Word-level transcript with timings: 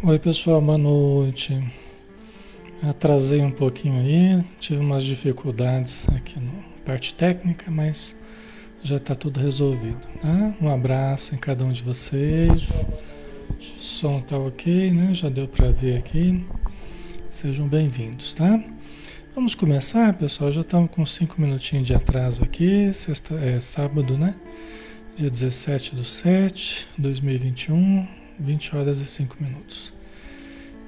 Oi 0.00 0.16
pessoal, 0.16 0.60
boa 0.62 0.78
noite. 0.78 1.60
Atrasei 2.88 3.40
um 3.40 3.50
pouquinho 3.50 4.00
aí, 4.00 4.44
tive 4.60 4.78
umas 4.78 5.02
dificuldades 5.02 6.06
aqui 6.14 6.38
na 6.38 6.52
parte 6.86 7.12
técnica, 7.12 7.68
mas 7.68 8.14
já 8.80 8.94
está 8.94 9.16
tudo 9.16 9.40
resolvido. 9.40 9.98
Tá? 10.20 10.54
Um 10.62 10.72
abraço 10.72 11.34
em 11.34 11.38
cada 11.38 11.64
um 11.64 11.72
de 11.72 11.82
vocês. 11.82 12.86
O 13.58 13.80
som 13.80 14.20
tá 14.20 14.38
ok, 14.38 14.92
né? 14.92 15.12
Já 15.12 15.28
deu 15.28 15.48
para 15.48 15.72
ver 15.72 15.96
aqui. 15.96 16.46
Sejam 17.28 17.66
bem-vindos, 17.66 18.34
tá? 18.34 18.62
Vamos 19.34 19.56
começar, 19.56 20.12
pessoal. 20.12 20.52
Já 20.52 20.60
estamos 20.60 20.92
com 20.92 21.04
cinco 21.04 21.40
minutinhos 21.40 21.88
de 21.88 21.94
atraso 21.94 22.44
aqui. 22.44 22.92
Sexta, 22.92 23.34
é 23.34 23.58
sábado, 23.58 24.16
né? 24.16 24.36
Dia 25.16 25.28
17 25.28 25.96
do 25.96 26.04
7 26.04 26.86
2021, 26.96 28.06
20 28.38 28.76
horas 28.76 28.98
e 29.00 29.06
5 29.06 29.36
minutos. 29.40 29.92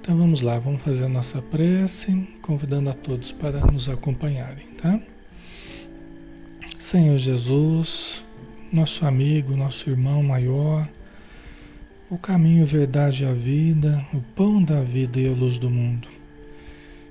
Então 0.01 0.17
vamos 0.17 0.41
lá, 0.41 0.59
vamos 0.59 0.83
fazer 0.83 1.05
a 1.05 1.09
nossa 1.09 1.43
prece, 1.43 2.27
convidando 2.41 2.89
a 2.89 2.95
todos 2.95 3.33
para 3.33 3.61
nos 3.67 3.89
acompanharem, 3.89 4.67
tá? 4.69 5.01
Senhor 6.79 7.19
Jesus, 7.19 8.25
nosso 8.73 9.05
amigo, 9.05 9.55
nosso 9.55 9.91
irmão 9.91 10.23
maior, 10.23 10.89
o 12.09 12.17
caminho, 12.17 12.65
verdade 12.65 13.25
e 13.25 13.27
a 13.27 13.35
vida, 13.35 14.05
o 14.15 14.21
pão 14.35 14.63
da 14.63 14.83
vida 14.83 15.21
e 15.21 15.29
a 15.29 15.33
luz 15.33 15.59
do 15.59 15.69
mundo. 15.69 16.09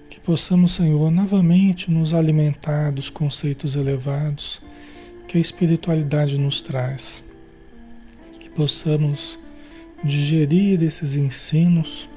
Que 0.10 0.20
possamos, 0.20 0.72
Senhor, 0.72 1.12
novamente 1.12 1.92
nos 1.92 2.14
alimentar 2.14 2.92
dos 2.92 3.10
conceitos 3.10 3.76
elevados 3.76 4.62
que 5.28 5.38
a 5.38 5.42
espiritualidade 5.42 6.38
nos 6.38 6.60
traz. 6.60 7.24
Que 8.40 8.50
possamos 8.50 9.40
digerir 10.04 10.84
esses 10.84 11.16
ensinos 11.16 12.10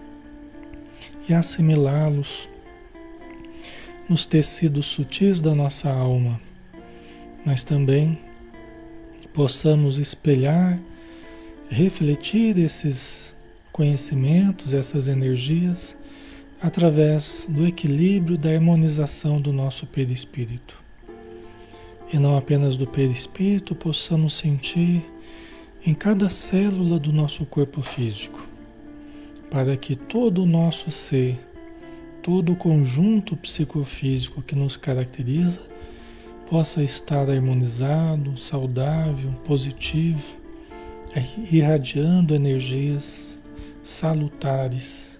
e 1.29 1.34
assimilá-los 1.34 2.49
nos 4.08 4.26
tecidos 4.26 4.87
sutis 4.87 5.40
da 5.40 5.55
nossa 5.55 5.90
alma, 5.90 6.40
mas 7.44 7.62
também 7.62 8.19
possamos 9.32 9.99
espelhar, 9.99 10.79
refletir 11.70 12.58
esses 12.58 13.34
conhecimentos, 13.73 14.75
essas 14.75 15.08
energias, 15.08 15.96
através 16.61 17.46
do 17.49 17.67
equilíbrio, 17.67 18.37
da 18.37 18.50
harmonização 18.50 19.40
do 19.40 19.52
nosso 19.52 19.87
perispírito. 19.87 20.81
E 22.12 22.19
não 22.19 22.37
apenas 22.37 22.76
do 22.76 22.87
perispírito, 22.87 23.75
possamos 23.75 24.35
sentir 24.35 25.11
em 25.84 25.94
cada 25.94 26.31
célula 26.31 26.96
do 26.96 27.12
nosso 27.12 27.44
corpo 27.44 27.82
físico 27.82 28.46
para 29.50 29.76
que 29.76 29.96
todo 29.96 30.44
o 30.44 30.46
nosso 30.46 30.90
ser, 30.90 31.38
todo 32.23 32.52
o 32.52 32.56
conjunto 32.56 33.37
psicofísico 33.37 34.40
que 34.40 34.55
nos 34.55 34.76
caracteriza, 34.76 35.61
possa 36.49 36.82
estar 36.82 37.29
harmonizado, 37.29 38.37
saudável, 38.38 39.32
positivo, 39.44 40.37
irradiando 41.50 42.35
energias 42.35 43.43
salutares 43.82 45.19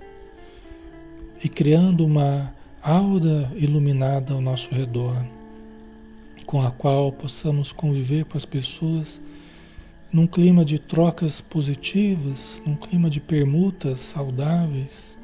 e 1.43 1.49
criando 1.49 2.07
uma 2.07 2.55
aura 2.81 3.51
iluminada 3.57 4.33
ao 4.33 4.41
nosso 4.41 4.73
redor, 4.73 5.27
com 6.47 6.63
a 6.63 6.71
qual 6.71 7.11
possamos 7.11 7.73
conviver 7.73 8.25
com 8.25 8.39
as 8.39 8.45
pessoas 8.45 9.21
num 10.13 10.27
clima 10.27 10.65
de 10.65 10.79
trocas 10.79 11.41
positivas, 11.41 12.63
num 12.67 12.77
clima 12.77 13.09
de 13.09 13.19
permutas 13.19 14.01
saudáveis, 14.01 15.17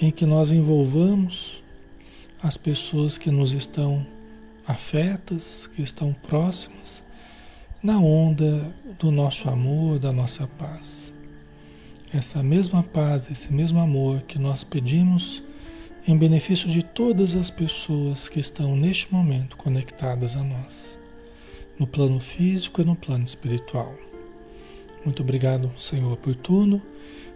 em 0.00 0.10
que 0.10 0.26
nós 0.26 0.52
envolvamos 0.52 1.62
as 2.42 2.58
pessoas 2.58 3.16
que 3.16 3.30
nos 3.30 3.52
estão 3.54 4.06
afetas, 4.66 5.70
que 5.74 5.80
estão 5.80 6.12
próximas, 6.12 7.02
na 7.82 7.98
onda 7.98 8.74
do 8.98 9.10
nosso 9.10 9.48
amor, 9.48 9.98
da 9.98 10.12
nossa 10.12 10.46
paz. 10.46 11.12
Essa 12.12 12.42
mesma 12.42 12.82
paz, 12.82 13.30
esse 13.30 13.52
mesmo 13.52 13.80
amor 13.80 14.20
que 14.22 14.38
nós 14.38 14.62
pedimos 14.62 15.42
em 16.06 16.16
benefício 16.16 16.68
de 16.68 16.82
todas 16.82 17.34
as 17.34 17.50
pessoas 17.50 18.28
que 18.28 18.38
estão 18.38 18.76
neste 18.76 19.12
momento 19.12 19.56
conectadas 19.56 20.36
a 20.36 20.42
nós 20.44 20.98
no 21.78 21.86
plano 21.86 22.20
físico 22.20 22.80
e 22.80 22.84
no 22.84 22.94
plano 22.94 23.24
espiritual. 23.24 23.94
Muito 25.04 25.22
obrigado, 25.22 25.70
Senhor, 25.78 26.16
por 26.16 26.34
tudo. 26.34 26.80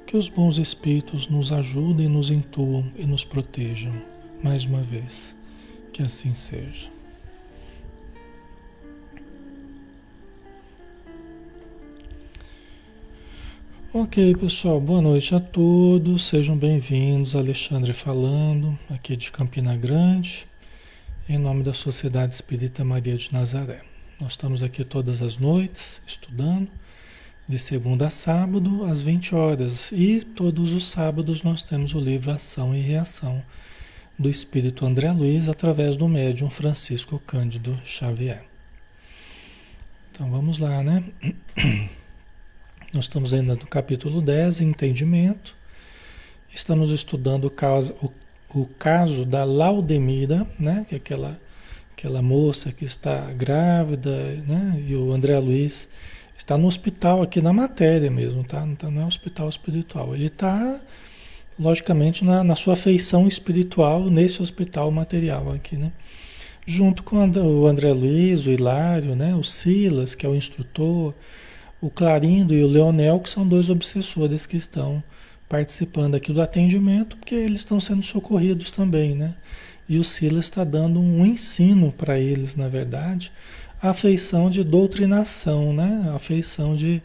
Que 0.06 0.16
os 0.16 0.28
bons 0.28 0.56
espíritos 0.56 1.28
nos 1.28 1.52
ajudem, 1.52 2.08
nos 2.08 2.30
intuam 2.30 2.90
e 2.96 3.04
nos 3.04 3.24
protejam. 3.24 3.92
Mais 4.42 4.64
uma 4.64 4.80
vez, 4.80 5.36
que 5.92 6.02
assim 6.02 6.32
seja. 6.32 6.90
Ok, 13.92 14.34
pessoal, 14.36 14.80
boa 14.80 15.02
noite 15.02 15.34
a 15.34 15.40
todos, 15.40 16.24
sejam 16.24 16.56
bem-vindos. 16.56 17.34
Alexandre 17.34 17.92
falando, 17.92 18.78
aqui 18.88 19.16
de 19.16 19.32
Campina 19.32 19.76
Grande, 19.76 20.46
em 21.28 21.36
nome 21.36 21.62
da 21.62 21.74
Sociedade 21.74 22.34
Espírita 22.34 22.84
Maria 22.84 23.16
de 23.16 23.32
Nazaré. 23.32 23.82
Nós 24.20 24.32
estamos 24.32 24.64
aqui 24.64 24.82
todas 24.82 25.22
as 25.22 25.36
noites 25.36 26.02
estudando, 26.04 26.68
de 27.46 27.56
segunda 27.56 28.08
a 28.08 28.10
sábado, 28.10 28.82
às 28.82 29.00
20 29.00 29.32
horas. 29.32 29.92
E 29.92 30.22
todos 30.22 30.72
os 30.72 30.88
sábados 30.88 31.44
nós 31.44 31.62
temos 31.62 31.94
o 31.94 32.00
livro 32.00 32.32
Ação 32.32 32.74
e 32.74 32.80
Reação 32.80 33.40
do 34.18 34.28
Espírito 34.28 34.84
André 34.84 35.12
Luiz, 35.12 35.48
através 35.48 35.96
do 35.96 36.08
médium 36.08 36.50
Francisco 36.50 37.22
Cândido 37.24 37.78
Xavier. 37.84 38.44
Então 40.10 40.28
vamos 40.28 40.58
lá, 40.58 40.82
né? 40.82 41.04
Nós 42.92 43.04
estamos 43.04 43.32
ainda 43.32 43.54
no 43.54 43.66
capítulo 43.68 44.20
10, 44.20 44.62
Entendimento. 44.62 45.54
Estamos 46.52 46.90
estudando 46.90 47.44
o 47.44 47.50
caso, 47.50 47.94
o, 48.02 48.62
o 48.62 48.66
caso 48.66 49.24
da 49.24 49.44
Laudemira, 49.44 50.44
né? 50.58 50.84
Que 50.88 50.96
é 50.96 50.98
aquela 50.98 51.40
aquela 51.98 52.22
moça 52.22 52.70
que 52.70 52.84
está 52.84 53.32
grávida, 53.32 54.10
né? 54.46 54.80
E 54.86 54.94
o 54.94 55.12
André 55.12 55.36
Luiz 55.40 55.88
está 56.36 56.56
no 56.56 56.68
hospital 56.68 57.22
aqui 57.22 57.42
na 57.42 57.52
matéria 57.52 58.08
mesmo, 58.08 58.44
tá? 58.44 58.64
Então 58.64 58.88
não 58.88 59.02
é 59.02 59.04
hospital 59.04 59.48
espiritual. 59.48 60.14
Ele 60.14 60.26
está, 60.26 60.80
logicamente, 61.58 62.24
na, 62.24 62.44
na 62.44 62.54
sua 62.54 62.76
feição 62.76 63.26
espiritual 63.26 64.08
nesse 64.08 64.40
hospital 64.40 64.92
material 64.92 65.50
aqui, 65.50 65.76
né? 65.76 65.90
Junto 66.64 67.02
com 67.02 67.16
o 67.16 67.66
André 67.66 67.92
Luiz, 67.92 68.46
o 68.46 68.50
Hilário, 68.50 69.16
né? 69.16 69.34
O 69.34 69.42
Silas, 69.42 70.14
que 70.14 70.24
é 70.24 70.28
o 70.28 70.36
instrutor, 70.36 71.12
o 71.80 71.90
Clarindo 71.90 72.54
e 72.54 72.62
o 72.62 72.68
Leonel, 72.68 73.18
que 73.18 73.28
são 73.28 73.44
dois 73.44 73.68
obsessores 73.68 74.46
que 74.46 74.56
estão 74.56 75.02
participando 75.48 76.14
aqui 76.14 76.32
do 76.32 76.40
atendimento, 76.40 77.16
porque 77.16 77.34
eles 77.34 77.60
estão 77.60 77.80
sendo 77.80 78.04
socorridos 78.04 78.70
também, 78.70 79.16
né? 79.16 79.34
E 79.88 79.98
o 79.98 80.04
Silas 80.04 80.44
está 80.44 80.64
dando 80.64 81.00
um 81.00 81.24
ensino 81.24 81.90
para 81.90 82.18
eles, 82.18 82.54
na 82.54 82.68
verdade, 82.68 83.32
a 83.80 83.94
feição 83.94 84.50
de 84.50 84.62
doutrinação, 84.62 85.72
né? 85.72 86.12
a 86.14 86.18
feição 86.18 86.74
de, 86.74 87.02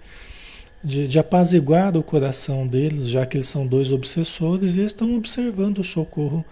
de, 0.83 1.07
de 1.07 1.19
apaziguar 1.19 1.95
o 1.95 2.03
coração 2.03 2.67
deles, 2.67 3.07
já 3.09 3.25
que 3.25 3.37
eles 3.37 3.47
são 3.47 3.65
dois 3.65 3.91
obsessores 3.91 4.75
e 4.75 4.81
estão 4.81 5.15
observando 5.15 5.79
o 5.79 5.83
socorro 5.83 6.43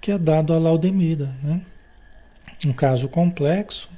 que 0.00 0.10
é 0.10 0.18
dado 0.18 0.52
a 0.52 0.58
Laudemira. 0.58 1.34
Né? 1.42 1.60
Um 2.64 2.72
caso 2.72 3.08
complexo, 3.08 3.88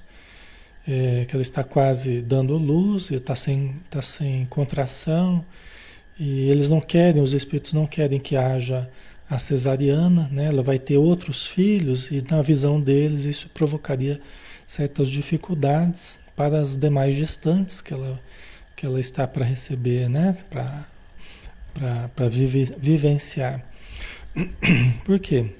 é, 0.86 1.24
que 1.26 1.34
ela 1.34 1.42
está 1.42 1.62
quase 1.62 2.20
dando 2.22 2.56
luz, 2.56 3.10
está 3.10 3.36
sem, 3.36 3.76
tá 3.90 4.02
sem 4.02 4.44
contração, 4.46 5.44
e 6.18 6.50
eles 6.50 6.68
não 6.68 6.80
querem, 6.80 7.22
os 7.22 7.32
espíritos 7.32 7.72
não 7.72 7.86
querem 7.86 8.18
que 8.18 8.36
haja 8.36 8.90
a 9.28 9.38
cesariana, 9.38 10.28
né? 10.32 10.46
ela 10.46 10.62
vai 10.62 10.78
ter 10.78 10.96
outros 10.96 11.46
filhos 11.46 12.10
e 12.10 12.24
na 12.28 12.40
visão 12.40 12.80
deles 12.80 13.24
isso 13.24 13.48
provocaria 13.50 14.20
certas 14.66 15.10
dificuldades 15.10 16.18
para 16.34 16.60
as 16.60 16.76
demais 16.76 17.14
gestantes 17.14 17.80
que 17.80 17.92
ela, 17.92 18.20
que 18.74 18.86
ela 18.86 18.98
está 18.98 19.26
para 19.26 19.44
receber, 19.44 20.08
né? 20.08 20.36
para 20.48 22.28
vive, 22.28 22.74
vivenciar. 22.78 23.64
Por 25.04 25.18
quê? 25.18 25.52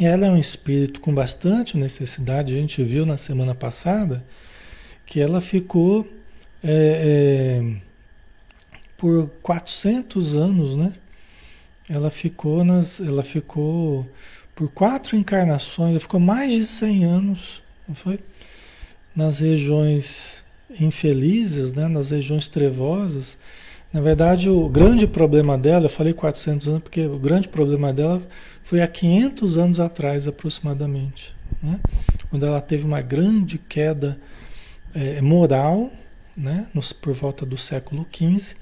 Ela 0.00 0.26
é 0.26 0.30
um 0.30 0.38
espírito 0.38 1.00
com 1.00 1.14
bastante 1.14 1.76
necessidade, 1.76 2.54
a 2.54 2.58
gente 2.58 2.82
viu 2.82 3.06
na 3.06 3.16
semana 3.16 3.54
passada 3.54 4.24
que 5.06 5.20
ela 5.20 5.40
ficou 5.40 6.06
é, 6.62 7.62
é, 7.62 7.76
por 8.96 9.28
400 9.42 10.34
anos, 10.34 10.76
né? 10.76 10.92
Ela 11.88 12.10
ficou 12.10 12.64
nas, 12.64 13.00
ela 13.00 13.22
ficou 13.22 14.06
por 14.54 14.70
quatro 14.70 15.16
encarnações, 15.16 15.90
ela 15.90 16.00
ficou 16.00 16.18
mais 16.18 16.52
de 16.52 16.64
100 16.64 17.04
anos, 17.04 17.62
não 17.86 17.94
foi? 17.94 18.18
Nas 19.14 19.38
regiões 19.38 20.44
infelizes, 20.80 21.72
né? 21.72 21.86
nas 21.88 22.10
regiões 22.10 22.48
trevosas, 22.48 23.38
Na 23.92 24.00
verdade, 24.00 24.50
o 24.50 24.68
grande 24.68 25.06
problema 25.06 25.56
dela, 25.56 25.86
eu 25.86 25.90
falei 25.90 26.12
400 26.12 26.68
anos 26.68 26.82
porque 26.82 27.06
o 27.06 27.18
grande 27.18 27.48
problema 27.48 27.92
dela 27.92 28.20
foi 28.64 28.82
há 28.82 28.88
500 28.88 29.58
anos 29.58 29.80
atrás, 29.80 30.26
aproximadamente, 30.26 31.34
né? 31.62 31.80
quando 32.28 32.44
ela 32.44 32.60
teve 32.60 32.84
uma 32.84 33.00
grande 33.00 33.58
queda 33.58 34.18
é, 34.94 35.20
moral, 35.20 35.90
né? 36.36 36.66
Nos, 36.74 36.92
por 36.92 37.14
volta 37.14 37.46
do 37.46 37.56
século 37.56 38.06
XV, 38.12 38.56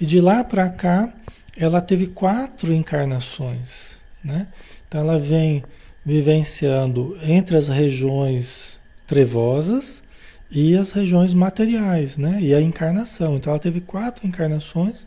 e 0.00 0.06
de 0.06 0.20
lá 0.20 0.44
para 0.44 0.68
cá 0.68 1.12
ela 1.56 1.80
teve 1.80 2.06
quatro 2.06 2.72
encarnações. 2.72 3.96
Né? 4.22 4.48
Então 4.88 5.00
ela 5.00 5.18
vem 5.18 5.62
vivenciando 6.04 7.16
entre 7.22 7.56
as 7.56 7.68
regiões 7.68 8.80
trevosas 9.06 10.02
e 10.50 10.76
as 10.76 10.92
regiões 10.92 11.32
materiais, 11.32 12.16
né? 12.16 12.38
E 12.40 12.54
a 12.54 12.60
encarnação. 12.60 13.36
Então 13.36 13.52
ela 13.52 13.60
teve 13.60 13.80
quatro 13.80 14.26
encarnações 14.26 15.06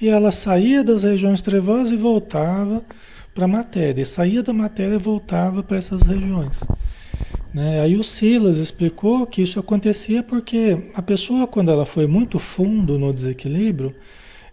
e 0.00 0.08
ela 0.08 0.30
saía 0.30 0.82
das 0.82 1.02
regiões 1.02 1.42
trevosas 1.42 1.92
e 1.92 1.96
voltava 1.96 2.82
para 3.34 3.44
a 3.44 3.48
matéria. 3.48 4.04
Saía 4.04 4.42
da 4.42 4.52
matéria 4.52 4.94
e 4.94 4.98
voltava 4.98 5.62
para 5.62 5.78
essas 5.78 6.02
regiões. 6.02 6.60
Né? 7.52 7.80
Aí 7.80 7.96
o 7.96 8.02
Silas 8.02 8.56
explicou 8.56 9.26
que 9.26 9.42
isso 9.42 9.60
acontecia 9.60 10.22
porque 10.22 10.90
a 10.94 11.02
pessoa, 11.02 11.46
quando 11.46 11.70
ela 11.70 11.84
foi 11.84 12.06
muito 12.06 12.38
fundo 12.38 12.98
no 12.98 13.12
desequilíbrio, 13.12 13.94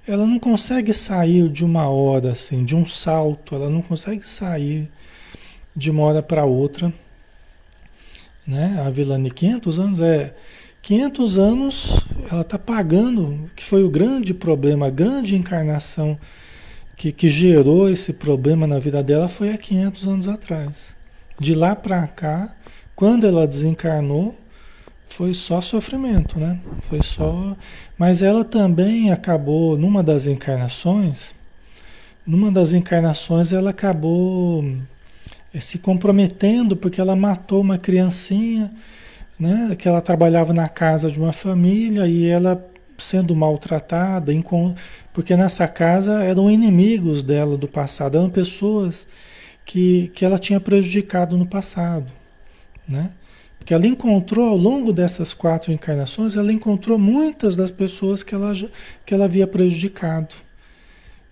ela 0.07 0.25
não 0.25 0.39
consegue 0.39 0.93
sair 0.93 1.49
de 1.49 1.63
uma 1.63 1.89
hora, 1.89 2.31
assim, 2.31 2.63
de 2.63 2.75
um 2.75 2.85
salto, 2.85 3.55
ela 3.55 3.69
não 3.69 3.81
consegue 3.81 4.27
sair 4.27 4.89
de 5.75 5.91
uma 5.91 6.03
hora 6.03 6.23
para 6.23 6.45
outra. 6.45 6.93
Né? 8.45 8.81
A 8.85 8.89
Vilani, 8.89 9.29
500 9.29 9.79
anos 9.79 10.01
é. 10.01 10.35
500 10.81 11.37
anos 11.37 12.05
ela 12.31 12.41
está 12.41 12.57
pagando, 12.57 13.49
que 13.55 13.63
foi 13.63 13.83
o 13.83 13.89
grande 13.89 14.33
problema, 14.33 14.87
a 14.87 14.89
grande 14.89 15.35
encarnação 15.35 16.17
que, 16.95 17.11
que 17.11 17.27
gerou 17.27 17.89
esse 17.89 18.11
problema 18.13 18.65
na 18.65 18.79
vida 18.79 19.03
dela 19.03 19.29
foi 19.29 19.51
há 19.51 19.57
500 19.57 20.07
anos 20.07 20.27
atrás. 20.27 20.95
De 21.39 21.53
lá 21.53 21.75
para 21.75 22.07
cá, 22.07 22.55
quando 22.95 23.27
ela 23.27 23.47
desencarnou, 23.47 24.35
foi 25.19 25.33
só 25.33 25.59
sofrimento, 25.59 26.39
né? 26.39 26.57
Foi 26.79 27.01
só. 27.03 27.53
Mas 27.97 28.21
ela 28.21 28.45
também 28.45 29.11
acabou, 29.11 29.77
numa 29.77 30.01
das 30.01 30.25
encarnações, 30.25 31.35
numa 32.25 32.49
das 32.49 32.71
encarnações, 32.71 33.51
ela 33.51 33.71
acabou 33.71 34.63
eh, 35.53 35.59
se 35.59 35.77
comprometendo 35.79 36.73
porque 36.73 37.01
ela 37.01 37.17
matou 37.17 37.59
uma 37.59 37.77
criancinha, 37.77 38.71
né? 39.37 39.75
Que 39.77 39.89
ela 39.89 39.99
trabalhava 39.99 40.53
na 40.53 40.69
casa 40.69 41.11
de 41.11 41.19
uma 41.19 41.33
família 41.33 42.07
e 42.07 42.25
ela 42.25 42.65
sendo 42.97 43.35
maltratada, 43.35 44.31
porque 45.11 45.35
nessa 45.35 45.67
casa 45.67 46.23
eram 46.23 46.49
inimigos 46.49 47.23
dela 47.23 47.57
do 47.57 47.67
passado, 47.67 48.17
eram 48.17 48.29
pessoas 48.29 49.05
que, 49.65 50.09
que 50.15 50.23
ela 50.23 50.39
tinha 50.39 50.61
prejudicado 50.61 51.37
no 51.37 51.45
passado, 51.45 52.09
né? 52.87 53.11
Que 53.65 53.73
ela 53.73 53.85
encontrou 53.85 54.49
ao 54.49 54.57
longo 54.57 54.91
dessas 54.91 55.33
quatro 55.33 55.71
encarnações, 55.71 56.35
ela 56.35 56.51
encontrou 56.51 56.97
muitas 56.97 57.55
das 57.55 57.71
pessoas 57.71 58.23
que 58.23 58.33
ela, 58.33 58.53
que 59.05 59.13
ela 59.13 59.25
havia 59.25 59.45
prejudicado. 59.45 60.35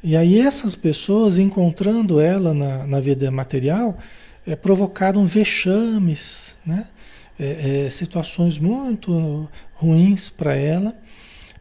E 0.03 0.15
aí 0.15 0.39
essas 0.39 0.75
pessoas, 0.75 1.39
encontrando 1.39 2.19
ela 2.19 2.53
na, 2.53 2.86
na 2.86 3.00
vida 3.00 3.29
material, 3.31 3.98
é, 4.46 4.55
provocaram 4.55 5.25
vexames, 5.25 6.57
né? 6.65 6.88
É, 7.39 7.86
é, 7.86 7.89
situações 7.91 8.57
muito 8.57 9.48
ruins 9.74 10.27
para 10.27 10.55
ela, 10.55 10.98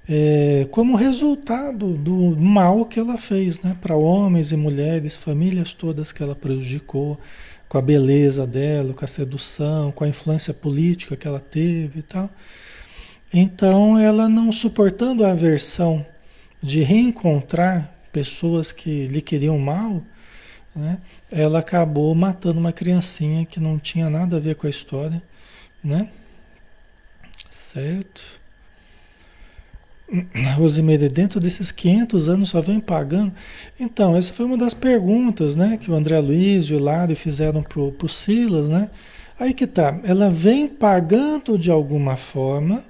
é, 0.08 0.66
como 0.70 0.96
resultado 0.96 1.94
do 1.94 2.36
mal 2.36 2.86
que 2.86 2.98
ela 2.98 3.18
fez 3.18 3.60
né? 3.60 3.76
para 3.80 3.96
homens 3.96 4.52
e 4.52 4.56
mulheres, 4.56 5.16
famílias 5.16 5.74
todas 5.74 6.12
que 6.12 6.22
ela 6.22 6.34
prejudicou, 6.34 7.18
com 7.76 7.78
a 7.78 7.82
beleza 7.82 8.46
dela, 8.46 8.94
com 8.94 9.04
a 9.04 9.08
sedução, 9.08 9.92
com 9.92 10.02
a 10.02 10.08
influência 10.08 10.54
política 10.54 11.14
que 11.14 11.28
ela 11.28 11.40
teve 11.40 11.98
e 11.98 12.02
tal. 12.02 12.30
Então, 13.30 13.98
ela 13.98 14.30
não 14.30 14.50
suportando 14.50 15.22
a 15.22 15.32
aversão 15.32 16.04
de 16.62 16.82
reencontrar 16.82 17.92
pessoas 18.10 18.72
que 18.72 19.06
lhe 19.08 19.20
queriam 19.20 19.58
mal, 19.58 20.02
né? 20.74 20.98
ela 21.30 21.58
acabou 21.58 22.14
matando 22.14 22.58
uma 22.58 22.72
criancinha 22.72 23.44
que 23.44 23.60
não 23.60 23.78
tinha 23.78 24.08
nada 24.08 24.38
a 24.38 24.40
ver 24.40 24.54
com 24.54 24.66
a 24.66 24.70
história, 24.70 25.22
né? 25.84 26.08
Certo? 27.50 28.40
Rosimeire, 30.56 31.08
dentro 31.08 31.40
desses 31.40 31.72
500 31.72 32.28
anos 32.28 32.48
só 32.50 32.60
vem 32.60 32.78
pagando? 32.78 33.32
Então, 33.78 34.16
essa 34.16 34.32
foi 34.32 34.46
uma 34.46 34.56
das 34.56 34.72
perguntas 34.72 35.56
né, 35.56 35.76
que 35.76 35.90
o 35.90 35.94
André 35.94 36.20
Luiz 36.20 36.66
e 36.66 36.74
o 36.74 36.76
Hilário 36.76 37.16
fizeram 37.16 37.62
para 37.62 37.80
o 37.80 38.08
Silas. 38.08 38.68
Né? 38.68 38.88
Aí 39.38 39.52
que 39.52 39.66
tá, 39.66 39.98
ela 40.04 40.30
vem 40.30 40.68
pagando 40.68 41.58
de 41.58 41.70
alguma 41.70 42.16
forma, 42.16 42.84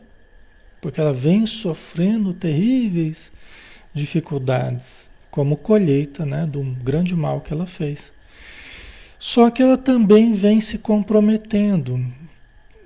porque 0.81 1.01
ela 1.01 1.15
vem 1.15 1.47
sofrendo 1.47 2.35
terríveis 2.35 3.33
dificuldades, 3.95 5.09
como 5.31 5.57
colheita 5.57 6.27
né, 6.27 6.45
do 6.45 6.63
grande 6.85 7.17
mal 7.17 7.41
que 7.41 7.53
ela 7.53 7.67
fez. 7.67 8.13
Só 9.19 9.49
que 9.49 9.63
ela 9.63 9.79
também 9.79 10.35
vem 10.35 10.61
se 10.61 10.77
comprometendo 10.77 12.05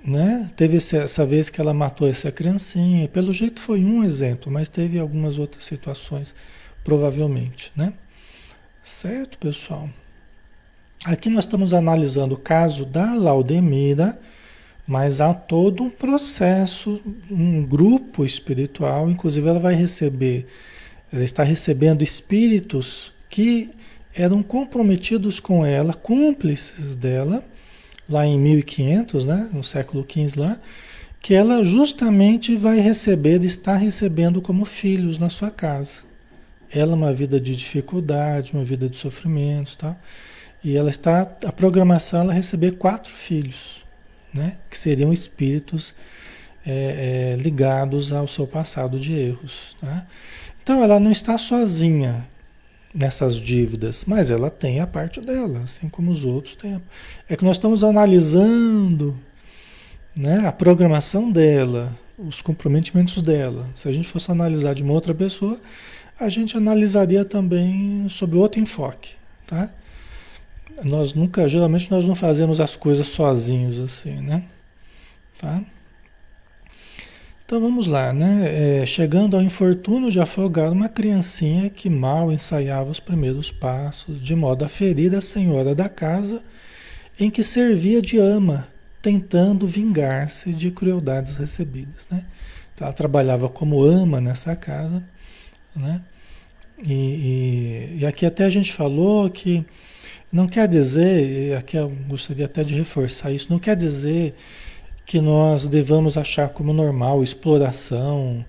né? 0.03 0.47
Teve 0.55 0.77
essa 0.77 1.25
vez 1.25 1.49
que 1.49 1.61
ela 1.61 1.73
matou 1.73 2.07
essa 2.07 2.31
criancinha, 2.31 3.07
pelo 3.07 3.33
jeito 3.33 3.61
foi 3.61 3.83
um 3.83 4.03
exemplo, 4.03 4.51
mas 4.51 4.67
teve 4.67 4.99
algumas 4.99 5.37
outras 5.37 5.63
situações, 5.63 6.33
provavelmente, 6.83 7.71
né? 7.75 7.93
Certo, 8.81 9.37
pessoal? 9.37 9.89
Aqui 11.05 11.29
nós 11.29 11.45
estamos 11.45 11.73
analisando 11.73 12.35
o 12.35 12.39
caso 12.39 12.85
da 12.85 13.13
Laudemira, 13.13 14.19
mas 14.87 15.21
há 15.21 15.33
todo 15.33 15.83
um 15.83 15.89
processo, 15.89 17.01
um 17.29 17.63
grupo 17.63 18.25
espiritual, 18.25 19.09
inclusive 19.09 19.47
ela 19.47 19.59
vai 19.59 19.75
receber, 19.75 20.47
ela 21.11 21.23
está 21.23 21.43
recebendo 21.43 22.03
espíritos 22.03 23.13
que 23.29 23.69
eram 24.13 24.43
comprometidos 24.43 25.39
com 25.39 25.65
ela, 25.65 25.93
cúmplices 25.93 26.95
dela, 26.95 27.43
lá 28.09 28.25
em 28.25 28.39
1500, 28.39 29.25
né, 29.25 29.49
no 29.53 29.63
século 29.63 30.05
XV 30.09 30.39
lá, 30.39 30.59
que 31.21 31.33
ela 31.35 31.63
justamente 31.63 32.55
vai 32.55 32.79
receber, 32.79 33.43
está 33.43 33.75
recebendo 33.75 34.41
como 34.41 34.65
filhos 34.65 35.17
na 35.19 35.29
sua 35.29 35.51
casa. 35.51 36.03
Ela 36.73 36.95
uma 36.95 37.13
vida 37.13 37.39
de 37.39 37.55
dificuldade, 37.55 38.53
uma 38.53 38.65
vida 38.65 38.89
de 38.89 38.97
sofrimentos, 38.97 39.75
tá? 39.75 39.95
E 40.63 40.75
ela 40.75 40.89
está 40.89 41.21
a 41.21 41.51
programação 41.51 42.21
ela 42.21 42.33
receber 42.33 42.77
quatro 42.77 43.13
filhos, 43.13 43.83
né? 44.33 44.57
Que 44.69 44.77
seriam 44.77 45.13
espíritos 45.13 45.93
é, 46.65 47.35
é, 47.35 47.41
ligados 47.41 48.11
ao 48.11 48.27
seu 48.27 48.47
passado 48.47 48.99
de 48.99 49.13
erros, 49.13 49.75
tá? 49.79 50.07
Então 50.63 50.83
ela 50.83 50.99
não 50.99 51.11
está 51.11 51.37
sozinha, 51.37 52.27
nessas 52.93 53.35
dívidas, 53.35 54.03
mas 54.05 54.29
ela 54.29 54.49
tem 54.49 54.79
a 54.79 54.87
parte 54.87 55.21
dela, 55.21 55.61
assim 55.61 55.87
como 55.87 56.11
os 56.11 56.25
outros 56.25 56.55
têm. 56.55 56.81
É 57.29 57.35
que 57.35 57.45
nós 57.45 57.57
estamos 57.57 57.83
analisando 57.83 59.17
né, 60.17 60.45
a 60.45 60.51
programação 60.51 61.31
dela, 61.31 61.97
os 62.17 62.41
comprometimentos 62.41 63.21
dela. 63.21 63.69
Se 63.73 63.87
a 63.87 63.91
gente 63.91 64.07
fosse 64.07 64.31
analisar 64.31 64.75
de 64.75 64.83
uma 64.83 64.93
outra 64.93 65.13
pessoa, 65.13 65.59
a 66.19 66.29
gente 66.29 66.57
analisaria 66.57 67.25
também 67.25 68.07
sob 68.09 68.35
outro 68.37 68.59
enfoque, 68.59 69.15
tá? 69.47 69.69
Nós 70.83 71.13
nunca, 71.13 71.47
geralmente 71.47 71.89
nós 71.91 72.05
não 72.05 72.15
fazemos 72.15 72.59
as 72.59 72.75
coisas 72.75 73.07
sozinhos 73.07 73.79
assim, 73.79 74.21
né? 74.21 74.43
Tá? 75.39 75.61
Então 77.51 77.59
vamos 77.59 77.85
lá, 77.85 78.13
né? 78.13 78.79
É, 78.79 78.85
chegando 78.85 79.35
ao 79.35 79.43
infortúnio 79.43 80.09
de 80.09 80.21
afogar 80.21 80.71
uma 80.71 80.87
criancinha 80.87 81.69
que 81.69 81.89
mal 81.89 82.31
ensaiava 82.31 82.89
os 82.89 83.01
primeiros 83.01 83.51
passos, 83.51 84.21
de 84.21 84.33
modo 84.33 84.63
a 84.63 84.69
ferir 84.69 85.13
a 85.13 85.19
senhora 85.19 85.75
da 85.75 85.89
casa 85.89 86.41
em 87.19 87.29
que 87.29 87.43
servia 87.43 88.01
de 88.01 88.17
ama, 88.17 88.69
tentando 89.01 89.67
vingar-se 89.67 90.53
de 90.53 90.71
crueldades 90.71 91.35
recebidas, 91.35 92.07
né? 92.09 92.23
Então, 92.73 92.87
ela 92.87 92.93
trabalhava 92.93 93.49
como 93.49 93.83
ama 93.83 94.21
nessa 94.21 94.55
casa, 94.55 95.03
né? 95.75 95.99
E, 96.87 96.93
e, 96.93 97.97
e 97.99 98.05
aqui 98.05 98.25
até 98.25 98.45
a 98.45 98.49
gente 98.49 98.71
falou 98.71 99.29
que 99.29 99.65
não 100.31 100.47
quer 100.47 100.69
dizer, 100.69 101.57
aqui 101.57 101.75
eu 101.75 101.89
gostaria 102.07 102.45
até 102.45 102.63
de 102.63 102.73
reforçar 102.75 103.29
isso, 103.29 103.47
não 103.49 103.59
quer 103.59 103.75
dizer 103.75 104.35
que 105.05 105.19
nós 105.19 105.67
devamos 105.67 106.17
achar 106.17 106.49
como 106.49 106.73
normal 106.73 107.23
exploração 107.23 108.45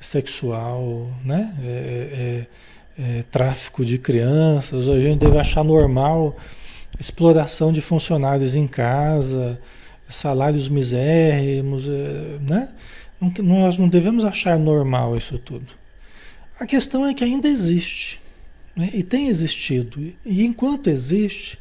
sexual, 0.00 1.10
né? 1.24 1.54
É, 1.62 1.66
é, 1.68 2.46
é, 3.02 3.22
tráfico 3.30 3.84
de 3.84 3.96
crianças, 3.98 4.88
a 4.88 5.00
gente 5.00 5.20
deve 5.20 5.38
achar 5.38 5.64
normal 5.64 6.36
exploração 6.98 7.72
de 7.72 7.80
funcionários 7.80 8.54
em 8.54 8.66
casa, 8.66 9.60
salários 10.08 10.68
misérrimos, 10.68 11.86
é, 11.86 12.38
né? 12.40 12.68
Não, 13.20 13.32
nós 13.60 13.76
não 13.76 13.88
devemos 13.88 14.24
achar 14.24 14.58
normal 14.58 15.16
isso 15.16 15.38
tudo. 15.38 15.72
A 16.58 16.66
questão 16.66 17.06
é 17.06 17.14
que 17.14 17.24
ainda 17.24 17.48
existe, 17.48 18.20
né? 18.74 18.90
e 18.92 19.02
tem 19.02 19.28
existido. 19.28 20.12
E 20.24 20.44
enquanto 20.44 20.88
existe, 20.88 21.58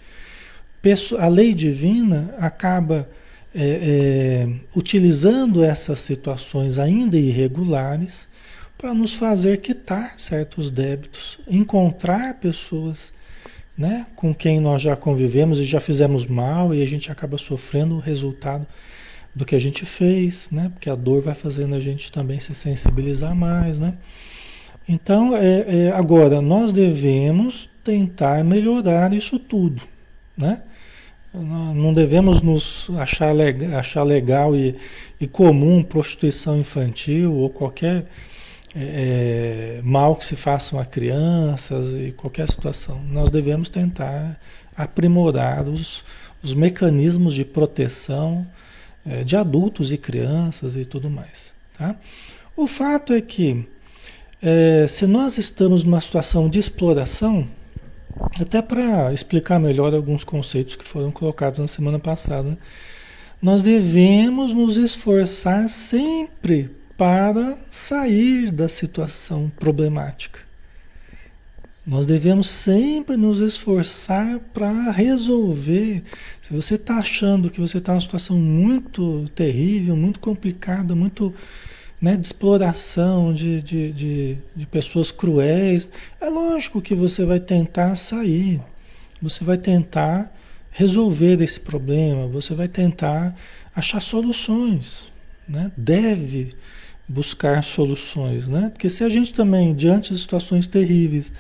a 1.17 1.27
lei 1.27 1.53
divina 1.53 2.33
acaba 2.37 3.09
é, 3.53 4.45
é, 4.45 4.49
utilizando 4.75 5.63
essas 5.63 5.99
situações 5.99 6.77
ainda 6.77 7.17
irregulares 7.17 8.27
para 8.77 8.93
nos 8.93 9.13
fazer 9.13 9.59
quitar 9.61 10.19
certos 10.19 10.71
débitos, 10.71 11.39
encontrar 11.47 12.35
pessoas 12.35 13.11
né, 13.77 14.07
com 14.15 14.33
quem 14.33 14.59
nós 14.59 14.81
já 14.81 14.95
convivemos 14.95 15.59
e 15.59 15.63
já 15.63 15.79
fizemos 15.79 16.25
mal 16.25 16.73
e 16.73 16.81
a 16.81 16.85
gente 16.85 17.11
acaba 17.11 17.37
sofrendo 17.37 17.95
o 17.95 17.99
resultado 17.99 18.65
do 19.35 19.45
que 19.45 19.55
a 19.55 19.59
gente 19.59 19.85
fez, 19.85 20.49
né? 20.51 20.69
Porque 20.73 20.89
a 20.89 20.95
dor 20.95 21.21
vai 21.21 21.35
fazendo 21.35 21.75
a 21.75 21.79
gente 21.79 22.11
também 22.11 22.39
se 22.39 22.53
sensibilizar 22.53 23.35
mais, 23.35 23.79
né? 23.79 23.93
Então, 24.87 25.37
é, 25.37 25.87
é, 25.87 25.91
agora, 25.91 26.41
nós 26.41 26.73
devemos 26.73 27.69
tentar 27.83 28.43
melhorar 28.43 29.13
isso 29.13 29.37
tudo, 29.37 29.81
né? 30.35 30.63
Não 31.33 31.93
devemos 31.93 32.41
nos 32.41 32.89
achar, 32.97 33.31
legal, 33.31 33.77
achar 33.77 34.03
legal 34.03 34.55
e, 34.55 34.75
e 35.21 35.27
comum 35.27 35.83
prostituição 35.83 36.57
infantil 36.57 37.35
ou 37.35 37.49
qualquer 37.49 38.07
é, 38.75 39.79
é, 39.79 39.81
mal 39.83 40.15
que 40.15 40.25
se 40.25 40.35
façam 40.35 40.79
a 40.79 40.85
crianças 40.85 41.93
e 41.93 42.11
qualquer 42.11 42.49
situação. 42.49 43.01
Nós 43.09 43.29
devemos 43.29 43.69
tentar 43.69 44.39
aprimorar 44.75 45.67
os, 45.67 46.03
os 46.41 46.53
mecanismos 46.53 47.33
de 47.33 47.45
proteção 47.45 48.47
é, 49.05 49.23
de 49.23 49.35
adultos 49.35 49.91
e 49.91 49.97
crianças 49.97 50.75
e 50.75 50.85
tudo 50.85 51.09
mais. 51.09 51.53
Tá? 51.77 51.95
O 52.55 52.67
fato 52.67 53.13
é 53.13 53.21
que 53.21 53.67
é, 54.41 54.85
se 54.87 55.05
nós 55.05 55.37
estamos 55.37 55.83
numa 55.83 55.99
situação 55.99 56.49
de 56.49 56.59
exploração, 56.59 57.47
até 58.39 58.61
para 58.61 59.13
explicar 59.13 59.59
melhor 59.59 59.93
alguns 59.93 60.23
conceitos 60.23 60.75
que 60.75 60.85
foram 60.85 61.11
colocados 61.11 61.59
na 61.59 61.67
semana 61.67 61.99
passada, 61.99 62.49
né? 62.49 62.57
nós 63.41 63.63
devemos 63.63 64.53
nos 64.53 64.77
esforçar 64.77 65.69
sempre 65.69 66.69
para 66.97 67.57
sair 67.71 68.51
da 68.51 68.67
situação 68.67 69.49
problemática. 69.57 70.41
Nós 71.87 72.05
devemos 72.05 72.47
sempre 72.49 73.15
nos 73.17 73.39
esforçar 73.39 74.37
para 74.53 74.91
resolver. 74.91 76.03
Se 76.41 76.53
você 76.53 76.75
está 76.75 76.97
achando 76.97 77.49
que 77.49 77.61
você 77.61 77.77
está 77.77 77.93
numa 77.93 78.01
situação 78.01 78.37
muito 78.37 79.25
terrível, 79.33 79.95
muito 79.95 80.19
complicada, 80.19 80.93
muito 80.93 81.33
né, 82.01 82.15
de 82.15 82.25
exploração 82.25 83.33
de, 83.33 83.61
de, 83.61 83.91
de, 83.91 84.37
de 84.55 84.65
pessoas 84.65 85.11
cruéis, 85.11 85.89
é 86.21 86.29
lógico 86.29 86.81
que 86.81 86.95
você 86.95 87.25
vai 87.25 87.39
tentar 87.39 87.95
sair. 87.95 88.61
Você 89.21 89.43
vai 89.43 89.57
tentar 89.57 90.33
resolver 90.71 91.41
esse 91.41 91.59
problema, 91.59 92.27
você 92.27 92.53
vai 92.53 92.67
tentar 92.67 93.35
achar 93.75 94.01
soluções. 94.01 95.11
Né? 95.47 95.71
Deve 95.75 96.53
buscar 97.07 97.63
soluções, 97.63 98.47
né? 98.47 98.69
Porque 98.69 98.87
se 98.87 99.03
a 99.03 99.09
gente 99.09 99.33
também, 99.33 99.73
diante 99.73 100.13
de 100.13 100.19
situações 100.19 100.67
terríveis, 100.67 101.33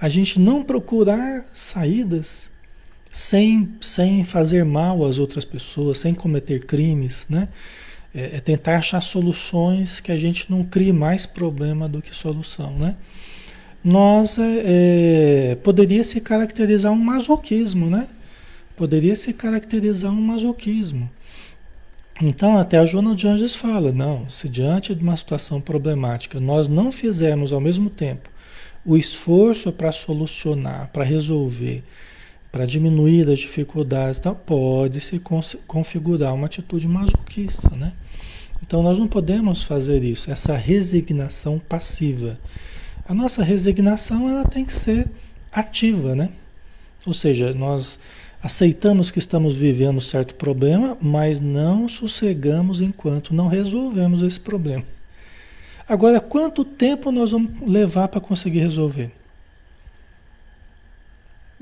a 0.00 0.08
gente 0.08 0.40
não 0.40 0.64
procurar 0.64 1.46
saídas 1.54 2.50
sem, 3.10 3.72
sem 3.80 4.24
fazer 4.24 4.64
mal 4.64 5.04
às 5.04 5.18
outras 5.18 5.44
pessoas, 5.44 5.98
sem 5.98 6.12
cometer 6.12 6.66
crimes, 6.66 7.24
né? 7.30 7.48
É, 8.14 8.36
é 8.36 8.40
tentar 8.40 8.76
achar 8.76 9.00
soluções 9.00 10.00
que 10.00 10.12
a 10.12 10.18
gente 10.18 10.50
não 10.50 10.64
crie 10.64 10.92
mais 10.92 11.26
problema 11.26 11.88
do 11.88 12.02
que 12.02 12.14
solução, 12.14 12.72
né? 12.78 12.96
Nós 13.82 14.38
é, 14.38 14.62
é, 15.52 15.54
poderia 15.56 16.04
se 16.04 16.20
caracterizar 16.20 16.92
um 16.92 16.96
masoquismo, 16.96 17.90
né? 17.90 18.08
Poderia 18.76 19.16
se 19.16 19.32
caracterizar 19.32 20.12
um 20.12 20.20
masoquismo. 20.20 21.10
Então, 22.22 22.56
até 22.56 22.78
a 22.78 22.86
Joana 22.86 23.14
de 23.14 23.26
Anjos 23.26 23.56
fala: 23.56 23.92
não, 23.92 24.28
se 24.30 24.48
diante 24.48 24.94
de 24.94 25.02
uma 25.02 25.16
situação 25.16 25.60
problemática 25.60 26.38
nós 26.38 26.68
não 26.68 26.92
fizermos 26.92 27.52
ao 27.52 27.60
mesmo 27.60 27.90
tempo 27.90 28.30
o 28.84 28.96
esforço 28.96 29.72
para 29.72 29.92
solucionar, 29.92 30.90
para 30.92 31.04
resolver, 31.04 31.84
para 32.50 32.66
diminuir 32.66 33.28
as 33.30 33.38
dificuldades, 33.38 34.18
então 34.18 34.34
pode 34.34 35.00
se 35.00 35.20
configurar 35.66 36.34
uma 36.34 36.46
atitude 36.46 36.86
masoquista, 36.88 37.70
né? 37.70 37.92
Então 38.72 38.82
nós 38.82 38.98
não 38.98 39.06
podemos 39.06 39.62
fazer 39.62 40.02
isso, 40.02 40.30
essa 40.30 40.56
resignação 40.56 41.58
passiva. 41.58 42.38
A 43.06 43.12
nossa 43.12 43.42
resignação 43.44 44.30
ela 44.30 44.46
tem 44.46 44.64
que 44.64 44.72
ser 44.72 45.10
ativa, 45.52 46.16
né? 46.16 46.30
Ou 47.06 47.12
seja, 47.12 47.52
nós 47.52 47.98
aceitamos 48.42 49.10
que 49.10 49.18
estamos 49.18 49.56
vivendo 49.56 50.00
certo 50.00 50.34
problema, 50.36 50.96
mas 51.02 51.38
não 51.38 51.86
sossegamos 51.86 52.80
enquanto 52.80 53.34
não 53.34 53.46
resolvemos 53.46 54.22
esse 54.22 54.40
problema. 54.40 54.84
Agora, 55.86 56.18
quanto 56.18 56.64
tempo 56.64 57.12
nós 57.12 57.32
vamos 57.32 57.50
levar 57.70 58.08
para 58.08 58.22
conseguir 58.22 58.60
resolver? 58.60 59.12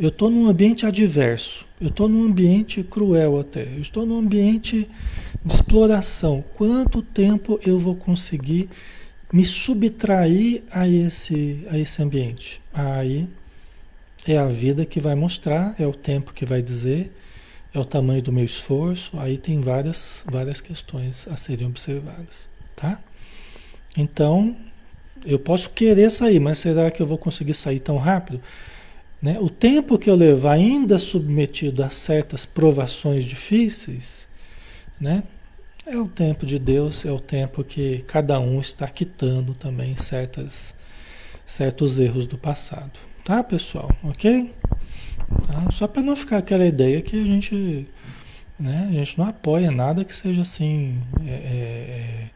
Eu 0.01 0.09
estou 0.09 0.31
num 0.31 0.49
ambiente 0.49 0.87
adverso, 0.87 1.67
eu 1.79 1.89
estou 1.89 2.09
num 2.09 2.25
ambiente 2.25 2.83
cruel 2.83 3.39
até, 3.39 3.65
eu 3.65 3.83
estou 3.83 4.07
num 4.07 4.19
ambiente 4.19 4.89
de 5.45 5.53
exploração. 5.53 6.43
Quanto 6.55 7.03
tempo 7.03 7.61
eu 7.67 7.79
vou 7.79 7.95
conseguir 7.95 8.71
me 9.31 9.45
subtrair 9.45 10.63
a 10.71 10.89
esse, 10.89 11.67
a 11.71 11.77
esse 11.77 12.03
ambiente? 12.03 12.63
Aí 12.73 13.29
é 14.27 14.39
a 14.39 14.49
vida 14.49 14.87
que 14.87 14.99
vai 14.99 15.15
mostrar, 15.15 15.75
é 15.79 15.87
o 15.87 15.93
tempo 15.93 16.33
que 16.33 16.47
vai 16.47 16.63
dizer, 16.63 17.13
é 17.75 17.79
o 17.79 17.85
tamanho 17.85 18.23
do 18.23 18.33
meu 18.33 18.45
esforço. 18.45 19.11
Aí 19.19 19.37
tem 19.37 19.61
várias, 19.61 20.25
várias 20.27 20.63
questões 20.63 21.29
a 21.29 21.37
serem 21.37 21.67
observadas, 21.67 22.49
tá? 22.75 22.99
Então, 23.99 24.57
eu 25.27 25.39
posso 25.39 25.69
querer 25.69 26.11
sair, 26.11 26.41
mas 26.41 26.57
será 26.57 26.91
que 26.91 27.03
eu 27.03 27.07
vou 27.07 27.19
conseguir 27.19 27.53
sair 27.53 27.81
tão 27.81 27.99
rápido? 27.99 28.41
Né? 29.21 29.39
O 29.39 29.51
tempo 29.51 29.99
que 29.99 30.09
eu 30.09 30.15
levar 30.15 30.53
ainda 30.53 30.99
submetido 30.99 31.85
a 31.85 31.91
certas 31.91 32.47
provações 32.47 33.25
difíceis, 33.25 34.27
né? 34.99 35.23
É 35.87 35.97
o 35.99 36.07
tempo 36.07 36.47
de 36.47 36.59
Deus, 36.59 37.05
é 37.05 37.11
o 37.11 37.19
tempo 37.19 37.65
que 37.65 38.05
cada 38.07 38.39
um 38.39 38.61
está 38.61 38.87
quitando 38.89 39.55
também 39.55 39.97
certas, 39.97 40.75
certos 41.45 41.99
erros 41.99 42.27
do 42.27 42.39
passado. 42.39 42.99
Tá, 43.25 43.43
pessoal? 43.43 43.91
Ok? 44.03 44.55
Tá? 45.47 45.71
Só 45.71 45.87
para 45.87 46.03
não 46.03 46.15
ficar 46.15 46.39
aquela 46.39 46.65
ideia 46.65 47.03
que 47.03 47.21
a 47.21 47.25
gente, 47.25 47.89
né, 48.59 48.87
a 48.89 48.93
gente 48.93 49.19
não 49.19 49.27
apoia 49.27 49.71
nada 49.71 50.05
que 50.05 50.15
seja 50.15 50.43
assim. 50.43 51.01
É, 51.27 51.31
é, 51.31 51.35
é 51.35 52.31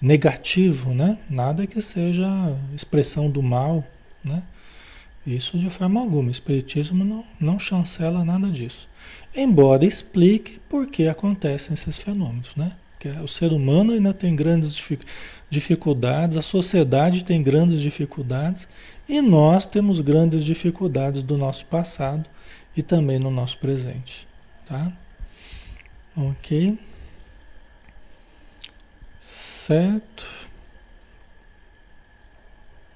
negativo, 0.00 0.92
né? 0.92 1.18
Nada 1.28 1.66
que 1.66 1.80
seja 1.80 2.26
expressão 2.74 3.30
do 3.30 3.42
mal, 3.42 3.84
né? 4.22 4.42
Isso 5.26 5.58
de 5.58 5.68
forma 5.68 6.00
alguma. 6.00 6.28
O 6.28 6.30
Espiritismo 6.30 7.04
não, 7.04 7.24
não 7.40 7.58
chancela 7.58 8.24
nada 8.24 8.48
disso. 8.48 8.88
Embora 9.34 9.84
explique 9.84 10.60
por 10.68 10.86
que 10.86 11.08
acontecem 11.08 11.74
esses 11.74 11.98
fenômenos, 11.98 12.54
né? 12.54 12.72
Que 12.98 13.08
o 13.08 13.26
ser 13.26 13.52
humano 13.52 13.92
ainda 13.92 14.14
tem 14.14 14.34
grandes 14.36 14.80
dificuldades, 15.50 16.36
a 16.36 16.42
sociedade 16.42 17.24
tem 17.24 17.42
grandes 17.42 17.80
dificuldades 17.80 18.68
e 19.08 19.20
nós 19.20 19.66
temos 19.66 20.00
grandes 20.00 20.44
dificuldades 20.44 21.22
do 21.22 21.36
nosso 21.36 21.66
passado 21.66 22.28
e 22.76 22.82
também 22.82 23.18
no 23.18 23.30
nosso 23.30 23.58
presente, 23.58 24.26
tá? 24.64 24.92
Ok? 26.16 26.78
Certo. 29.20 30.24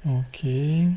Ok. 0.05 0.91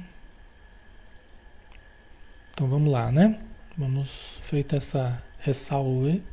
Então 2.54 2.68
vamos 2.68 2.92
lá, 2.92 3.12
né? 3.12 3.40
Vamos 3.76 4.40
feita 4.44 4.78
essa 4.78 5.20
ressalva 5.40 6.08
aí, 6.08 6.24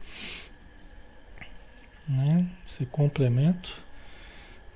né? 2.06 2.46
Esse 2.68 2.84
complemento. 2.84 3.82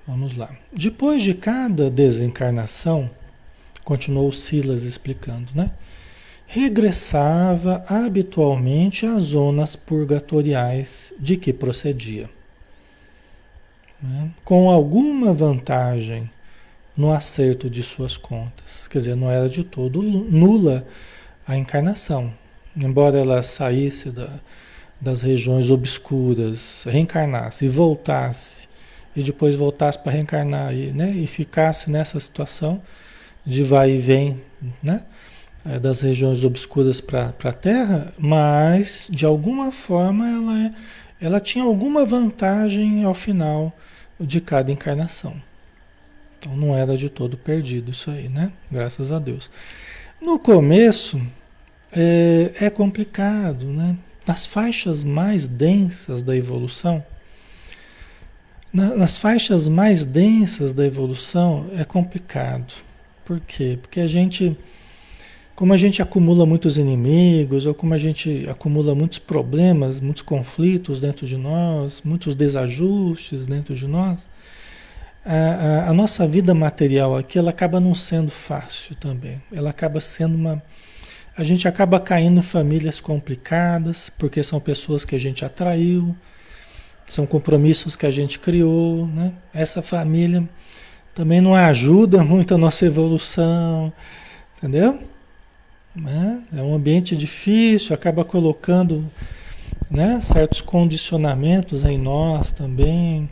Vamos 0.06 0.36
lá. 0.36 0.56
Depois 0.72 1.22
de 1.22 1.34
cada 1.34 1.90
desencarnação, 1.90 3.10
continuou 3.84 4.32
Silas 4.32 4.84
explicando, 4.84 5.52
né? 5.54 5.70
Regressava 6.46 7.84
habitualmente 7.88 9.04
às 9.04 9.24
zonas 9.24 9.76
purgatoriais 9.76 11.12
de 11.18 11.36
que 11.36 11.52
procedia 11.52 12.30
né, 14.04 14.30
com 14.44 14.70
alguma 14.70 15.32
vantagem 15.32 16.30
no 16.96 17.12
acerto 17.12 17.68
de 17.68 17.82
suas 17.82 18.16
contas. 18.16 18.86
Quer 18.88 18.98
dizer, 18.98 19.16
não 19.16 19.30
era 19.30 19.48
de 19.48 19.64
todo 19.64 20.02
nula 20.02 20.86
a 21.46 21.56
encarnação. 21.56 22.32
Embora 22.76 23.18
ela 23.18 23.42
saísse 23.42 24.10
da, 24.10 24.28
das 25.00 25.22
regiões 25.22 25.70
obscuras, 25.70 26.84
reencarnasse 26.86 27.66
e 27.66 27.68
voltasse, 27.68 28.68
e 29.14 29.22
depois 29.22 29.54
voltasse 29.54 29.98
para 29.98 30.12
reencarnar 30.12 30.74
e, 30.74 30.92
né, 30.92 31.10
e 31.10 31.26
ficasse 31.26 31.90
nessa 31.90 32.18
situação, 32.18 32.82
de 33.46 33.62
vai 33.62 33.92
e 33.92 33.98
vem, 33.98 34.40
né? 34.82 35.04
É, 35.66 35.78
das 35.78 36.00
regiões 36.02 36.44
obscuras 36.44 37.00
para 37.00 37.32
a 37.42 37.52
Terra, 37.52 38.12
mas 38.18 39.08
de 39.10 39.24
alguma 39.24 39.72
forma 39.72 40.28
ela, 40.28 40.66
é, 40.66 40.74
ela 41.20 41.40
tinha 41.40 41.64
alguma 41.64 42.04
vantagem 42.04 43.02
ao 43.02 43.14
final 43.14 43.72
de 44.20 44.42
cada 44.42 44.70
encarnação. 44.70 45.34
Então 46.38 46.54
não 46.54 46.76
era 46.76 46.98
de 46.98 47.08
todo 47.08 47.38
perdido 47.38 47.92
isso 47.92 48.10
aí, 48.10 48.28
né? 48.28 48.52
Graças 48.70 49.10
a 49.10 49.18
Deus. 49.18 49.50
No 50.24 50.38
começo 50.38 51.20
é, 51.92 52.50
é 52.58 52.70
complicado, 52.70 53.66
né? 53.66 53.94
Nas 54.26 54.46
faixas 54.46 55.04
mais 55.04 55.46
densas 55.46 56.22
da 56.22 56.34
evolução, 56.34 57.04
na, 58.72 58.96
nas 58.96 59.18
faixas 59.18 59.68
mais 59.68 60.02
densas 60.02 60.72
da 60.72 60.86
evolução 60.86 61.66
é 61.76 61.84
complicado. 61.84 62.72
Por 63.22 63.38
quê? 63.38 63.78
Porque 63.82 64.00
a 64.00 64.06
gente 64.06 64.56
como 65.54 65.74
a 65.74 65.76
gente 65.76 66.00
acumula 66.00 66.46
muitos 66.46 66.78
inimigos, 66.78 67.66
ou 67.66 67.74
como 67.74 67.92
a 67.92 67.98
gente 67.98 68.46
acumula 68.48 68.94
muitos 68.94 69.18
problemas, 69.18 70.00
muitos 70.00 70.22
conflitos 70.22 71.02
dentro 71.02 71.26
de 71.26 71.36
nós, 71.36 72.00
muitos 72.02 72.34
desajustes 72.34 73.46
dentro 73.46 73.74
de 73.74 73.86
nós, 73.86 74.26
a, 75.24 75.34
a, 75.34 75.88
a, 75.88 75.92
nossa 75.92 76.26
vida 76.28 76.54
material 76.54 77.16
aqui 77.16 77.38
ela 77.38 77.50
acaba 77.50 77.80
não 77.80 77.94
sendo 77.94 78.30
fácil 78.30 78.94
também. 78.96 79.42
Ela 79.52 79.70
acaba 79.70 80.00
sendo 80.00 80.34
uma. 80.34 80.62
A 81.36 81.42
gente 81.42 81.66
acaba 81.66 81.98
caindo 81.98 82.38
em 82.38 82.42
famílias 82.42 83.00
complicadas, 83.00 84.10
porque 84.18 84.42
são 84.42 84.60
pessoas 84.60 85.04
que 85.04 85.16
a 85.16 85.18
gente 85.18 85.44
atraiu, 85.44 86.14
são 87.06 87.26
compromissos 87.26 87.96
que 87.96 88.06
a 88.06 88.10
gente 88.10 88.38
criou, 88.38 89.06
né? 89.06 89.32
Essa 89.52 89.82
família 89.82 90.48
também 91.14 91.40
não 91.40 91.54
ajuda 91.54 92.22
muito 92.24 92.54
a 92.54 92.58
nossa 92.58 92.84
evolução, 92.84 93.92
entendeu? 94.58 95.00
Né? 95.94 96.42
É 96.54 96.60
um 96.60 96.74
ambiente 96.74 97.16
difícil, 97.16 97.94
acaba 97.94 98.24
colocando 98.24 99.10
né, 99.90 100.20
certos 100.20 100.60
condicionamentos 100.60 101.84
em 101.84 101.96
nós 101.96 102.52
também. 102.52 103.30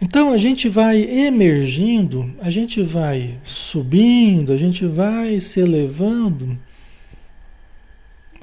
Então 0.00 0.32
a 0.32 0.38
gente 0.38 0.68
vai 0.68 1.02
emergindo, 1.02 2.34
a 2.40 2.50
gente 2.50 2.82
vai 2.82 3.38
subindo, 3.42 4.52
a 4.52 4.56
gente 4.56 4.86
vai 4.86 5.40
se 5.40 5.60
elevando. 5.60 6.58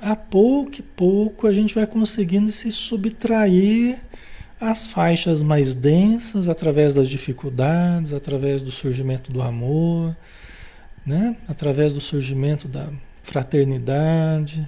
A 0.02 0.16
pouco 0.16 0.80
e 0.80 0.82
pouco 0.82 1.48
a 1.48 1.54
gente 1.54 1.74
vai 1.74 1.86
conseguindo 1.86 2.52
se 2.52 2.72
subtrair 2.72 4.00
às 4.60 4.88
faixas 4.88 5.44
mais 5.44 5.74
densas 5.74 6.48
através 6.48 6.94
das 6.94 7.08
dificuldades, 7.08 8.14
através 8.14 8.62
do 8.62 8.72
surgimento 8.72 9.32
do 9.32 9.42
amor 9.42 10.16
né? 11.06 11.36
através 11.48 11.92
do 11.92 12.02
surgimento 12.02 12.68
da 12.68 12.88
fraternidade. 13.22 14.68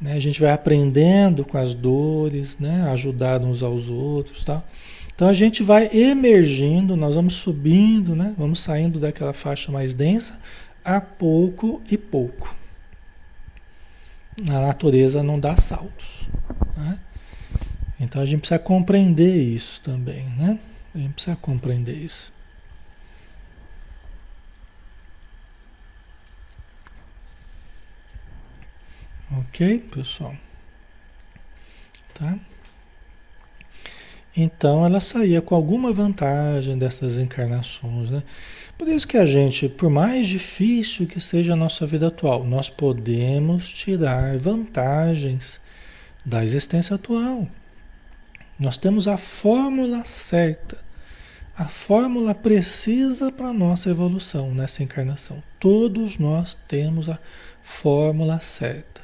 Né? 0.00 0.12
A 0.12 0.20
gente 0.20 0.40
vai 0.40 0.50
aprendendo 0.50 1.44
com 1.44 1.58
as 1.58 1.74
dores, 1.74 2.58
né? 2.58 2.82
ajudar 2.90 3.40
uns 3.42 3.62
aos 3.62 3.88
outros. 3.88 4.44
Tá? 4.44 4.62
Então 5.14 5.28
a 5.28 5.32
gente 5.32 5.62
vai 5.62 5.88
emergindo, 5.92 6.96
nós 6.96 7.14
vamos 7.14 7.34
subindo, 7.34 8.16
né? 8.16 8.34
vamos 8.36 8.60
saindo 8.60 8.98
daquela 8.98 9.32
faixa 9.32 9.70
mais 9.70 9.94
densa 9.94 10.40
a 10.84 11.00
pouco 11.00 11.82
e 11.90 11.96
pouco. 11.96 12.54
A 14.48 14.60
natureza 14.60 15.22
não 15.22 15.38
dá 15.38 15.56
saltos. 15.56 16.26
Né? 16.76 16.98
Então 18.00 18.20
a 18.20 18.24
gente 18.24 18.40
precisa 18.40 18.58
compreender 18.58 19.36
isso 19.36 19.80
também. 19.80 20.24
Né? 20.30 20.58
A 20.94 20.98
gente 20.98 21.12
precisa 21.12 21.36
compreender 21.36 21.94
isso. 21.94 22.32
Ok, 29.30 29.78
pessoal? 29.90 30.36
Tá? 32.12 32.38
Então 34.34 34.86
ela 34.86 34.98
saía 34.98 35.42
com 35.42 35.54
alguma 35.54 35.92
vantagem 35.92 36.78
dessas 36.78 37.16
encarnações, 37.16 38.10
né? 38.10 38.22
Por 38.78 38.88
isso 38.88 39.06
que 39.06 39.18
a 39.18 39.26
gente, 39.26 39.68
por 39.68 39.90
mais 39.90 40.26
difícil 40.26 41.06
que 41.06 41.20
seja 41.20 41.52
a 41.52 41.56
nossa 41.56 41.86
vida 41.86 42.08
atual, 42.08 42.42
nós 42.42 42.70
podemos 42.70 43.68
tirar 43.68 44.38
vantagens 44.38 45.60
da 46.24 46.42
existência 46.42 46.96
atual. 46.96 47.46
Nós 48.58 48.78
temos 48.78 49.06
a 49.06 49.18
fórmula 49.18 50.02
certa, 50.04 50.78
a 51.54 51.68
fórmula 51.68 52.34
precisa 52.34 53.30
para 53.30 53.48
a 53.48 53.52
nossa 53.52 53.90
evolução 53.90 54.54
nessa 54.54 54.82
encarnação. 54.82 55.42
Todos 55.60 56.16
nós 56.16 56.56
temos 56.66 57.10
a 57.10 57.18
fórmula 57.62 58.40
certa. 58.40 59.02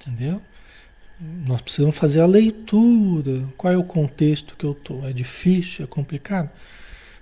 Entendeu? 0.00 0.40
Nós 1.18 1.60
precisamos 1.60 1.96
fazer 1.96 2.20
a 2.20 2.26
leitura. 2.26 3.48
Qual 3.56 3.72
é 3.72 3.76
o 3.76 3.84
contexto 3.84 4.54
que 4.56 4.64
eu 4.64 4.72
estou? 4.72 5.06
É 5.06 5.12
difícil? 5.12 5.84
É 5.84 5.88
complicado? 5.88 6.50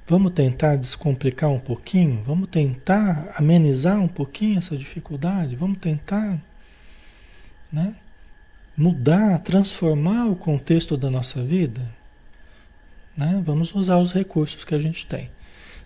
Vamos 0.06 0.32
tentar 0.32 0.76
descomplicar 0.76 1.48
um 1.50 1.60
pouquinho? 1.60 2.22
Vamos 2.26 2.48
tentar 2.48 3.32
amenizar 3.36 4.00
um 4.00 4.08
pouquinho 4.08 4.58
essa 4.58 4.76
dificuldade? 4.76 5.56
Vamos 5.56 5.78
tentar 5.78 6.38
né? 7.72 7.94
mudar, 8.76 9.38
transformar 9.38 10.26
o 10.26 10.36
contexto 10.36 10.96
da 10.96 11.08
nossa 11.08 11.42
vida? 11.42 11.80
Né? 13.16 13.42
Vamos 13.46 13.74
usar 13.74 13.98
os 13.98 14.12
recursos 14.12 14.64
que 14.64 14.74
a 14.74 14.78
gente 14.78 15.06
tem. 15.06 15.30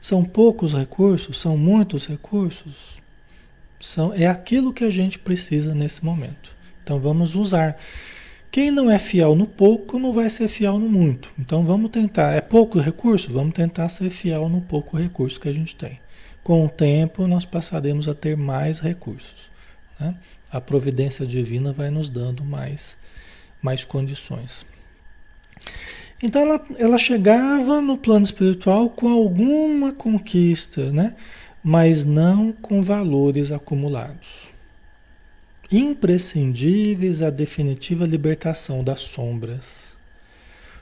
São 0.01 0.25
poucos 0.25 0.73
recursos? 0.73 1.38
São 1.38 1.57
muitos 1.57 2.07
recursos? 2.07 2.99
São, 3.79 4.12
é 4.14 4.27
aquilo 4.27 4.73
que 4.73 4.83
a 4.83 4.90
gente 4.90 5.18
precisa 5.18 5.75
nesse 5.75 6.05
momento. 6.05 6.58
Então 6.88 6.98
vamos 6.98 7.35
usar. 7.35 7.77
Quem 8.51 8.70
não 8.70 8.90
é 8.90 8.98
fiel 8.98 9.37
no 9.37 9.46
pouco 9.46 9.98
não 9.98 10.11
vai 10.11 10.31
ser 10.31 10.48
fiel 10.48 10.79
no 10.79 10.88
muito. 10.88 11.29
Então 11.38 11.62
vamos 11.62 11.90
tentar. 11.90 12.33
É 12.33 12.40
pouco 12.40 12.79
recurso? 12.79 13.31
Vamos 13.31 13.53
tentar 13.53 13.90
ser 13.90 14.09
fiel 14.09 14.48
no 14.48 14.62
pouco 14.62 14.96
recurso 14.96 15.38
que 15.38 15.51
a 15.51 15.53
gente 15.53 15.77
tem. 15.77 16.01
Com 16.42 16.64
o 16.64 16.68
tempo 16.68 17.27
nós 17.27 17.44
passaremos 17.44 18.09
a 18.09 18.14
ter 18.14 18.38
mais 18.38 18.81
recursos. 18.81 19.51
Né? 20.01 20.14
A 20.51 20.62
providência 20.62 21.27
divina 21.27 21.74
vai 21.74 21.90
nos 21.90 22.09
dando 22.09 22.42
mais, 22.42 22.96
mais 23.61 23.85
condições. 23.85 24.64
Então 26.22 26.40
ela, 26.40 26.66
ela 26.79 26.96
chegava 26.96 27.83
no 27.83 27.98
plano 27.98 28.24
espiritual 28.24 28.88
com 28.88 29.09
alguma 29.11 29.92
conquista, 29.92 30.90
né? 30.90 31.14
mas 31.62 32.03
não 32.03 32.51
com 32.51 32.81
valores 32.81 33.53
acumulados 33.53 34.47
imprescindíveis 35.70 37.22
à 37.22 37.31
definitiva 37.31 38.07
libertação 38.07 38.83
das 38.83 39.00
sombras. 39.00 39.98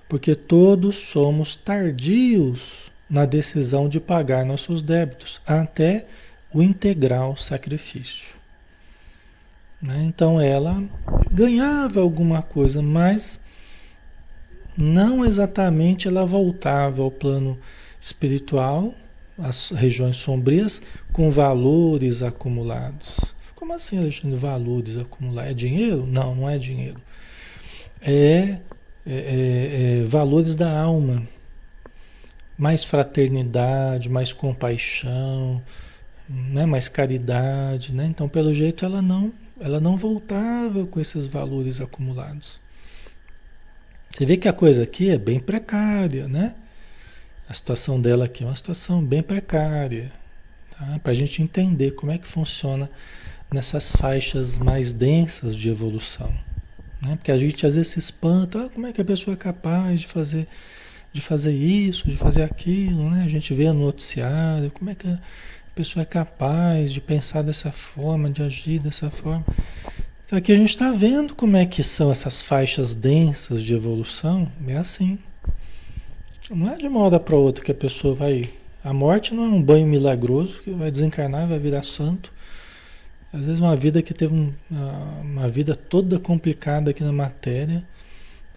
Porque 0.08 0.34
todos 0.34 0.96
somos 0.96 1.56
tardios 1.56 2.90
na 3.08 3.24
decisão 3.24 3.88
de 3.88 4.00
pagar 4.00 4.44
nossos 4.44 4.82
débitos, 4.82 5.40
até 5.46 6.06
o 6.52 6.62
integral 6.62 7.36
sacrifício. 7.36 8.34
Né? 9.80 10.04
Então 10.06 10.40
ela 10.40 10.82
ganhava 11.32 12.00
alguma 12.00 12.42
coisa, 12.42 12.80
mas 12.82 13.40
não 14.76 15.24
exatamente 15.24 16.08
ela 16.08 16.26
voltava 16.26 17.02
ao 17.02 17.10
plano 17.10 17.58
espiritual, 18.00 18.94
as 19.38 19.70
regiões 19.70 20.16
sombrias, 20.16 20.80
com 21.12 21.30
valores 21.30 22.22
acumulados. 22.22 23.35
Como 23.56 23.72
assim, 23.72 23.98
Alexandre? 23.98 24.38
Valores 24.38 24.98
acumular? 24.98 25.50
É 25.50 25.54
dinheiro? 25.54 26.06
Não, 26.06 26.34
não 26.34 26.48
é 26.48 26.58
dinheiro. 26.58 27.00
É, 28.02 28.12
é, 28.12 28.60
é, 29.06 30.00
é 30.02 30.04
valores 30.06 30.54
da 30.54 30.78
alma. 30.78 31.26
Mais 32.56 32.84
fraternidade, 32.84 34.10
mais 34.10 34.30
compaixão, 34.30 35.62
né? 36.28 36.66
mais 36.66 36.86
caridade. 36.86 37.94
Né? 37.94 38.04
Então, 38.04 38.28
pelo 38.28 38.54
jeito, 38.54 38.84
ela 38.84 39.00
não, 39.00 39.32
ela 39.58 39.80
não 39.80 39.96
voltava 39.96 40.86
com 40.86 41.00
esses 41.00 41.26
valores 41.26 41.80
acumulados. 41.80 42.60
Você 44.10 44.26
vê 44.26 44.36
que 44.36 44.48
a 44.48 44.52
coisa 44.52 44.82
aqui 44.82 45.08
é 45.08 45.18
bem 45.18 45.40
precária, 45.40 46.28
né? 46.28 46.54
A 47.48 47.54
situação 47.54 48.00
dela 48.00 48.26
aqui 48.26 48.44
é 48.44 48.46
uma 48.46 48.56
situação 48.56 49.02
bem 49.02 49.22
precária. 49.22 50.12
Tá? 50.70 50.98
Para 51.02 51.12
a 51.12 51.14
gente 51.14 51.42
entender 51.42 51.92
como 51.92 52.12
é 52.12 52.18
que 52.18 52.26
funciona 52.26 52.90
nessas 53.52 53.92
faixas 53.92 54.58
mais 54.58 54.92
densas 54.92 55.54
de 55.54 55.68
evolução. 55.68 56.32
Né? 57.00 57.16
Porque 57.16 57.30
a 57.30 57.38
gente 57.38 57.66
às 57.66 57.74
vezes 57.74 57.92
se 57.92 57.98
espanta, 57.98 58.64
ah, 58.64 58.68
como 58.68 58.86
é 58.86 58.92
que 58.92 59.00
a 59.00 59.04
pessoa 59.04 59.34
é 59.34 59.36
capaz 59.36 60.00
de 60.00 60.08
fazer, 60.08 60.46
de 61.12 61.20
fazer 61.20 61.52
isso, 61.52 62.08
de 62.08 62.16
fazer 62.16 62.42
aquilo, 62.42 63.10
né? 63.10 63.24
A 63.24 63.28
gente 63.28 63.52
vê 63.54 63.72
no 63.72 63.84
noticiário, 63.84 64.70
como 64.70 64.90
é 64.90 64.94
que 64.94 65.08
a 65.08 65.18
pessoa 65.74 66.02
é 66.02 66.06
capaz 66.06 66.92
de 66.92 67.00
pensar 67.00 67.42
dessa 67.42 67.70
forma, 67.70 68.30
de 68.30 68.42
agir 68.42 68.78
dessa 68.78 69.10
forma. 69.10 69.44
Então 70.24 70.38
aqui 70.38 70.52
a 70.52 70.56
gente 70.56 70.70
está 70.70 70.90
vendo 70.90 71.34
como 71.34 71.56
é 71.56 71.64
que 71.64 71.82
são 71.84 72.10
essas 72.10 72.42
faixas 72.42 72.94
densas 72.94 73.62
de 73.62 73.72
evolução, 73.74 74.50
é 74.66 74.76
assim. 74.76 75.18
Não 76.50 76.70
é 76.70 76.76
de 76.76 76.86
uma 76.86 77.00
hora 77.00 77.20
para 77.20 77.36
outra 77.36 77.64
que 77.64 77.72
a 77.72 77.74
pessoa 77.74 78.14
vai 78.14 78.48
A 78.84 78.92
morte 78.92 79.34
não 79.34 79.44
é 79.44 79.48
um 79.48 79.60
banho 79.60 79.86
milagroso 79.86 80.60
que 80.62 80.70
vai 80.70 80.90
desencarnar 80.90 81.44
e 81.44 81.48
vai 81.48 81.58
virar 81.58 81.82
santo. 81.82 82.32
Às 83.32 83.46
vezes 83.46 83.60
uma 83.60 83.76
vida 83.76 84.00
que 84.02 84.14
teve 84.14 84.34
um, 84.34 84.52
uma 85.22 85.48
vida 85.48 85.74
toda 85.74 86.18
complicada 86.18 86.90
aqui 86.90 87.02
na 87.02 87.12
matéria, 87.12 87.84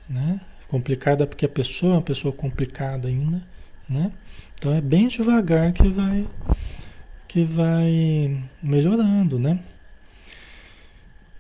né? 0.07 0.39
Complicada 0.67 1.25
porque 1.25 1.45
a 1.45 1.49
pessoa 1.49 1.93
é 1.93 1.95
uma 1.95 2.01
pessoa 2.01 2.31
complicada 2.31 3.07
ainda, 3.07 3.41
né? 3.89 4.11
Então 4.55 4.73
é 4.73 4.81
bem 4.81 5.07
devagar 5.07 5.73
que 5.73 5.87
vai 5.87 6.27
que 7.27 7.43
vai 7.43 8.43
melhorando, 8.61 9.37
né? 9.37 9.59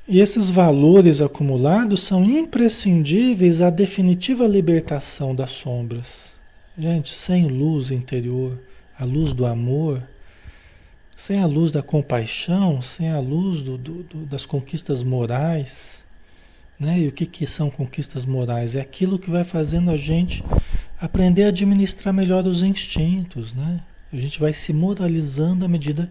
E 0.07 0.19
esses 0.19 0.49
valores 0.49 1.21
acumulados 1.21 2.01
são 2.01 2.23
imprescindíveis 2.23 3.61
à 3.61 3.69
definitiva 3.69 4.47
libertação 4.47 5.35
das 5.35 5.51
sombras. 5.51 6.35
Gente, 6.77 7.13
sem 7.13 7.45
luz 7.45 7.91
interior, 7.91 8.57
a 8.97 9.05
luz 9.05 9.33
do 9.33 9.45
amor, 9.45 10.01
sem 11.19 11.37
a 11.37 11.45
luz 11.45 11.69
da 11.69 11.81
compaixão, 11.81 12.81
sem 12.81 13.09
a 13.09 13.19
luz 13.19 13.61
do, 13.61 13.77
do, 13.77 14.03
do, 14.03 14.25
das 14.25 14.45
conquistas 14.45 15.03
morais, 15.03 16.01
né? 16.79 16.97
E 16.97 17.09
o 17.09 17.11
que, 17.11 17.25
que 17.25 17.45
são 17.45 17.69
conquistas 17.69 18.25
morais? 18.25 18.73
É 18.73 18.79
aquilo 18.79 19.19
que 19.19 19.29
vai 19.29 19.43
fazendo 19.43 19.91
a 19.91 19.97
gente 19.97 20.41
aprender 20.97 21.43
a 21.43 21.49
administrar 21.49 22.13
melhor 22.13 22.47
os 22.47 22.63
instintos, 22.63 23.53
né? 23.53 23.81
A 24.13 24.15
gente 24.15 24.39
vai 24.39 24.53
se 24.53 24.71
moralizando 24.71 25.65
à 25.65 25.67
medida 25.67 26.09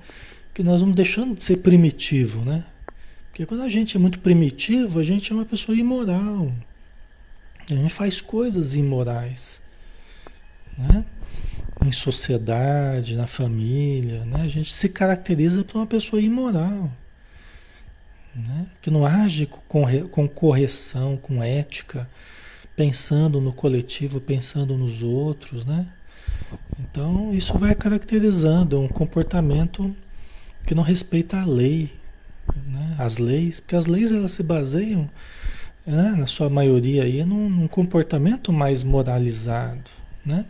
que 0.52 0.62
nós 0.62 0.82
vamos 0.82 0.94
deixando 0.94 1.34
de 1.34 1.42
ser 1.42 1.56
primitivo, 1.56 2.44
né? 2.44 2.62
Porque 3.30 3.46
quando 3.46 3.62
a 3.62 3.68
gente 3.70 3.96
é 3.96 3.98
muito 3.98 4.18
primitivo, 4.18 4.98
a 4.98 5.02
gente 5.02 5.32
é 5.32 5.34
uma 5.34 5.46
pessoa 5.46 5.74
imoral. 5.74 6.52
A 7.70 7.74
gente 7.74 7.94
faz 7.94 8.20
coisas 8.20 8.74
imorais, 8.74 9.62
né? 10.76 11.02
Em 11.84 11.92
sociedade, 11.92 13.16
na 13.16 13.26
família, 13.26 14.24
né? 14.24 14.42
A 14.42 14.48
gente 14.48 14.72
se 14.72 14.88
caracteriza 14.88 15.64
por 15.64 15.78
uma 15.78 15.86
pessoa 15.86 16.20
imoral, 16.20 16.90
né? 18.34 18.66
Que 18.82 18.90
não 18.90 19.06
age 19.06 19.46
com, 19.46 19.84
com 20.08 20.28
correção, 20.28 21.16
com 21.16 21.42
ética, 21.42 22.08
pensando 22.74 23.40
no 23.40 23.52
coletivo, 23.52 24.20
pensando 24.20 24.76
nos 24.76 25.02
outros, 25.02 25.64
né? 25.64 25.86
Então, 26.78 27.32
isso 27.34 27.56
vai 27.58 27.74
caracterizando 27.74 28.80
um 28.80 28.88
comportamento 28.88 29.94
que 30.66 30.74
não 30.74 30.82
respeita 30.82 31.40
a 31.40 31.44
lei, 31.44 31.90
né? 32.66 32.94
as 32.98 33.18
leis, 33.18 33.60
porque 33.60 33.76
as 33.76 33.86
leis 33.86 34.12
elas 34.12 34.32
se 34.32 34.42
baseiam, 34.42 35.08
né? 35.86 36.14
na 36.16 36.26
sua 36.26 36.48
maioria, 36.48 37.04
aí, 37.04 37.24
num, 37.24 37.48
num, 37.48 37.68
comportamento 37.68 38.52
mais 38.52 38.84
moralizado. 38.84 39.90
Né? 40.24 40.44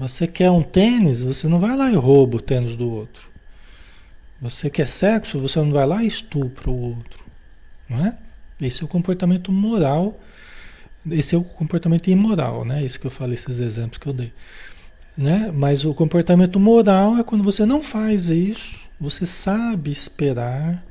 Você 0.00 0.26
quer 0.26 0.50
um 0.50 0.62
tênis, 0.62 1.22
você 1.22 1.46
não 1.46 1.60
vai 1.60 1.76
lá 1.76 1.90
e 1.90 1.94
rouba 1.94 2.38
o 2.38 2.40
tênis 2.40 2.74
do 2.74 2.90
outro. 2.90 3.28
Você 4.40 4.70
quer 4.70 4.88
sexo, 4.88 5.38
você 5.38 5.58
não 5.58 5.72
vai 5.72 5.86
lá 5.86 6.02
e 6.02 6.06
estupra 6.06 6.70
o 6.70 6.80
outro. 6.92 7.22
Não 7.86 8.06
é? 8.06 8.16
Esse 8.58 8.80
é 8.80 8.84
o 8.86 8.88
comportamento 8.88 9.52
moral, 9.52 10.18
esse 11.10 11.34
é 11.34 11.38
o 11.38 11.44
comportamento 11.44 12.08
imoral, 12.08 12.64
né? 12.64 12.82
Isso 12.82 12.98
que 12.98 13.06
eu 13.06 13.10
falei, 13.10 13.34
esses 13.34 13.60
exemplos 13.60 13.98
que 13.98 14.06
eu 14.06 14.14
dei. 14.14 14.32
Né? 15.14 15.50
Mas 15.52 15.84
o 15.84 15.92
comportamento 15.92 16.58
moral 16.58 17.18
é 17.18 17.22
quando 17.22 17.44
você 17.44 17.66
não 17.66 17.82
faz 17.82 18.30
isso, 18.30 18.88
você 18.98 19.26
sabe 19.26 19.90
esperar 19.90 20.82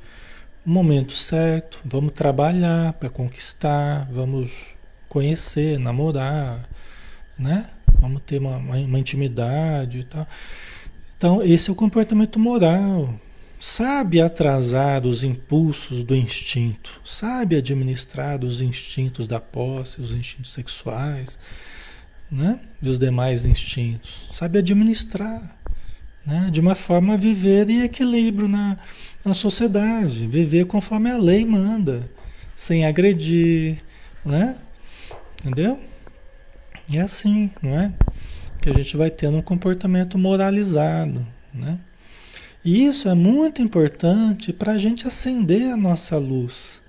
o 0.64 0.70
momento 0.70 1.16
certo, 1.16 1.80
vamos 1.84 2.14
trabalhar 2.14 2.94
para 2.94 3.10
conquistar, 3.10 4.08
vamos 4.12 4.52
conhecer, 5.08 5.80
namorar, 5.80 6.70
né? 7.40 7.72
Vamos 8.00 8.22
ter 8.26 8.40
uma, 8.40 8.58
uma, 8.58 8.76
uma 8.78 9.00
intimidade 9.00 10.00
e 10.00 10.04
tal. 10.04 10.28
Então, 11.18 11.44
esse 11.44 11.70
é 11.70 11.74
o 11.74 11.76
comportamento 11.76 12.40
moral. 12.40 13.14
Sabe 13.60 14.22
atrasar 14.22 15.06
os 15.06 15.22
impulsos 15.22 16.06
do 16.06 16.16
instinto, 16.16 17.02
sabe 17.04 17.58
administrar 17.58 18.42
os 18.42 18.62
instintos 18.62 19.28
da 19.28 19.42
posse, 19.42 20.00
os 20.00 20.14
instintos 20.14 20.54
sexuais, 20.54 21.38
né? 22.32 22.62
E 22.82 22.88
os 22.88 22.98
demais 22.98 23.44
instintos. 23.44 24.30
Sabe 24.32 24.60
administrar, 24.60 25.58
né? 26.26 26.48
De 26.50 26.62
uma 26.62 26.74
forma 26.74 27.16
a 27.16 27.18
viver 27.18 27.70
em 27.70 27.82
equilíbrio 27.82 28.48
na, 28.48 28.78
na 29.26 29.34
sociedade, 29.34 30.26
viver 30.26 30.66
conforme 30.66 31.12
a 31.12 31.18
lei 31.18 31.46
manda, 31.46 32.10
sem 32.56 32.86
agredir, 32.86 33.84
né? 34.24 34.56
Entendeu? 35.42 35.89
É 36.92 37.02
assim, 37.02 37.52
não 37.62 37.80
é? 37.80 37.94
Que 38.62 38.70
a 38.70 38.74
gente 38.74 38.98
vai 38.98 39.12
tendo 39.12 39.38
um 39.38 39.42
comportamento 39.42 40.18
moralizado, 40.18 41.26
né? 41.54 41.80
E 42.66 42.86
isso 42.86 43.08
é 43.08 43.14
muito 43.14 43.62
importante 43.62 44.52
para 44.52 44.74
a 44.74 44.78
gente 44.78 45.08
acender 45.08 45.72
a 45.72 45.78
nossa 45.78 46.18
luz, 46.18 46.82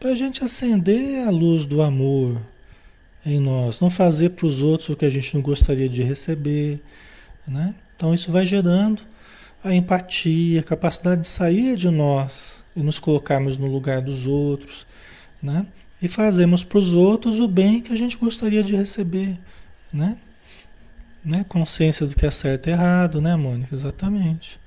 para 0.00 0.10
a 0.10 0.14
gente 0.14 0.42
acender 0.42 1.26
a 1.26 1.30
luz 1.30 1.66
do 1.66 1.82
amor, 1.82 2.40
em 3.24 3.38
nós, 3.38 3.78
não 3.80 3.90
fazer 3.90 4.30
para 4.30 4.46
os 4.46 4.62
outros 4.62 4.88
o 4.88 4.96
que 4.96 5.04
a 5.04 5.10
gente 5.10 5.34
não 5.34 5.42
gostaria 5.42 5.88
de 5.88 6.02
receber, 6.02 6.80
né? 7.46 7.74
Então 7.96 8.12
isso 8.12 8.32
vai 8.32 8.44
gerando 8.44 9.02
a 9.62 9.74
empatia, 9.74 10.60
a 10.60 10.64
capacidade 10.64 11.20
de 11.22 11.28
sair 11.28 11.76
de 11.76 11.88
nós 11.88 12.64
e 12.74 12.82
nos 12.82 12.98
colocarmos 12.98 13.58
no 13.58 13.66
lugar 13.66 14.00
dos 14.00 14.26
outros, 14.26 14.86
né? 15.40 15.66
E 16.02 16.08
fazemos 16.08 16.64
para 16.64 16.78
os 16.78 16.92
outros 16.92 17.38
o 17.38 17.46
bem 17.46 17.80
que 17.80 17.92
a 17.92 17.96
gente 17.96 18.16
gostaria 18.16 18.62
de 18.62 18.74
receber, 18.74 19.38
né? 19.92 20.18
né? 21.24 21.44
Consciência 21.48 22.06
do 22.06 22.14
que 22.14 22.26
é 22.26 22.30
certo 22.30 22.66
e 22.66 22.70
errado, 22.70 23.20
né, 23.20 23.36
Mônica? 23.36 23.74
Exatamente. 23.74 24.58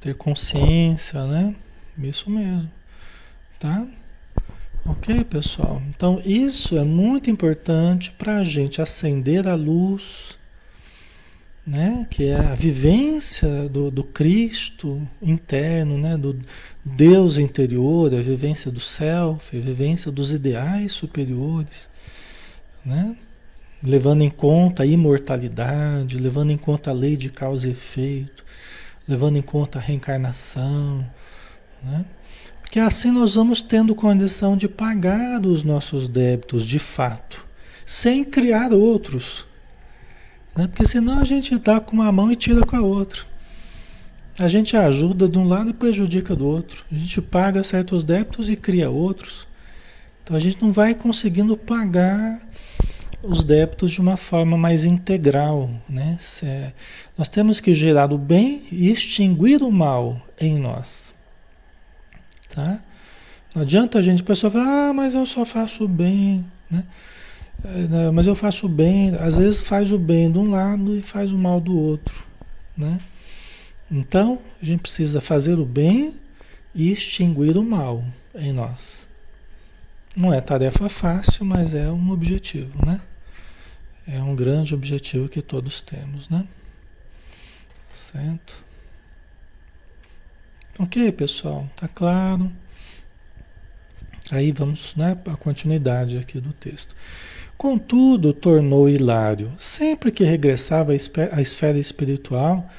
Ter 0.00 0.14
consciência, 0.14 1.24
né? 1.26 1.54
Isso 1.98 2.30
mesmo, 2.30 2.70
tá? 3.58 3.86
Ok, 4.86 5.22
pessoal? 5.24 5.82
Então, 5.88 6.20
isso 6.24 6.76
é 6.76 6.84
muito 6.84 7.30
importante 7.30 8.10
para 8.10 8.38
a 8.38 8.44
gente 8.44 8.80
acender 8.80 9.46
a 9.46 9.54
luz, 9.54 10.38
né? 11.66 12.06
que 12.10 12.24
é 12.24 12.36
a 12.36 12.54
vivência 12.54 13.68
do, 13.68 13.90
do 13.90 14.02
Cristo 14.02 15.06
interno, 15.20 15.98
né? 15.98 16.16
do 16.16 16.38
Deus 16.84 17.36
interior, 17.36 18.12
a 18.14 18.20
vivência 18.20 18.70
do 18.70 18.80
self, 18.80 19.56
a 19.56 19.60
vivência 19.60 20.10
dos 20.10 20.32
ideais 20.32 20.92
superiores, 20.92 21.88
né? 22.84 23.16
levando 23.82 24.22
em 24.22 24.30
conta 24.30 24.82
a 24.82 24.86
imortalidade, 24.86 26.18
levando 26.18 26.50
em 26.50 26.58
conta 26.58 26.90
a 26.90 26.94
lei 26.94 27.16
de 27.16 27.30
causa 27.30 27.68
e 27.68 27.72
efeito, 27.72 28.44
levando 29.06 29.36
em 29.36 29.42
conta 29.42 29.78
a 29.78 29.82
reencarnação. 29.82 31.06
Né? 31.82 32.04
que 32.70 32.78
assim 32.78 33.10
nós 33.10 33.34
vamos 33.34 33.60
tendo 33.60 33.94
condição 33.94 34.56
de 34.56 34.68
pagar 34.68 35.44
os 35.44 35.64
nossos 35.64 36.06
débitos 36.06 36.64
de 36.64 36.78
fato, 36.78 37.44
sem 37.84 38.22
criar 38.22 38.72
outros. 38.72 39.44
Né? 40.56 40.66
Porque 40.66 40.84
senão 40.84 41.18
a 41.18 41.24
gente 41.24 41.58
dá 41.58 41.80
com 41.80 41.96
uma 41.96 42.10
mão 42.10 42.30
e 42.30 42.36
tira 42.36 42.64
com 42.64 42.76
a 42.76 42.80
outra. 42.80 43.22
A 44.38 44.48
gente 44.48 44.76
ajuda 44.76 45.28
de 45.28 45.38
um 45.38 45.44
lado 45.44 45.70
e 45.70 45.74
prejudica 45.74 46.34
do 46.34 46.46
outro. 46.46 46.84
A 46.90 46.94
gente 46.94 47.20
paga 47.20 47.62
certos 47.62 48.04
débitos 48.04 48.48
e 48.48 48.56
cria 48.56 48.88
outros. 48.88 49.46
Então 50.22 50.36
a 50.36 50.40
gente 50.40 50.62
não 50.62 50.72
vai 50.72 50.94
conseguindo 50.94 51.56
pagar 51.56 52.40
os 53.22 53.44
débitos 53.44 53.92
de 53.92 54.00
uma 54.00 54.16
forma 54.16 54.56
mais 54.56 54.84
integral. 54.84 55.70
Né? 55.88 56.18
É, 56.42 56.72
nós 57.18 57.28
temos 57.28 57.60
que 57.60 57.74
gerar 57.74 58.12
o 58.12 58.18
bem 58.18 58.62
e 58.72 58.90
extinguir 58.90 59.62
o 59.62 59.70
mal 59.70 60.20
em 60.40 60.58
nós. 60.58 61.14
Tá? 62.54 62.82
Não 63.54 63.62
adianta 63.62 63.98
a 63.98 64.02
gente, 64.02 64.22
a 64.22 64.24
pessoa 64.24 64.50
falar, 64.50 64.88
ah, 64.88 64.92
mas 64.92 65.12
eu 65.12 65.26
só 65.26 65.44
faço 65.44 65.86
bem, 65.86 66.44
né? 66.70 66.84
É, 67.64 68.10
mas 68.10 68.26
eu 68.26 68.34
faço 68.34 68.68
bem, 68.68 69.14
às 69.16 69.36
vezes 69.36 69.60
faz 69.60 69.92
o 69.92 69.98
bem 69.98 70.30
de 70.32 70.38
um 70.38 70.50
lado 70.50 70.96
e 70.96 71.02
faz 71.02 71.30
o 71.30 71.38
mal 71.38 71.60
do 71.60 71.76
outro, 71.76 72.24
né? 72.76 73.00
Então, 73.90 74.40
a 74.62 74.64
gente 74.64 74.80
precisa 74.80 75.20
fazer 75.20 75.58
o 75.58 75.64
bem 75.64 76.18
e 76.74 76.90
extinguir 76.90 77.56
o 77.56 77.64
mal 77.64 78.04
em 78.34 78.52
nós. 78.52 79.08
Não 80.16 80.32
é 80.32 80.40
tarefa 80.40 80.88
fácil, 80.88 81.44
mas 81.44 81.74
é 81.74 81.90
um 81.90 82.10
objetivo, 82.10 82.84
né? 82.84 83.00
É 84.06 84.20
um 84.22 84.34
grande 84.34 84.74
objetivo 84.74 85.28
que 85.28 85.42
todos 85.42 85.82
temos, 85.82 86.28
né? 86.28 86.46
Certo? 87.94 88.64
Ok, 90.78 91.12
pessoal, 91.12 91.68
tá 91.76 91.86
claro? 91.86 92.50
Aí 94.30 94.52
vamos 94.52 94.94
né, 94.96 95.16
a 95.26 95.36
continuidade 95.36 96.18
aqui 96.18 96.40
do 96.40 96.52
texto. 96.52 96.94
Contudo, 97.56 98.32
tornou 98.32 98.88
hilário, 98.88 99.52
sempre 99.58 100.10
que 100.10 100.24
regressava 100.24 100.92
à 100.92 101.40
esfera 101.42 101.78
espiritual, 101.78 102.70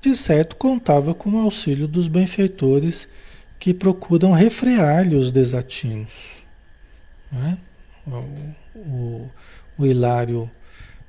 de 0.00 0.14
certo 0.14 0.56
contava 0.56 1.14
com 1.14 1.30
o 1.30 1.38
auxílio 1.38 1.88
dos 1.88 2.06
benfeitores 2.06 3.08
que 3.58 3.72
procuram 3.72 4.32
refrear-lhe 4.32 5.16
os 5.16 5.32
desatinos. 5.32 6.42
Né? 7.32 7.58
O, 8.06 8.78
o, 8.78 9.30
o 9.78 9.86
Hilário 9.86 10.50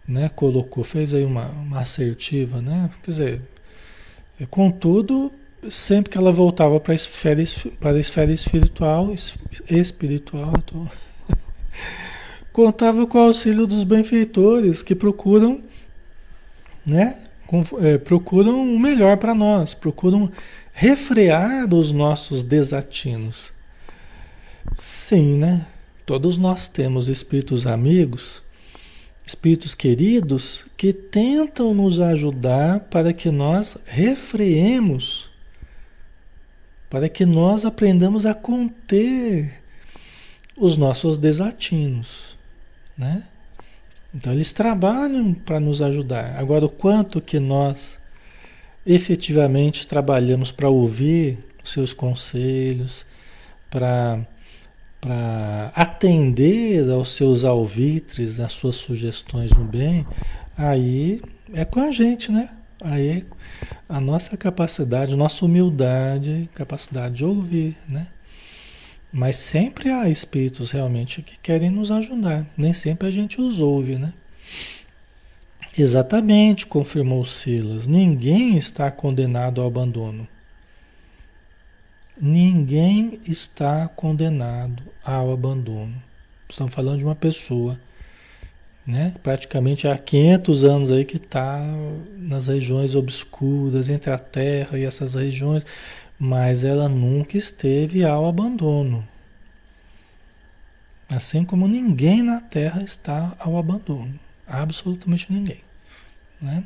né, 0.08 0.30
colocou, 0.30 0.84
fez 0.84 1.14
aí 1.14 1.26
uma, 1.26 1.48
uma 1.50 1.82
assertiva, 1.82 2.62
né? 2.62 2.90
Quer 3.04 3.12
dizer, 3.12 3.42
contudo, 4.50 5.32
sempre 5.70 6.12
que 6.12 6.18
ela 6.18 6.32
voltava 6.32 6.80
para 6.80 6.94
a 6.94 6.96
esfera, 6.96 7.44
para 7.80 7.98
a 7.98 8.00
esfera 8.00 8.32
espiritual, 8.32 9.14
espiritual, 9.70 10.54
contava 12.52 13.06
com 13.06 13.18
o 13.18 13.22
auxílio 13.22 13.68
dos 13.68 13.84
benfeitores 13.84 14.82
que 14.82 14.96
procuram, 14.96 15.62
né, 16.86 17.18
com, 17.46 17.64
é, 17.80 17.98
procuram 17.98 18.62
o 18.62 18.80
melhor 18.80 19.18
para 19.18 19.34
nós, 19.34 19.74
procuram 19.74 20.32
refrear 20.72 21.74
os 21.74 21.92
nossos 21.92 22.44
desatinos. 22.44 23.52
Sim, 24.76 25.38
né? 25.38 25.66
Todos 26.06 26.38
nós 26.38 26.68
temos 26.68 27.10
espíritos 27.10 27.66
amigos, 27.68 28.44
espíritos 29.26 29.76
queridos 29.76 30.66
que 30.78 30.94
tentam 30.94 31.74
nos 31.74 32.00
ajudar 32.00 32.82
para 32.82 33.12
que 33.12 33.30
nós 33.30 33.78
refreemos, 33.86 35.30
para 36.90 37.10
que 37.10 37.26
nós 37.26 37.66
aprendamos 37.66 38.26
a 38.26 38.34
conter 38.34 39.62
os 40.56 40.78
nossos 40.78 41.18
desatinos, 41.18 42.38
né? 42.98 43.24
Então 44.14 44.34
eles 44.34 44.54
trabalham 44.54 45.34
para 45.34 45.60
nos 45.60 45.82
ajudar. 45.82 46.38
Agora 46.38 46.66
o 46.66 46.70
quanto 46.70 47.22
que 47.22 47.40
nós 47.40 48.00
efetivamente 48.86 49.86
trabalhamos 49.86 50.52
para 50.52 50.70
ouvir 50.70 51.38
os 51.64 51.72
seus 51.72 51.94
conselhos, 51.94 53.06
para 53.70 54.26
para 55.00 55.72
atender 55.76 56.90
aos 56.90 57.16
seus 57.16 57.46
alvitres, 57.46 58.40
às 58.40 58.52
suas 58.52 58.76
sugestões 58.78 59.52
no 59.52 59.64
bem, 59.64 60.06
aí 60.58 61.22
é 61.54 61.64
com 61.64 61.80
a 61.80 61.92
gente, 61.92 62.32
né? 62.32 62.57
Aí 62.90 63.26
a 63.90 64.00
nossa 64.00 64.38
capacidade, 64.38 65.16
nossa 65.16 65.44
humildade, 65.44 66.50
capacidade 66.54 67.16
de 67.16 67.26
ouvir, 67.26 67.78
né? 67.90 68.08
Mas 69.12 69.36
sempre 69.36 69.90
há 69.92 70.10
espíritos 70.10 70.72
realmente 70.72 71.22
que 71.22 71.38
querem 71.40 71.70
nos 71.70 71.92
ajudar. 71.92 72.46
Nem 72.58 72.72
sempre 72.72 73.08
a 73.08 73.12
gente 73.12 73.42
os 73.42 73.60
ouve, 73.60 73.98
né? 73.98 74.14
Exatamente, 75.78 76.66
confirmou 76.66 77.26
Silas. 77.26 77.88
Ninguém 77.88 78.58
está 78.58 78.90
condenado 78.90 79.60
ao 79.60 79.68
abandono. 79.68 80.28
Ninguém 82.20 83.20
está 83.28 83.88
condenado 83.90 84.82
ao 85.04 85.32
abandono. 85.32 86.02
Estamos 86.50 86.74
falando 86.74 87.00
de 87.00 87.04
uma 87.04 87.16
pessoa, 87.16 87.80
né? 88.88 89.14
Praticamente 89.22 89.86
há 89.86 89.98
500 89.98 90.64
anos 90.64 90.92
aí 90.92 91.04
que 91.04 91.18
está 91.18 91.62
nas 92.18 92.48
regiões 92.48 92.96
obscuras 92.96 93.90
entre 93.90 94.12
a 94.12 94.18
Terra 94.18 94.80
e 94.80 94.86
essas 94.86 95.14
regiões, 95.16 95.66
mas 96.18 96.64
ela 96.64 96.88
nunca 96.88 97.38
esteve 97.38 98.06
ao 98.06 98.26
abandono. 98.26 99.06
Assim 101.10 101.44
como 101.44 101.68
ninguém 101.68 102.24
na 102.24 102.40
Terra 102.40 102.82
está 102.82 103.36
ao 103.38 103.58
abandono, 103.58 104.18
absolutamente 104.48 105.32
ninguém, 105.32 105.62
né? 106.42 106.64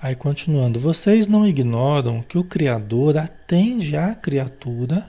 Aí 0.00 0.14
continuando, 0.14 0.78
vocês 0.78 1.26
não 1.26 1.46
ignoram 1.46 2.20
que 2.22 2.36
o 2.36 2.44
Criador 2.44 3.16
atende 3.16 3.96
à 3.96 4.14
criatura 4.14 5.08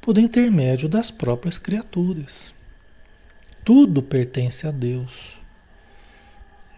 por 0.00 0.16
intermédio 0.16 0.88
das 0.88 1.10
próprias 1.10 1.58
criaturas. 1.58 2.54
Tudo 3.64 4.00
pertence 4.00 4.64
a 4.64 4.70
Deus. 4.70 5.35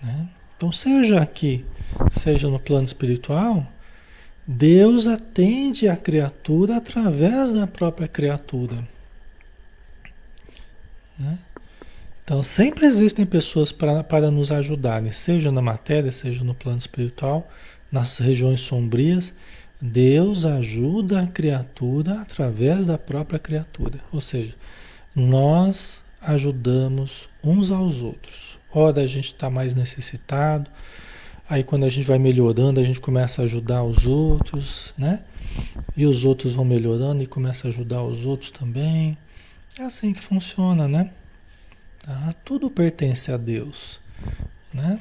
Né? 0.02 0.28
Então, 0.56 0.72
seja 0.72 1.20
aqui, 1.20 1.64
seja 2.11 2.48
no 2.48 2.58
plano 2.58 2.84
espiritual, 2.84 3.66
Deus 4.46 5.06
atende 5.06 5.88
a 5.88 5.96
criatura 5.96 6.76
através 6.76 7.52
da 7.52 7.66
própria 7.66 8.08
criatura. 8.08 8.76
Né? 11.18 11.38
Então, 12.24 12.42
sempre 12.42 12.87
existem 12.87 13.24
pessoas 13.24 13.72
para, 13.72 14.04
para 14.04 14.30
nos 14.30 14.52
ajudarem, 14.52 15.11
seja 15.11 15.50
na 15.50 15.62
matéria, 15.62 16.12
seja 16.12 16.44
no 16.44 16.54
plano 16.54 16.78
espiritual, 16.78 17.48
nas 17.90 18.18
regiões 18.18 18.61
sombrias. 18.61 19.32
Deus 19.80 20.44
ajuda 20.44 21.22
a 21.22 21.26
criatura 21.26 22.20
através 22.20 22.84
da 22.84 22.98
própria 22.98 23.38
criatura. 23.38 24.00
Ou 24.12 24.20
seja, 24.20 24.54
nós 25.14 26.04
ajudamos 26.20 27.28
uns 27.42 27.70
aos 27.70 28.02
outros. 28.02 28.58
Ora, 28.72 29.00
a 29.00 29.07
gente 29.07 29.26
está 29.26 29.48
mais 29.48 29.74
necessitado, 29.74 30.70
aí 31.48 31.64
quando 31.64 31.85
a 31.85 31.88
gente 31.88 32.07
vai 32.07 32.18
melhorando, 32.18 32.81
a 32.81 32.85
gente 32.85 33.00
começa 33.00 33.40
a 33.40 33.44
ajudar 33.46 33.83
os 33.83 34.07
outros, 34.07 34.94
né? 34.96 35.24
E 35.96 36.04
os 36.04 36.24
outros 36.24 36.54
vão 36.54 36.64
melhorando 36.64 37.22
e 37.22 37.26
começa 37.26 37.66
a 37.66 37.70
ajudar 37.70 38.02
os 38.02 38.24
outros 38.24 38.50
também. 38.50 39.16
É 39.78 39.85
assim 39.85 40.12
que 40.12 40.20
funciona, 40.20 40.87
né? 40.87 41.11
Tá? 42.02 42.35
Tudo 42.44 42.70
pertence 42.70 43.33
a 43.33 43.37
Deus. 43.37 44.00
Né? 44.72 45.00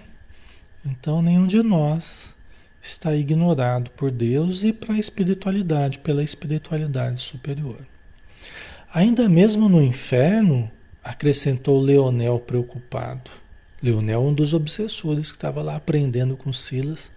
Então 0.86 1.22
nenhum 1.22 1.46
de 1.46 1.62
nós 1.62 2.36
está 2.82 3.16
ignorado 3.16 3.92
por 3.92 4.12
Deus 4.12 4.64
e 4.64 4.72
para 4.72 4.94
a 4.94 5.00
espiritualidade, 5.00 6.00
pela 6.00 6.24
espiritualidade 6.24 7.20
superior. 7.20 7.86
Ainda 8.94 9.28
mesmo 9.28 9.68
no 9.68 9.82
inferno, 9.82 10.72
acrescentou 11.04 11.80
Leonel 11.82 12.40
preocupado. 12.40 13.30
Leonel, 13.82 14.24
um 14.24 14.34
dos 14.34 14.54
obsessores 14.54 15.30
que 15.30 15.38
estava 15.38 15.62
lá 15.62 15.76
aprendendo 15.76 16.36
com 16.36 16.52
Silas, 16.52 17.12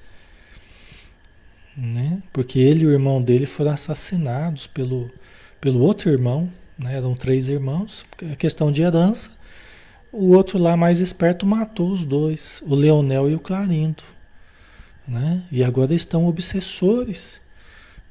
né? 1.76 2.22
porque 2.32 2.58
ele 2.58 2.84
e 2.84 2.86
o 2.86 2.92
irmão 2.92 3.22
dele 3.22 3.46
foram 3.46 3.72
assassinados 3.72 4.66
pelo, 4.66 5.10
pelo 5.60 5.80
outro 5.80 6.10
irmão, 6.10 6.52
né? 6.78 6.96
eram 6.96 7.14
três 7.14 7.48
irmãos, 7.48 8.04
é 8.30 8.36
questão 8.36 8.70
de 8.70 8.82
herança, 8.82 9.38
o 10.12 10.34
outro 10.34 10.58
lá 10.58 10.76
mais 10.76 11.00
esperto 11.00 11.46
matou 11.46 11.90
os 11.90 12.04
dois, 12.04 12.62
o 12.66 12.74
Leonel 12.74 13.30
e 13.30 13.34
o 13.34 13.40
Clarindo. 13.40 14.02
Né? 15.06 15.42
E 15.50 15.64
agora 15.64 15.94
estão 15.94 16.26
obsessores 16.26 17.39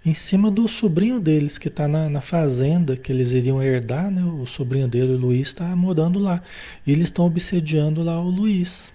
em 0.05 0.13
cima 0.13 0.49
do 0.49 0.67
sobrinho 0.67 1.19
deles, 1.19 1.57
que 1.57 1.67
está 1.67 1.87
na, 1.87 2.09
na, 2.09 2.21
fazenda 2.21 2.95
que 2.95 3.11
eles 3.11 3.31
iriam 3.31 3.61
herdar, 3.61 4.09
né? 4.09 4.23
o 4.23 4.45
sobrinho 4.45 4.87
dele, 4.87 5.13
o 5.13 5.17
Luiz, 5.17 5.47
está 5.47 5.75
morando 5.75 6.19
lá. 6.19 6.41
E 6.87 6.91
eles 6.91 7.05
estão 7.05 7.25
obsediando 7.25 8.01
lá 8.01 8.19
o 8.19 8.29
Luiz. 8.29 8.93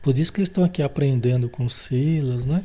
Por 0.00 0.18
isso 0.18 0.32
que 0.32 0.40
eles 0.40 0.48
estão 0.48 0.64
aqui 0.64 0.82
aprendendo 0.82 1.48
com 1.48 1.68
Silas, 1.68 2.46
né? 2.46 2.64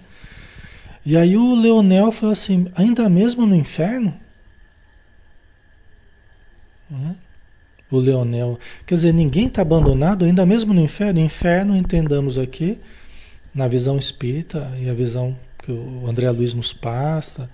E 1.06 1.18
aí 1.18 1.36
o 1.36 1.56
Leonel 1.56 2.12
falou 2.12 2.32
assim, 2.32 2.68
ainda 2.76 3.10
mesmo 3.10 3.46
no 3.46 3.56
inferno? 3.56 4.14
Né? 6.90 7.16
o 7.96 8.00
Leonel. 8.00 8.60
Quer 8.86 8.96
dizer, 8.96 9.14
ninguém 9.14 9.48
está 9.48 9.62
abandonado, 9.62 10.26
ainda 10.26 10.46
mesmo 10.46 10.74
no 10.74 10.82
inferno. 10.82 11.20
Inferno, 11.20 11.76
entendamos 11.76 12.38
aqui, 12.38 12.80
na 13.54 13.68
visão 13.68 13.98
espírita 13.98 14.72
e 14.80 14.90
a 14.90 14.94
visão 14.94 15.38
que 15.64 15.72
o 15.72 16.06
André 16.08 16.30
Luiz 16.30 16.54
nos 16.54 16.74
passa, 16.74 17.50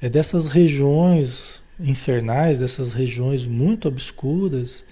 é 0.00 0.08
dessas 0.08 0.48
regiões 0.48 1.62
infernais, 1.80 2.60
dessas 2.60 2.92
regiões 2.92 3.46
muito 3.46 3.88
obscuras, 3.88 4.84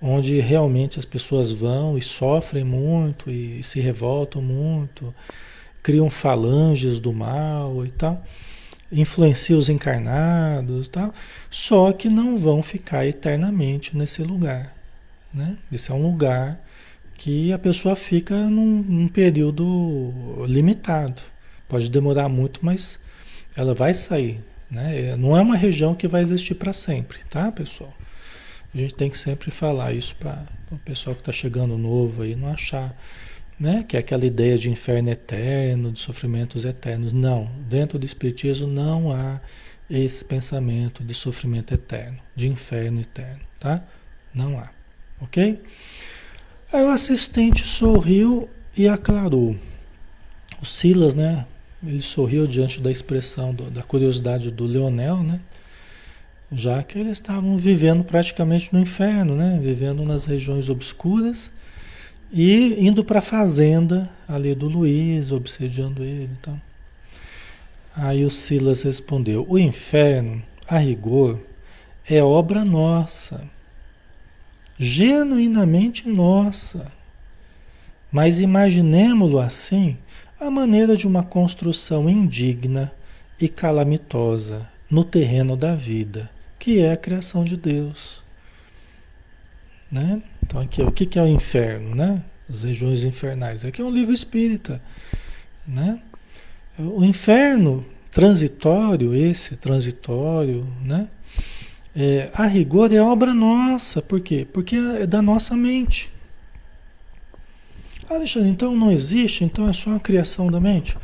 onde 0.00 0.40
realmente 0.40 0.98
as 0.98 1.04
pessoas 1.04 1.52
vão 1.52 1.96
e 1.96 2.02
sofrem 2.02 2.64
muito 2.64 3.30
e 3.30 3.62
se 3.62 3.80
revoltam 3.80 4.42
muito, 4.42 5.14
criam 5.82 6.08
falanges 6.10 7.00
do 7.00 7.12
mal 7.12 7.84
e 7.84 7.90
tal 7.90 8.22
influencia 8.92 9.56
os 9.56 9.68
encarnados, 9.68 10.86
tal, 10.86 11.14
só 11.50 11.92
que 11.92 12.08
não 12.08 12.36
vão 12.36 12.62
ficar 12.62 13.06
eternamente 13.06 13.96
nesse 13.96 14.22
lugar. 14.22 14.76
Né? 15.32 15.56
Esse 15.72 15.90
é 15.90 15.94
um 15.94 16.02
lugar 16.02 16.60
que 17.14 17.52
a 17.52 17.58
pessoa 17.58 17.96
fica 17.96 18.36
num, 18.36 18.82
num 18.82 19.08
período 19.08 20.12
limitado. 20.46 21.22
Pode 21.72 21.88
demorar 21.88 22.28
muito, 22.28 22.60
mas 22.62 22.98
ela 23.56 23.74
vai 23.74 23.94
sair. 23.94 24.40
Né? 24.70 25.16
Não 25.16 25.34
é 25.34 25.40
uma 25.40 25.56
região 25.56 25.94
que 25.94 26.06
vai 26.06 26.20
existir 26.20 26.54
para 26.54 26.70
sempre, 26.70 27.16
tá, 27.30 27.50
pessoal? 27.50 27.96
A 28.74 28.76
gente 28.76 28.92
tem 28.92 29.08
que 29.08 29.16
sempre 29.16 29.50
falar 29.50 29.94
isso 29.94 30.14
para 30.16 30.44
o 30.70 30.76
pessoal 30.76 31.16
que 31.16 31.22
está 31.22 31.32
chegando 31.32 31.78
novo 31.78 32.20
aí 32.20 32.36
não 32.36 32.48
achar 32.48 32.94
né? 33.58 33.82
que 33.88 33.96
é 33.96 34.00
aquela 34.00 34.26
ideia 34.26 34.58
de 34.58 34.70
inferno 34.70 35.08
eterno, 35.08 35.90
de 35.90 35.98
sofrimentos 35.98 36.66
eternos. 36.66 37.10
Não, 37.10 37.50
dentro 37.70 37.98
do 37.98 38.04
Espiritismo 38.04 38.66
não 38.66 39.10
há 39.10 39.40
esse 39.88 40.22
pensamento 40.22 41.02
de 41.02 41.14
sofrimento 41.14 41.72
eterno, 41.72 42.18
de 42.36 42.48
inferno 42.48 43.00
eterno, 43.00 43.40
tá? 43.58 43.82
Não 44.34 44.58
há, 44.58 44.68
ok? 45.22 45.58
Aí 46.70 46.84
o 46.84 46.90
assistente 46.90 47.66
sorriu 47.66 48.50
e 48.76 48.86
aclarou. 48.86 49.56
O 50.60 50.66
Silas, 50.66 51.14
né? 51.14 51.46
Ele 51.84 52.00
sorriu 52.00 52.46
diante 52.46 52.80
da 52.80 52.90
expressão 52.90 53.52
do, 53.52 53.70
da 53.70 53.82
curiosidade 53.82 54.50
do 54.50 54.64
Leonel, 54.64 55.22
né? 55.22 55.40
Já 56.50 56.82
que 56.82 56.98
eles 56.98 57.12
estavam 57.12 57.56
vivendo 57.56 58.04
praticamente 58.04 58.72
no 58.72 58.78
inferno, 58.78 59.34
né? 59.36 59.58
Vivendo 59.60 60.04
nas 60.04 60.26
regiões 60.26 60.68
obscuras 60.68 61.50
E 62.32 62.76
indo 62.78 63.04
para 63.04 63.18
a 63.18 63.22
fazenda 63.22 64.08
ali 64.28 64.54
do 64.54 64.68
Luiz, 64.68 65.32
obsediando 65.32 66.04
ele. 66.04 66.30
Então. 66.38 66.60
Aí 67.94 68.24
o 68.24 68.30
Silas 68.30 68.82
respondeu: 68.82 69.44
O 69.48 69.58
inferno, 69.58 70.42
a 70.66 70.78
rigor, 70.78 71.38
é 72.08 72.22
obra 72.22 72.64
nossa, 72.64 73.44
genuinamente 74.78 76.08
nossa. 76.08 76.90
Mas 78.10 78.40
imaginemo-lo 78.40 79.38
assim, 79.38 79.96
a 80.46 80.50
maneira 80.50 80.96
de 80.96 81.06
uma 81.06 81.22
construção 81.22 82.08
indigna 82.08 82.92
e 83.40 83.48
calamitosa 83.48 84.68
no 84.90 85.04
terreno 85.04 85.56
da 85.56 85.74
vida, 85.74 86.30
que 86.58 86.80
é 86.80 86.92
a 86.92 86.96
criação 86.96 87.44
de 87.44 87.56
Deus. 87.56 88.22
Né? 89.90 90.22
Então, 90.42 90.60
aqui, 90.60 90.82
o 90.82 90.90
que 90.90 91.18
é 91.18 91.22
o 91.22 91.26
inferno? 91.26 91.94
Né? 91.94 92.22
As 92.48 92.62
regiões 92.62 93.04
infernais. 93.04 93.64
Aqui 93.64 93.80
é 93.80 93.84
um 93.84 93.90
livro 93.90 94.12
espírita. 94.12 94.82
Né? 95.66 96.00
O 96.78 97.04
inferno 97.04 97.84
transitório, 98.10 99.14
esse 99.14 99.56
transitório, 99.56 100.66
né? 100.84 101.08
É, 101.94 102.30
a 102.32 102.46
rigor 102.46 102.92
é 102.92 103.00
obra 103.00 103.34
nossa. 103.34 104.00
Por 104.00 104.20
quê? 104.20 104.46
Porque 104.50 104.76
é 104.76 105.06
da 105.06 105.20
nossa 105.20 105.56
mente. 105.56 106.11
Alexandre, 108.16 108.48
então 108.48 108.74
não 108.74 108.90
existe, 108.90 109.44
então 109.44 109.68
é 109.68 109.72
só 109.72 109.94
a 109.94 110.00
criação 110.00 110.50
da 110.50 110.60
mente. 110.60 110.96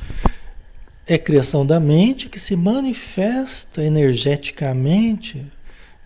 É 1.06 1.16
criação 1.16 1.64
da 1.64 1.80
mente 1.80 2.28
que 2.28 2.38
se 2.38 2.54
manifesta 2.54 3.82
energeticamente 3.82 5.44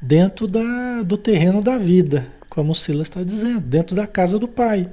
dentro 0.01 0.47
da, 0.47 1.03
do 1.03 1.17
terreno 1.17 1.63
da 1.63 1.79
vida, 1.79 2.27
como 2.49 2.73
o 2.73 2.75
Silas 2.75 3.09
está 3.09 3.23
dizendo, 3.23 3.61
dentro 3.61 3.97
da 3.97 4.07
casa 4.07 4.39
do 4.39 4.49
Pai, 4.49 4.89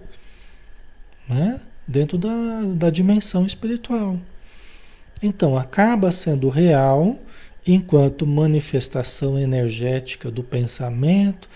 né? 1.28 1.62
dentro 1.88 2.18
da, 2.18 2.62
da 2.76 2.90
dimensão 2.90 3.46
espiritual. 3.46 4.20
Então, 5.22 5.58
acaba 5.58 6.12
sendo 6.12 6.50
real 6.50 7.20
enquanto 7.68 8.26
manifestação 8.26 9.38
energética 9.38 10.32
do 10.32 10.44
pensamento, 10.44 11.50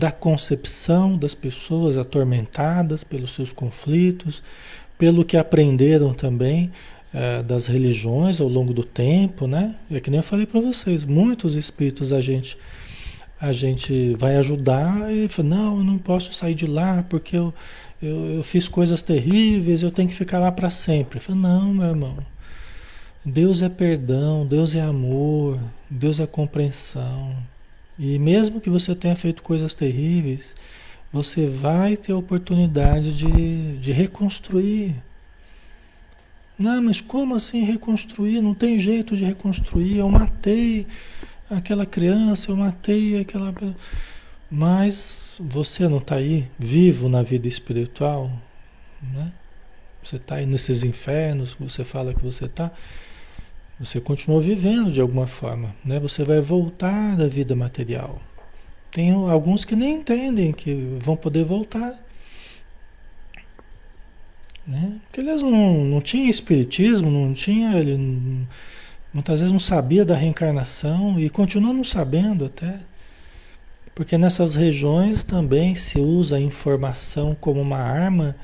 da 0.00 0.10
concepção 0.10 1.14
das 1.18 1.34
pessoas 1.34 1.98
atormentadas 1.98 3.04
pelos 3.04 3.32
seus 3.32 3.52
conflitos, 3.52 4.42
pelo 4.96 5.26
que 5.26 5.36
aprenderam 5.36 6.14
também 6.14 6.72
é, 7.12 7.42
das 7.42 7.66
religiões 7.66 8.40
ao 8.40 8.48
longo 8.48 8.72
do 8.72 8.82
tempo, 8.82 9.46
né? 9.46 9.76
É 9.90 10.00
que 10.00 10.10
nem 10.10 10.18
eu 10.18 10.24
falei 10.24 10.46
para 10.46 10.58
vocês, 10.58 11.04
muitos 11.04 11.54
espíritos 11.54 12.14
a 12.14 12.20
gente 12.22 12.56
a 13.38 13.52
gente 13.52 14.14
vai 14.18 14.36
ajudar 14.36 15.10
e 15.12 15.26
fala, 15.28 15.48
não, 15.48 15.78
eu 15.78 15.84
não 15.84 15.98
posso 15.98 16.32
sair 16.34 16.54
de 16.54 16.66
lá 16.66 17.02
porque 17.02 17.36
eu, 17.36 17.52
eu, 18.02 18.36
eu 18.36 18.42
fiz 18.42 18.68
coisas 18.68 19.00
terríveis, 19.02 19.82
eu 19.82 19.90
tenho 19.90 20.08
que 20.08 20.14
ficar 20.14 20.38
lá 20.38 20.52
para 20.52 20.68
sempre. 20.68 21.18
Eu 21.18 21.22
falo, 21.22 21.38
não, 21.40 21.72
meu 21.72 21.88
irmão, 21.88 22.18
Deus 23.24 23.62
é 23.62 23.68
perdão, 23.70 24.46
Deus 24.46 24.74
é 24.74 24.82
amor, 24.82 25.58
Deus 25.88 26.20
é 26.20 26.26
compreensão. 26.26 27.34
E 28.00 28.18
mesmo 28.18 28.60
que 28.60 28.68
você 28.68 28.96
tenha 28.96 29.14
feito 29.14 29.42
coisas 29.42 29.74
terríveis, 29.74 30.56
você 31.12 31.46
vai 31.46 31.96
ter 31.96 32.12
a 32.12 32.16
oportunidade 32.16 33.16
de, 33.16 33.78
de 33.78 33.92
reconstruir 33.92 34.96
não, 36.60 36.82
mas 36.82 37.00
como 37.00 37.34
assim 37.34 37.64
reconstruir? 37.64 38.42
Não 38.42 38.52
tem 38.52 38.78
jeito 38.78 39.16
de 39.16 39.24
reconstruir. 39.24 39.96
Eu 39.96 40.10
matei 40.10 40.86
aquela 41.48 41.86
criança, 41.86 42.50
eu 42.50 42.56
matei 42.56 43.18
aquela. 43.18 43.54
Mas 44.50 45.40
você 45.42 45.88
não 45.88 45.96
está 45.96 46.16
aí 46.16 46.46
vivo 46.58 47.08
na 47.08 47.22
vida 47.22 47.48
espiritual, 47.48 48.30
né? 49.02 49.32
Você 50.02 50.16
está 50.16 50.34
aí 50.34 50.44
nesses 50.44 50.84
infernos, 50.84 51.56
você 51.58 51.82
fala 51.82 52.12
que 52.12 52.22
você 52.22 52.44
está. 52.44 52.70
Você 53.80 53.98
continua 53.98 54.42
vivendo 54.42 54.92
de 54.92 55.00
alguma 55.00 55.26
forma, 55.26 55.74
né? 55.82 55.98
Você 56.00 56.22
vai 56.22 56.38
voltar 56.42 57.16
da 57.16 57.26
vida 57.26 57.56
material. 57.56 58.20
Tem 58.90 59.10
alguns 59.10 59.64
que 59.64 59.74
nem 59.74 59.94
entendem 59.94 60.52
que 60.52 60.98
vão 61.00 61.16
poder 61.16 61.44
voltar. 61.44 61.98
Né? 64.66 65.00
Porque 65.06 65.22
eles 65.22 65.42
não, 65.42 65.82
não 65.82 66.00
tinham 66.02 66.28
espiritismo, 66.28 67.10
não 67.10 67.32
tinha, 67.32 67.74
ele 67.78 68.46
muitas 69.14 69.40
vezes 69.40 69.52
não 69.52 69.58
sabia 69.58 70.04
da 70.04 70.14
reencarnação 70.14 71.18
e 71.18 71.30
continua 71.30 71.72
não 71.72 71.82
sabendo 71.82 72.44
até. 72.44 72.80
Porque 73.94 74.18
nessas 74.18 74.54
regiões 74.54 75.22
também 75.22 75.74
se 75.74 75.98
usa 75.98 76.36
a 76.36 76.40
informação 76.40 77.34
como 77.34 77.62
uma 77.62 77.78
arma 77.78 78.36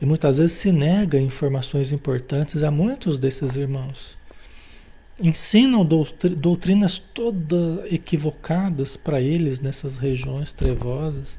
e 0.00 0.06
muitas 0.06 0.38
vezes 0.38 0.52
se 0.52 0.70
nega 0.70 1.18
informações 1.18 1.90
importantes 1.90 2.62
a 2.62 2.70
muitos 2.70 3.18
desses 3.18 3.56
irmãos. 3.56 4.16
Ensinam 5.22 5.86
doutrinas 6.36 6.98
todas 6.98 7.90
equivocadas 7.90 8.96
para 8.96 9.20
eles 9.20 9.60
nessas 9.60 9.96
regiões 9.96 10.52
trevosas 10.52 11.38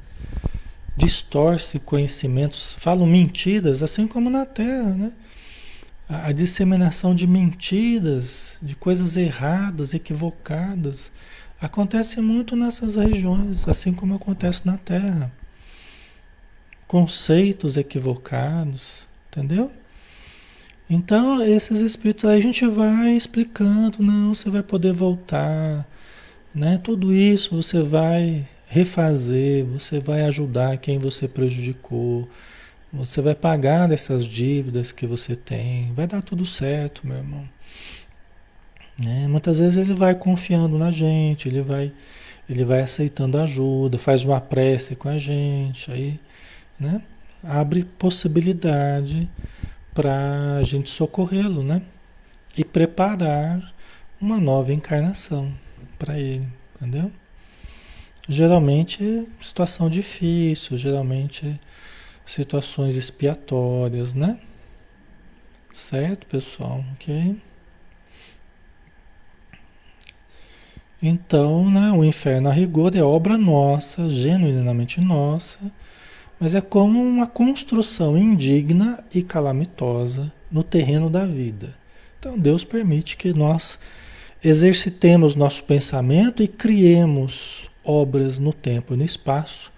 distorce 0.98 1.80
conhecimentos, 1.80 2.76
falam 2.80 3.06
mentiras, 3.06 3.84
assim 3.84 4.08
como 4.08 4.32
na 4.32 4.46
Terra, 4.46 4.96
né? 4.96 5.12
A, 6.10 6.30
a 6.30 6.32
disseminação 6.32 7.14
de 7.14 7.28
mentiras, 7.28 8.58
de 8.62 8.76
coisas 8.76 9.16
erradas, 9.16 9.94
equivocadas, 9.94 11.12
acontece 11.62 12.20
muito 12.20 12.56
nessas 12.56 12.96
regiões, 12.96 13.68
assim 13.68 13.94
como 13.94 14.16
acontece 14.16 14.66
na 14.66 14.78
Terra. 14.78 15.32
Conceitos 16.88 17.78
equivocados, 17.78 19.08
entendeu? 19.28 19.72
Então, 20.90 21.44
esses 21.44 21.82
espíritos 21.82 22.26
aí 22.26 22.40
a 22.40 22.42
gente 22.42 22.66
vai 22.66 23.12
explicando, 23.12 24.02
não, 24.02 24.34
você 24.34 24.50
vai 24.50 24.64
poder 24.64 24.94
voltar, 24.94 25.86
né? 26.56 26.80
Tudo 26.82 27.14
isso 27.14 27.62
você 27.62 27.84
vai 27.84 28.48
refazer, 28.68 29.66
você 29.66 30.00
vai 30.00 30.22
ajudar 30.24 30.78
quem 30.78 30.98
você 30.98 31.28
prejudicou, 31.28 32.28
você 32.92 33.22
vai 33.22 33.36
pagar 33.36 33.88
dessas 33.88 34.26
dívidas 34.26 34.94
que 34.94 35.06
você 35.06 35.36
tem, 35.36 35.94
vai 35.94 36.08
dar 36.08 36.22
tudo 36.22 36.46
certo, 36.46 37.06
meu 37.06 37.18
irmão. 37.18 37.48
Né? 38.98 39.28
Muitas 39.28 39.60
vezes 39.60 39.78
ele 39.78 39.94
vai 39.94 40.16
confiando 40.16 40.78
na 40.78 40.90
gente, 40.90 41.50
ele 41.50 41.62
vai, 41.62 41.92
ele 42.50 42.64
vai 42.64 42.82
aceitando 42.82 43.38
ajuda, 43.38 43.98
faz 44.00 44.24
uma 44.24 44.40
prece 44.40 44.96
com 44.96 45.10
a 45.10 45.18
gente, 45.18 45.92
aí, 45.92 46.20
né? 46.80 47.02
Abre 47.44 47.84
possibilidade 47.84 49.30
para 49.98 50.58
a 50.58 50.64
gente 50.64 50.92
socorrê-lo, 50.92 51.64
né? 51.64 51.82
E 52.56 52.64
preparar 52.64 53.74
uma 54.22 54.40
nova 54.40 54.72
encarnação 54.72 55.52
para 55.98 56.20
ele, 56.20 56.48
entendeu? 56.76 57.12
Geralmente 58.30 59.28
situação 59.42 59.90
difícil, 59.90 60.78
geralmente 60.78 61.60
situações 62.24 62.96
expiatórias, 62.96 64.14
né? 64.14 64.40
Certo, 65.74 66.28
pessoal? 66.28 66.86
Ok? 66.94 67.36
Então, 71.02 71.68
né, 71.72 71.90
o 71.90 72.04
inferno 72.04 72.50
a 72.50 72.54
rigor 72.54 72.96
é 72.96 73.02
obra 73.02 73.36
nossa, 73.36 74.08
genuinamente 74.12 75.02
nossa, 75.02 75.72
mas 76.40 76.54
é 76.54 76.62
como 76.62 77.02
uma 77.02 77.28
construção 77.28 78.18
indigna 78.18 79.04
e 79.14 79.24
calamitosa 79.24 80.32
no 80.52 80.64
terreno 80.64 81.10
da 81.10 81.26
vida. 81.26 81.76
Então, 82.20 82.38
Deus 82.38 82.64
permite 82.64 83.18
que 83.18 83.34
nós 83.34 83.80
exercitemos 84.44 85.36
nosso 85.36 85.64
pensamento 85.64 86.44
e 86.44 86.48
criemos 86.48 87.70
obras 87.84 88.40
no 88.40 88.54
tempo 88.54 88.94
e 88.94 88.98
no 88.98 89.04
espaço. 89.04 89.72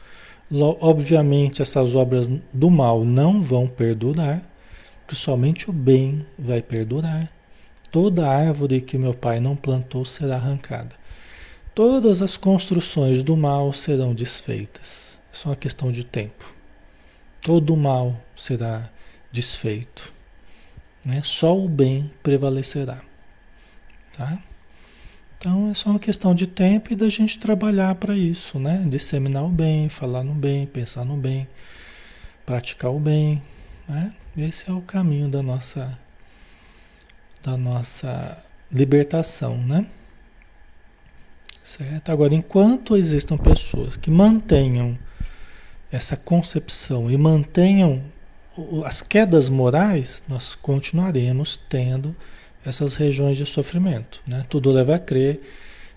Obviamente, 0.82 1.62
essas 1.62 1.96
obras 1.96 2.30
do 2.54 2.70
mal 2.70 3.06
não 3.06 3.42
vão 3.42 3.68
perdurar, 3.68 4.42
porque 5.02 5.16
somente 5.16 5.70
o 5.70 5.74
bem 5.74 6.26
vai 6.38 6.62
perdurar. 6.62 7.32
Toda 7.92 8.28
árvore 8.28 8.82
que 8.82 8.98
meu 8.98 9.14
pai 9.14 9.40
não 9.40 9.56
plantou 9.56 10.06
será 10.06 10.36
arrancada. 10.36 10.96
Todas 11.74 12.22
as 12.22 12.36
construções 12.36 13.24
do 13.24 13.38
mal 13.38 13.72
serão 13.72 14.14
desfeitas. 14.14 15.19
Só 15.40 15.52
uma 15.52 15.56
questão 15.56 15.90
de 15.90 16.04
tempo. 16.04 16.54
Todo 17.40 17.74
o 17.74 17.78
mal 17.78 18.20
será 18.36 18.90
desfeito. 19.32 20.12
Né? 21.06 21.22
Só 21.24 21.58
o 21.58 21.70
bem 21.70 22.12
prevalecerá. 22.22 23.02
Tá? 24.12 24.38
Então 25.38 25.70
é 25.70 25.74
só 25.74 25.92
uma 25.92 26.00
questão 26.00 26.36
de 26.36 26.46
tempo 26.46 26.92
e 26.92 26.96
da 26.96 27.08
gente 27.08 27.40
trabalhar 27.40 27.96
para 27.96 28.18
isso, 28.18 28.60
né? 28.60 28.84
Disseminar 28.86 29.46
o 29.46 29.50
bem, 29.50 29.88
falar 29.88 30.26
no 30.26 30.34
bem, 30.34 30.68
pensar 30.68 31.06
no 31.06 31.16
bem, 31.16 31.48
praticar 32.46 32.92
o 32.92 33.00
bem, 33.00 33.42
né? 33.88 34.14
Esse 34.38 34.70
é 34.70 34.74
o 34.74 34.82
caminho 34.82 35.30
da 35.30 35.42
nossa 35.42 35.98
da 37.42 37.56
nossa 37.56 38.44
libertação, 38.70 39.58
né? 39.58 39.88
Certo? 41.64 42.10
Agora, 42.10 42.36
enquanto 42.36 42.98
existam 42.98 43.38
pessoas 43.38 43.96
que 43.96 44.12
mantenham 44.12 45.00
essa 45.92 46.16
concepção 46.16 47.10
e 47.10 47.18
mantenham 47.18 48.02
as 48.86 49.02
quedas 49.02 49.50
morais, 49.50 50.24
nós 50.28 50.56
continuaremos 50.56 51.60
tendo 51.70 52.16
essas 52.66 52.96
regiões 52.96 53.38
de 53.38 53.46
sofrimento. 53.46 54.22
Né? 54.28 54.46
Tudo 54.50 54.72
leva 54.72 54.96
a 54.96 55.00
crer. 55.00 55.42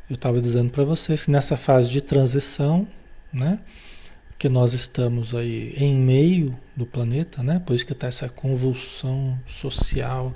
Eu 0.08 0.14
estava 0.14 0.40
dizendo 0.40 0.70
para 0.70 0.84
vocês 0.84 1.24
que 1.24 1.30
nessa 1.30 1.56
fase 1.56 1.90
de 1.90 2.00
transição, 2.00 2.86
né, 3.32 3.58
que 4.38 4.48
nós 4.48 4.74
estamos 4.74 5.34
aí 5.34 5.74
em 5.76 5.94
meio 5.94 6.56
do 6.76 6.84
planeta, 6.84 7.42
né, 7.42 7.62
por 7.64 7.74
isso 7.74 7.86
que 7.86 7.92
está 7.92 8.08
essa 8.08 8.28
convulsão 8.28 9.38
social, 9.46 10.34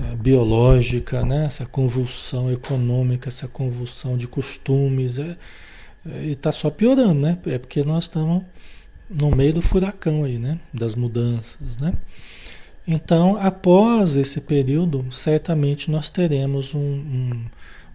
é, 0.00 0.16
biológica, 0.16 1.24
né, 1.24 1.44
essa 1.44 1.66
convulsão 1.66 2.50
econômica, 2.50 3.28
essa 3.28 3.46
convulsão 3.46 4.16
de 4.16 4.26
costumes, 4.26 5.18
é, 5.18 5.36
e 6.22 6.32
está 6.32 6.52
só 6.52 6.70
piorando, 6.70 7.14
né? 7.14 7.38
É 7.46 7.58
porque 7.58 7.82
nós 7.84 8.04
estamos 8.04 8.42
no 9.08 9.30
meio 9.30 9.54
do 9.54 9.62
furacão 9.62 10.24
aí, 10.24 10.38
né? 10.38 10.58
Das 10.72 10.94
mudanças, 10.94 11.76
né? 11.76 11.92
Então, 12.86 13.36
após 13.36 14.16
esse 14.16 14.40
período, 14.40 15.04
certamente 15.10 15.90
nós 15.90 16.08
teremos 16.08 16.74
um, 16.74 16.80
um, 16.80 17.46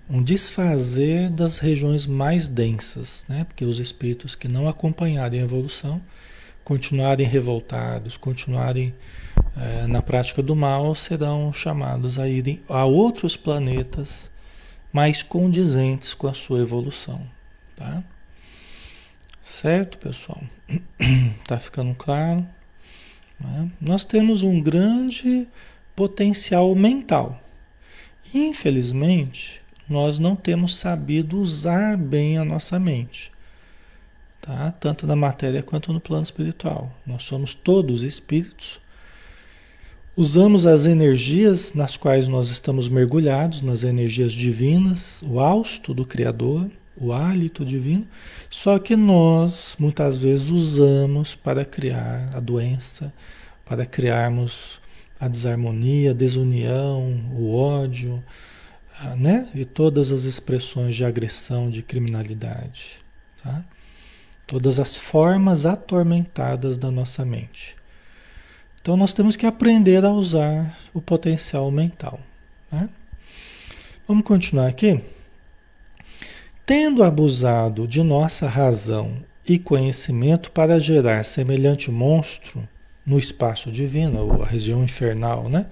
um, 0.08 0.24
desfazer 0.24 1.32
das 1.32 1.58
regiões 1.58 2.06
mais 2.06 2.48
densas, 2.48 3.26
né? 3.28 3.44
Porque 3.44 3.66
os 3.66 3.80
espíritos 3.80 4.36
que 4.36 4.48
não 4.48 4.68
acompanharem 4.68 5.40
a 5.40 5.44
evolução, 5.44 6.00
continuarem 6.64 7.26
revoltados, 7.26 8.18
continuarem 8.18 8.94
é, 9.58 9.88
na 9.88 10.02
prática 10.02 10.44
do 10.44 10.56
mal, 10.56 10.94
serão 10.94 11.52
chamados 11.52 12.20
a 12.20 12.28
irem 12.30 12.62
a 12.70 12.86
outros 12.86 13.36
planetas 13.36 14.30
mais 14.92 15.24
condizentes 15.24 16.14
com 16.14 16.28
a 16.28 16.34
sua 16.34 16.60
evolução, 16.60 17.20
tá? 17.76 18.04
Certo, 19.42 19.98
pessoal? 19.98 20.42
Tá 21.46 21.60
ficando 21.60 21.94
claro? 21.94 22.48
Né? 23.40 23.70
Nós 23.80 24.06
temos 24.06 24.42
um 24.42 24.62
grande 24.62 25.48
potencial 25.96 26.74
mental. 26.74 27.42
Infelizmente, 28.34 29.62
nós 29.88 30.18
não 30.18 30.36
temos 30.36 30.78
sabido 30.78 31.40
usar 31.40 31.98
bem 31.98 32.38
a 32.38 32.46
nossa 32.46 32.80
mente. 32.80 33.32
Tá? 34.42 34.72
Tanto 34.72 35.06
na 35.06 35.16
matéria 35.16 35.62
quanto 35.62 35.92
no 35.92 36.00
plano 36.00 36.24
espiritual. 36.24 36.92
Nós 37.06 37.24
somos 37.24 37.54
todos 37.54 38.02
espíritos. 38.02 38.80
Usamos 40.16 40.66
as 40.66 40.86
energias 40.86 41.74
nas 41.74 41.98
quais 41.98 42.28
nós 42.28 42.50
estamos 42.50 42.88
mergulhados, 42.88 43.62
nas 43.62 43.84
energias 43.84 44.32
divinas, 44.32 45.22
o 45.26 45.40
hausto 45.40 45.94
do 45.94 46.06
Criador 46.06 46.70
o 46.96 47.12
hálito 47.12 47.66
divino, 47.66 48.08
só 48.50 48.78
que 48.78 48.96
nós 48.96 49.76
muitas 49.80 50.20
vezes 50.20 50.50
usamos 50.50 51.36
para 51.36 51.66
criar 51.66 52.30
a 52.34 52.40
doença, 52.40 53.14
para 53.66 53.86
criarmos 53.86 54.80
a 55.20 55.28
desarmonia, 55.28 56.12
a 56.12 56.14
desunião, 56.14 57.32
o 57.34 57.56
ódio, 57.56 58.24
né? 59.18 59.48
E 59.56 59.66
todas 59.66 60.12
as 60.12 60.24
expressões 60.24 60.96
de 60.96 61.04
agressão, 61.04 61.70
de 61.70 61.82
criminalidade, 61.82 63.00
tá? 63.42 63.64
Todas 64.46 64.80
as 64.80 64.96
formas 64.96 65.66
atormentadas 65.66 66.78
da 66.78 66.92
nossa 66.92 67.26
mente. 67.26 67.76
Então 68.82 68.98
nós 68.98 69.14
temos 69.14 69.38
que 69.38 69.46
aprender 69.46 70.04
a 70.04 70.12
usar 70.12 70.78
o 70.94 71.02
potencial 71.02 71.72
mental. 71.72 72.20
Né? 72.70 72.90
Vamos 74.06 74.26
continuar 74.26 74.68
aqui? 74.68 75.02
Tendo 76.66 77.04
abusado 77.04 77.86
de 77.86 78.02
nossa 78.02 78.48
razão 78.48 79.18
e 79.48 79.60
conhecimento 79.60 80.50
para 80.50 80.80
gerar 80.80 81.26
semelhante 81.26 81.92
monstro 81.92 82.66
no 83.06 83.20
espaço 83.20 83.70
divino, 83.70 84.20
ou 84.20 84.42
a 84.42 84.46
região 84.46 84.82
infernal, 84.82 85.50
né? 85.50 85.66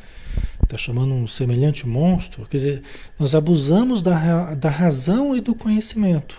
Está 0.61 0.77
chamando 0.77 1.13
um 1.13 1.25
semelhante 1.27 1.87
monstro. 1.87 2.45
Quer 2.45 2.57
dizer, 2.57 2.83
nós 3.17 3.33
abusamos 3.33 4.01
da, 4.01 4.53
da 4.53 4.69
razão 4.69 5.33
e 5.33 5.39
do 5.39 5.55
conhecimento. 5.55 6.37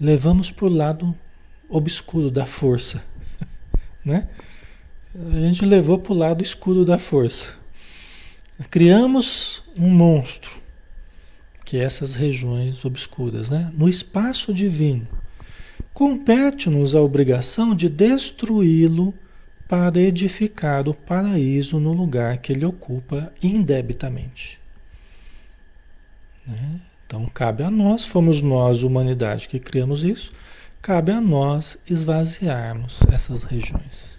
Levamos 0.00 0.52
para 0.52 0.66
o 0.66 0.68
lado 0.68 1.12
obscuro 1.68 2.30
da 2.30 2.46
força, 2.46 3.02
né? 4.04 4.28
A 5.12 5.40
gente 5.40 5.66
levou 5.66 5.98
para 5.98 6.12
o 6.12 6.16
lado 6.16 6.44
escuro 6.44 6.84
da 6.84 6.96
força. 6.96 7.54
Criamos 8.70 9.64
um 9.76 9.90
monstro 9.90 10.59
que 11.70 11.78
é 11.78 11.84
essas 11.84 12.16
regiões 12.16 12.84
obscuras, 12.84 13.48
né? 13.48 13.72
No 13.76 13.88
espaço 13.88 14.52
divino, 14.52 15.06
compete-nos 15.94 16.96
a 16.96 17.00
obrigação 17.00 17.76
de 17.76 17.88
destruí-lo 17.88 19.14
para 19.68 20.00
edificar 20.00 20.88
o 20.88 20.94
paraíso 20.94 21.78
no 21.78 21.92
lugar 21.92 22.38
que 22.38 22.52
ele 22.52 22.64
ocupa 22.64 23.32
indebitamente. 23.40 24.58
Né? 26.44 26.80
Então 27.06 27.24
cabe 27.26 27.62
a 27.62 27.70
nós, 27.70 28.04
fomos 28.04 28.42
nós, 28.42 28.82
humanidade, 28.82 29.46
que 29.46 29.60
criamos 29.60 30.02
isso, 30.02 30.32
cabe 30.82 31.12
a 31.12 31.20
nós 31.20 31.78
esvaziarmos 31.88 32.98
essas 33.12 33.44
regiões. 33.44 34.18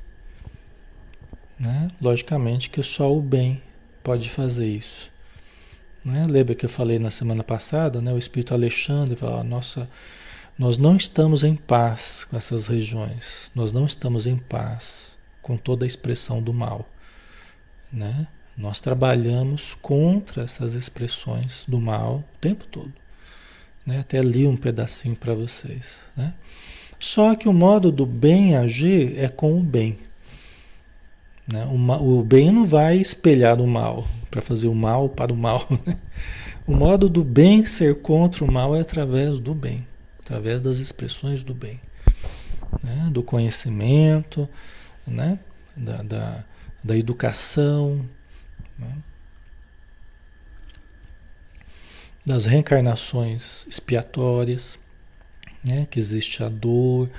Né? 1.59 1.91
Logicamente 1.99 2.69
que 2.69 2.81
só 2.81 3.13
o 3.13 3.21
bem 3.21 3.61
pode 4.01 4.29
fazer 4.29 4.69
isso. 4.69 5.10
Né? 6.03 6.25
Lembra 6.29 6.55
que 6.55 6.65
eu 6.65 6.69
falei 6.69 6.97
na 6.97 7.11
semana 7.11 7.43
passada, 7.43 8.01
né? 8.01 8.11
o 8.11 8.17
Espírito 8.17 8.53
Alexandre 8.53 9.15
falou, 9.15 9.43
nossa, 9.43 9.89
nós 10.57 10.77
não 10.77 10.95
estamos 10.95 11.43
em 11.43 11.55
paz 11.55 12.25
com 12.29 12.35
essas 12.35 12.67
regiões, 12.67 13.51
nós 13.55 13.71
não 13.71 13.85
estamos 13.85 14.27
em 14.27 14.37
paz 14.37 15.17
com 15.41 15.57
toda 15.57 15.85
a 15.85 15.87
expressão 15.87 16.41
do 16.41 16.53
mal. 16.53 16.87
Né? 17.91 18.27
Nós 18.57 18.79
trabalhamos 18.79 19.75
contra 19.81 20.43
essas 20.43 20.75
expressões 20.75 21.65
do 21.67 21.79
mal 21.79 22.17
o 22.17 22.39
tempo 22.39 22.65
todo. 22.65 22.93
Né? 23.85 23.99
Até 23.99 24.21
li 24.21 24.47
um 24.47 24.57
pedacinho 24.57 25.15
para 25.15 25.33
vocês. 25.33 25.99
Né? 26.15 26.33
Só 26.99 27.35
que 27.35 27.49
o 27.49 27.53
modo 27.53 27.91
do 27.91 28.05
bem 28.05 28.55
agir 28.55 29.17
é 29.17 29.27
com 29.27 29.59
o 29.59 29.63
bem. 29.63 29.97
Né? 31.51 31.65
O, 31.65 32.19
o 32.19 32.23
bem 32.23 32.51
não 32.51 32.65
vai 32.65 32.97
espelhar 32.97 33.59
o 33.61 33.67
mal, 33.67 34.07
para 34.29 34.41
fazer 34.41 34.67
o 34.67 34.75
mal 34.75 35.09
para 35.09 35.33
o 35.33 35.37
mal. 35.37 35.67
Né? 35.85 35.97
O 36.67 36.75
modo 36.75 37.09
do 37.09 37.23
bem 37.23 37.65
ser 37.65 38.01
contra 38.01 38.45
o 38.45 38.51
mal 38.51 38.75
é 38.75 38.81
através 38.81 39.39
do 39.39 39.53
bem, 39.53 39.85
através 40.19 40.61
das 40.61 40.77
expressões 40.77 41.43
do 41.43 41.55
bem, 41.55 41.81
né? 42.83 43.05
do 43.09 43.23
conhecimento, 43.23 44.47
né? 45.05 45.39
da, 45.75 46.03
da, 46.03 46.45
da 46.83 46.95
educação, 46.95 48.05
né? 48.77 48.95
das 52.23 52.45
reencarnações 52.45 53.65
expiatórias, 53.67 54.77
né? 55.63 55.87
que 55.89 55.99
existe 55.99 56.43
a 56.43 56.47
dor, 56.47 57.09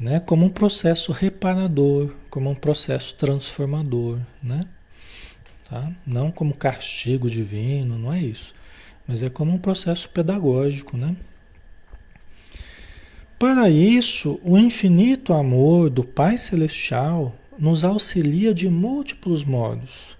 né? 0.00 0.18
como 0.18 0.46
um 0.46 0.50
processo 0.50 1.12
reparador, 1.12 2.14
como 2.32 2.48
um 2.48 2.54
processo 2.54 3.14
transformador, 3.16 4.18
né? 4.42 4.64
Tá? 5.68 5.92
Não 6.06 6.30
como 6.30 6.56
castigo 6.56 7.28
divino, 7.28 7.98
não 7.98 8.10
é 8.10 8.22
isso. 8.22 8.54
Mas 9.06 9.22
é 9.22 9.28
como 9.28 9.52
um 9.52 9.58
processo 9.58 10.08
pedagógico, 10.08 10.96
né? 10.96 11.14
Para 13.38 13.68
isso, 13.68 14.40
o 14.42 14.56
infinito 14.56 15.34
amor 15.34 15.90
do 15.90 16.02
Pai 16.02 16.38
Celestial 16.38 17.36
nos 17.58 17.84
auxilia 17.84 18.54
de 18.54 18.66
múltiplos 18.66 19.44
modos, 19.44 20.16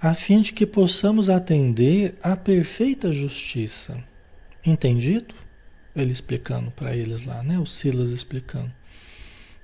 a 0.00 0.14
fim 0.14 0.42
de 0.42 0.52
que 0.52 0.64
possamos 0.64 1.28
atender 1.28 2.14
à 2.22 2.36
perfeita 2.36 3.12
justiça. 3.12 3.98
Entendido? 4.64 5.34
Ele 5.96 6.12
explicando 6.12 6.70
para 6.70 6.96
eles 6.96 7.24
lá, 7.24 7.42
né? 7.42 7.58
O 7.58 7.66
Silas 7.66 8.12
explicando. 8.12 8.70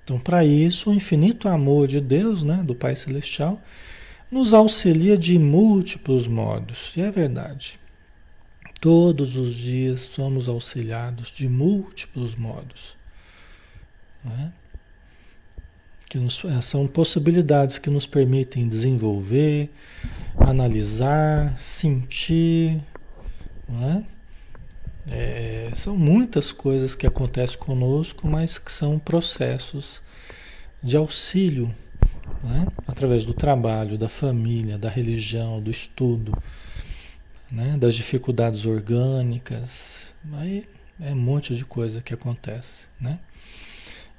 Então, 0.06 0.20
para 0.20 0.44
isso, 0.44 0.88
o 0.88 0.94
infinito 0.94 1.48
amor 1.48 1.88
de 1.88 2.00
Deus, 2.00 2.44
né, 2.44 2.62
do 2.62 2.76
Pai 2.76 2.94
Celestial, 2.94 3.60
nos 4.30 4.54
auxilia 4.54 5.18
de 5.18 5.36
múltiplos 5.36 6.28
modos. 6.28 6.92
E 6.96 7.00
é 7.00 7.10
verdade. 7.10 7.80
Todos 8.80 9.36
os 9.36 9.52
dias 9.52 10.02
somos 10.02 10.48
auxiliados 10.48 11.32
de 11.32 11.48
múltiplos 11.48 12.36
modos. 12.36 12.96
É? 14.24 14.50
Que 16.08 16.18
nos, 16.18 16.44
é, 16.44 16.60
são 16.60 16.86
possibilidades 16.86 17.76
que 17.76 17.90
nos 17.90 18.06
permitem 18.06 18.68
desenvolver, 18.68 19.68
analisar, 20.38 21.60
sentir. 21.60 22.80
É? 23.68 24.15
É, 25.10 25.70
são 25.74 25.96
muitas 25.96 26.52
coisas 26.52 26.94
que 26.94 27.06
acontecem 27.06 27.58
conosco, 27.58 28.26
mas 28.26 28.58
que 28.58 28.72
são 28.72 28.98
processos 28.98 30.02
de 30.82 30.96
auxílio 30.96 31.74
né? 32.42 32.66
através 32.86 33.24
do 33.24 33.32
trabalho, 33.32 33.96
da 33.96 34.08
família, 34.08 34.76
da 34.76 34.88
religião, 34.88 35.60
do 35.60 35.70
estudo, 35.70 36.36
né? 37.50 37.76
das 37.78 37.94
dificuldades 37.94 38.66
orgânicas. 38.66 40.10
Aí 40.34 40.68
é 41.00 41.12
um 41.12 41.16
monte 41.16 41.54
de 41.54 41.64
coisa 41.64 42.00
que 42.00 42.12
acontece. 42.12 42.86
Né? 43.00 43.18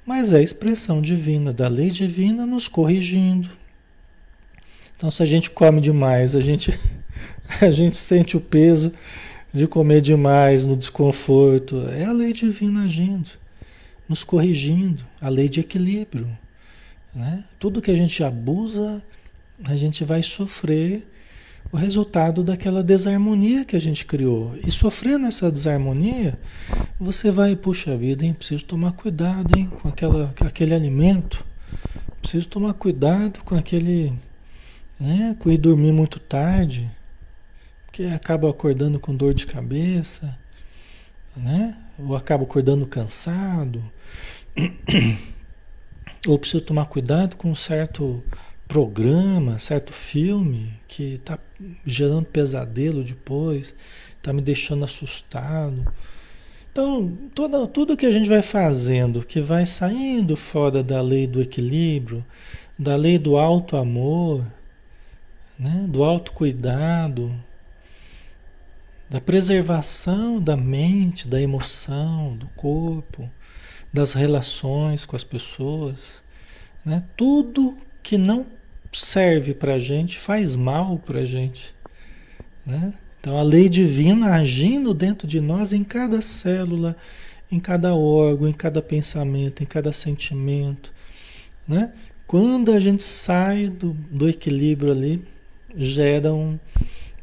mas 0.08 0.32
é 0.32 0.38
a 0.38 0.42
expressão 0.42 1.02
divina, 1.02 1.52
da 1.52 1.68
lei 1.68 1.90
divina 1.90 2.46
nos 2.46 2.66
corrigindo. 2.66 3.50
Então, 4.96 5.10
se 5.10 5.22
a 5.22 5.26
gente 5.26 5.50
come 5.50 5.82
demais, 5.82 6.34
a 6.34 6.40
gente, 6.40 6.72
a 7.60 7.70
gente 7.70 7.94
sente 7.94 8.34
o 8.34 8.40
peso 8.40 8.90
de 9.52 9.66
comer 9.66 10.00
demais 10.00 10.64
no 10.64 10.76
desconforto. 10.76 11.88
É 11.90 12.04
a 12.04 12.12
lei 12.12 12.32
divina 12.32 12.84
agindo, 12.84 13.30
nos 14.08 14.24
corrigindo, 14.24 15.04
a 15.20 15.28
lei 15.28 15.48
de 15.48 15.60
equilíbrio. 15.60 16.28
Né? 17.14 17.42
Tudo 17.58 17.82
que 17.82 17.90
a 17.90 17.96
gente 17.96 18.22
abusa, 18.22 19.02
a 19.64 19.76
gente 19.76 20.04
vai 20.04 20.22
sofrer 20.22 21.06
o 21.70 21.76
resultado 21.76 22.42
daquela 22.42 22.82
desarmonia 22.82 23.64
que 23.64 23.76
a 23.76 23.80
gente 23.80 24.06
criou. 24.06 24.56
E 24.66 24.70
sofrendo 24.70 25.26
essa 25.26 25.50
desarmonia, 25.50 26.38
você 26.98 27.30
vai, 27.30 27.54
puxa 27.54 27.96
vida, 27.96 28.24
hein? 28.24 28.32
Preciso 28.32 28.64
tomar 28.64 28.92
cuidado, 28.92 29.56
hein? 29.56 29.70
Com 29.82 29.88
aquela, 29.88 30.34
aquele 30.40 30.74
alimento. 30.74 31.44
Preciso 32.22 32.48
tomar 32.48 32.72
cuidado 32.74 33.40
com 33.44 33.54
aquele. 33.54 34.12
Né? 34.98 35.36
Com 35.38 35.50
ir 35.50 35.58
dormir 35.58 35.92
muito 35.92 36.18
tarde. 36.18 36.90
Porque 37.98 38.14
acaba 38.14 38.48
acordando 38.48 39.00
com 39.00 39.12
dor 39.12 39.34
de 39.34 39.44
cabeça. 39.44 40.38
Né? 41.36 41.76
Ou 41.98 42.14
acaba 42.14 42.44
acordando 42.44 42.86
cansado. 42.86 43.82
Ou 46.24 46.38
preciso 46.38 46.62
tomar 46.62 46.84
cuidado 46.84 47.34
com 47.34 47.50
um 47.50 47.56
certo 47.56 48.22
programa, 48.68 49.58
certo 49.58 49.92
filme 49.92 50.74
que 50.86 51.14
está 51.14 51.40
gerando 51.84 52.24
pesadelo 52.24 53.02
depois, 53.02 53.74
está 54.16 54.32
me 54.32 54.42
deixando 54.42 54.84
assustado. 54.84 55.92
Então, 56.70 57.18
toda, 57.34 57.66
tudo 57.66 57.96
que 57.96 58.06
a 58.06 58.12
gente 58.12 58.28
vai 58.28 58.42
fazendo, 58.42 59.26
que 59.26 59.40
vai 59.40 59.66
saindo 59.66 60.36
fora 60.36 60.84
da 60.84 61.02
lei 61.02 61.26
do 61.26 61.42
equilíbrio, 61.42 62.24
da 62.78 62.94
lei 62.94 63.18
do 63.18 63.36
alto 63.36 63.76
amor, 63.76 64.46
né? 65.58 65.84
do 65.88 66.04
autocuidado, 66.04 67.34
da 69.08 69.20
preservação 69.20 70.40
da 70.40 70.56
mente, 70.56 71.26
da 71.26 71.40
emoção, 71.40 72.36
do 72.36 72.46
corpo, 72.48 73.28
das 73.92 74.12
relações 74.12 75.06
com 75.06 75.16
as 75.16 75.24
pessoas, 75.24 76.22
né? 76.84 77.02
tudo 77.16 77.76
que 78.02 78.18
não 78.18 78.46
serve 78.92 79.54
para 79.54 79.74
a 79.74 79.78
gente, 79.78 80.18
faz 80.18 80.54
mal 80.56 80.98
para 80.98 81.20
a 81.20 81.24
gente. 81.24 81.74
Né? 82.66 82.92
Então 83.20 83.38
a 83.38 83.42
lei 83.42 83.68
divina 83.68 84.34
agindo 84.34 84.92
dentro 84.92 85.26
de 85.26 85.40
nós 85.40 85.72
em 85.72 85.82
cada 85.82 86.20
célula, 86.20 86.96
em 87.50 87.58
cada 87.58 87.94
órgão, 87.94 88.46
em 88.46 88.52
cada 88.52 88.82
pensamento, 88.82 89.62
em 89.62 89.66
cada 89.66 89.90
sentimento. 89.90 90.92
Né? 91.66 91.92
Quando 92.26 92.72
a 92.72 92.78
gente 92.78 93.02
sai 93.02 93.68
do, 93.68 93.94
do 94.10 94.28
equilíbrio 94.28 94.92
ali, 94.92 95.24
gera 95.74 96.34
um, 96.34 96.58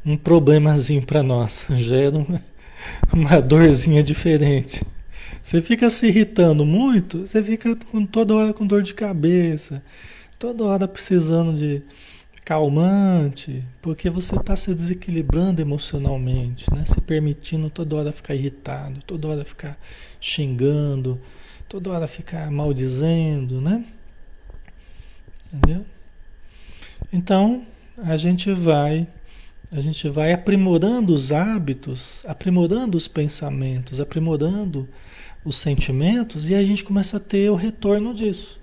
um 0.06 0.16
problemazinho 0.16 1.04
para 1.04 1.22
nós, 1.22 1.66
gera 1.70 2.16
uma, 2.16 2.42
uma 3.12 3.42
dorzinha 3.42 4.02
diferente. 4.02 4.86
Você 5.42 5.60
fica 5.60 5.90
se 5.90 6.06
irritando 6.06 6.64
muito, 6.64 7.26
você 7.26 7.42
fica 7.42 7.76
toda 8.10 8.34
hora 8.34 8.52
com 8.52 8.64
dor 8.64 8.82
de 8.82 8.94
cabeça, 8.94 9.82
toda 10.38 10.64
hora 10.64 10.86
precisando 10.86 11.52
de 11.54 11.82
calmante, 12.44 13.64
porque 13.82 14.08
você 14.08 14.36
está 14.36 14.54
se 14.54 14.72
desequilibrando 14.72 15.60
emocionalmente, 15.60 16.72
né? 16.72 16.84
se 16.86 17.00
permitindo 17.00 17.68
toda 17.68 17.96
hora 17.96 18.12
ficar 18.12 18.36
irritado, 18.36 19.00
toda 19.04 19.26
hora 19.26 19.44
ficar 19.44 19.76
xingando, 20.20 21.20
toda 21.68 21.90
hora 21.90 22.06
ficar 22.06 22.48
maldizendo, 22.52 23.60
né? 23.60 23.84
Entendeu? 25.52 25.84
Então, 27.12 27.66
a 27.98 28.16
gente 28.16 28.52
vai 28.52 29.08
a 29.72 29.80
gente 29.80 30.08
vai 30.08 30.32
aprimorando 30.32 31.14
os 31.14 31.32
hábitos, 31.32 32.24
aprimorando 32.26 32.96
os 32.96 33.08
pensamentos, 33.08 34.00
aprimorando 34.00 34.88
os 35.44 35.56
sentimentos 35.56 36.48
e 36.48 36.54
a 36.54 36.62
gente 36.62 36.84
começa 36.84 37.16
a 37.16 37.20
ter 37.20 37.50
o 37.50 37.54
retorno 37.54 38.14
disso 38.14 38.58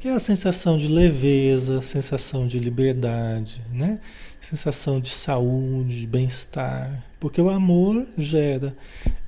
que 0.00 0.06
é 0.06 0.12
a 0.12 0.20
sensação 0.20 0.78
de 0.78 0.86
leveza, 0.86 1.82
sensação 1.82 2.46
de 2.46 2.58
liberdade, 2.58 3.60
né? 3.72 3.98
sensação 4.40 5.00
de 5.00 5.10
saúde, 5.10 6.00
de 6.00 6.06
bem-estar, 6.06 7.02
porque 7.18 7.40
o 7.40 7.50
amor 7.50 8.06
gera 8.16 8.76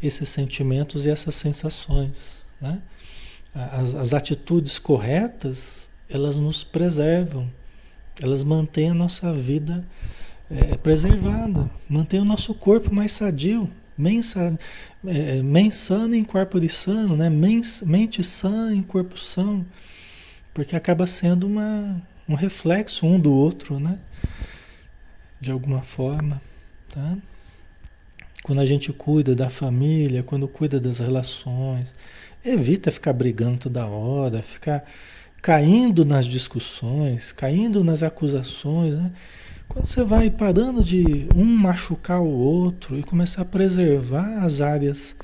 esses 0.01 0.29
sentimentos 0.29 1.05
e 1.05 1.11
essas 1.11 1.35
sensações. 1.35 2.45
Né? 2.61 2.81
As, 3.53 3.97
as 3.97 4.15
atitudes 4.15 4.79
corretas, 4.79 5.91
elas 6.09 6.39
nos 6.39 6.63
preservam, 6.63 7.51
elas 8.23 8.45
mantêm 8.45 8.91
a 8.91 8.95
nossa 8.95 9.33
vida 9.35 9.85
é, 10.51 10.77
preservada, 10.77 11.71
mantêm 11.89 12.21
o 12.21 12.25
nosso 12.25 12.53
corpo 12.53 12.93
mais 12.93 13.13
sadio, 13.13 13.71
mensa, 13.97 14.59
é, 15.07 15.43
mens 15.43 15.77
sano 15.77 16.15
em 16.15 16.25
corpo 16.25 16.59
de 16.59 16.69
sano, 16.69 17.17
né? 17.17 17.31
Mens, 17.31 17.83
mente 17.83 18.25
sã 18.25 18.75
em 18.75 18.83
corpo 18.83 19.17
são. 19.19 19.65
Porque 20.53 20.75
acaba 20.75 21.07
sendo 21.07 21.47
uma, 21.47 22.03
um 22.29 22.35
reflexo 22.35 23.07
um 23.07 23.21
do 23.21 23.33
outro, 23.33 23.79
né? 23.79 23.99
De 25.41 25.51
alguma 25.51 25.83
forma, 25.83 26.43
tá? 26.93 27.17
Quando 28.43 28.61
a 28.61 28.67
gente 28.67 28.93
cuida 28.93 29.35
da 29.35 29.51
família, 29.51 30.23
quando 30.23 30.49
cuida 30.49 30.81
das 30.81 30.99
relações, 30.99 31.95
evita 32.45 32.91
ficar 32.91 33.13
brigando 33.13 33.59
toda 33.59 33.87
hora, 33.87 34.43
ficar 34.43 34.85
caindo 35.43 36.05
nas 36.05 36.27
discussões, 36.27 37.33
caindo 37.33 37.85
nas 37.85 38.03
acusações, 38.03 38.95
né? 38.95 39.13
Quando 39.71 39.87
você 39.87 40.03
vai 40.03 40.29
parando 40.29 40.83
de 40.83 41.29
um 41.33 41.45
machucar 41.45 42.21
o 42.21 42.29
outro 42.29 42.99
e 42.99 43.05
começar 43.05 43.43
a 43.43 43.45
preservar 43.45 44.43
as 44.43 44.61
áreas 44.61 45.15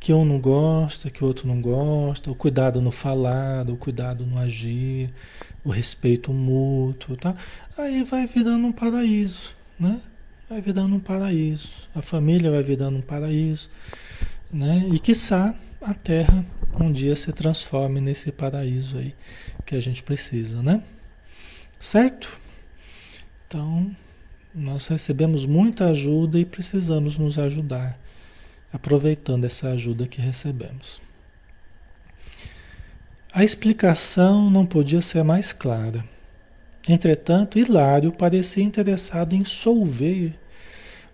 que 0.00 0.12
um 0.12 0.24
não 0.24 0.40
gosta, 0.40 1.08
que 1.08 1.22
o 1.22 1.26
outro 1.28 1.46
não 1.46 1.60
gosta, 1.60 2.28
o 2.28 2.34
cuidado 2.34 2.82
no 2.82 2.90
falar, 2.90 3.70
o 3.70 3.76
cuidado 3.76 4.26
no 4.26 4.36
agir, 4.36 5.14
o 5.62 5.70
respeito 5.70 6.32
mútuo, 6.32 7.16
tá? 7.16 7.36
Aí 7.78 8.02
vai 8.02 8.26
virando 8.26 8.66
um 8.66 8.72
paraíso, 8.72 9.54
né? 9.78 10.00
Vai 10.50 10.60
virando 10.60 10.96
um 10.96 11.00
paraíso. 11.00 11.88
A 11.94 12.02
família 12.02 12.50
vai 12.50 12.64
virando 12.64 12.98
um 12.98 13.02
paraíso, 13.02 13.70
né? 14.52 14.88
E 14.92 14.98
quiçá 14.98 15.54
a 15.80 15.94
Terra 15.94 16.44
um 16.80 16.90
dia 16.90 17.14
se 17.14 17.32
transforme 17.32 18.00
nesse 18.00 18.32
paraíso 18.32 18.98
aí 18.98 19.14
que 19.64 19.76
a 19.76 19.80
gente 19.80 20.02
precisa, 20.02 20.64
né? 20.64 20.82
Certo? 21.78 22.37
Então, 23.48 23.90
nós 24.54 24.86
recebemos 24.88 25.46
muita 25.46 25.86
ajuda 25.86 26.38
e 26.38 26.44
precisamos 26.44 27.16
nos 27.16 27.38
ajudar 27.38 27.98
aproveitando 28.70 29.46
essa 29.46 29.70
ajuda 29.70 30.06
que 30.06 30.20
recebemos. 30.20 31.00
A 33.32 33.42
explicação 33.42 34.50
não 34.50 34.66
podia 34.66 35.00
ser 35.00 35.24
mais 35.24 35.50
clara. 35.50 36.04
Entretanto, 36.86 37.58
Hilário 37.58 38.12
parecia 38.12 38.62
interessado 38.62 39.32
em 39.34 39.46
solver 39.46 40.38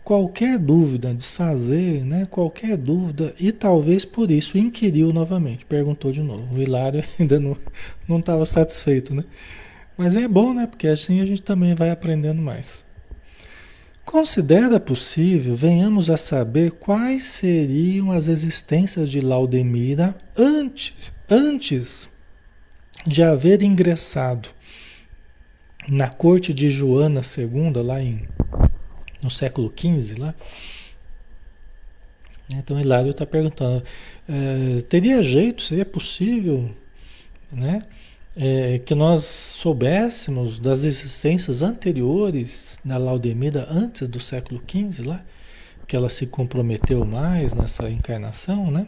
qualquer 0.03 0.59
dúvida, 0.59 1.15
desfazer 1.15 2.05
né, 2.05 2.27
qualquer 2.27 2.77
dúvida, 2.77 3.33
e 3.39 3.53
talvez 3.53 4.05
por 4.05 4.33
isso 4.33 4.59
inquiriu 4.59 5.13
novamente, 5.13 5.65
perguntou 5.65 6.11
de 6.11 6.21
novo. 6.21 6.53
O 6.53 6.61
Hilário 6.61 7.05
ainda 7.17 7.39
não 7.39 8.19
estava 8.19 8.45
satisfeito, 8.45 9.15
né? 9.15 9.23
Mas 9.97 10.17
é 10.17 10.27
bom, 10.27 10.53
né? 10.53 10.67
Porque 10.67 10.89
assim 10.89 11.21
a 11.21 11.27
gente 11.27 11.43
também 11.43 11.75
vai 11.75 11.91
aprendendo 11.91 12.43
mais. 12.43 12.85
Considera 14.05 14.79
possível, 14.79 15.57
venhamos 15.57 16.11
a 16.11 16.17
saber 16.17 16.73
quais 16.73 17.25
seriam 17.25 18.13
as 18.13 18.29
existências 18.29 19.11
de 19.11 19.21
Laudemira 19.21 20.15
antes, 20.37 20.93
antes 21.31 22.09
de 23.07 23.23
haver 23.23 23.63
ingressado 23.63 24.51
na 25.89 26.09
corte 26.09 26.53
de 26.53 26.69
Joana 26.69 27.23
II, 27.23 27.83
lá 27.83 28.03
em, 28.03 28.29
no 29.23 29.31
século 29.31 29.73
XV, 29.75 30.19
lá. 30.19 30.35
Então 32.51 32.79
Hilário 32.79 33.11
está 33.11 33.25
perguntando, 33.25 33.83
é, 34.29 34.83
teria 34.83 35.23
jeito, 35.23 35.63
seria 35.63 35.85
possível, 35.85 36.71
né? 37.51 37.85
É, 38.37 38.79
que 38.81 38.95
nós 38.95 39.25
soubéssemos 39.25 40.59
das 40.59 40.85
existências 40.85 41.63
anteriores 41.63 42.79
da 42.85 42.99
Laudemida 42.99 43.67
antes 43.71 44.09
do 44.09 44.19
século 44.19 44.61
XV 44.61 45.07
lá, 45.07 45.25
que 45.87 45.95
ela 45.95 46.09
se 46.09 46.27
comprometeu 46.27 47.05
mais 47.05 47.55
nessa 47.55 47.89
encarnação, 47.89 48.71
né? 48.71 48.87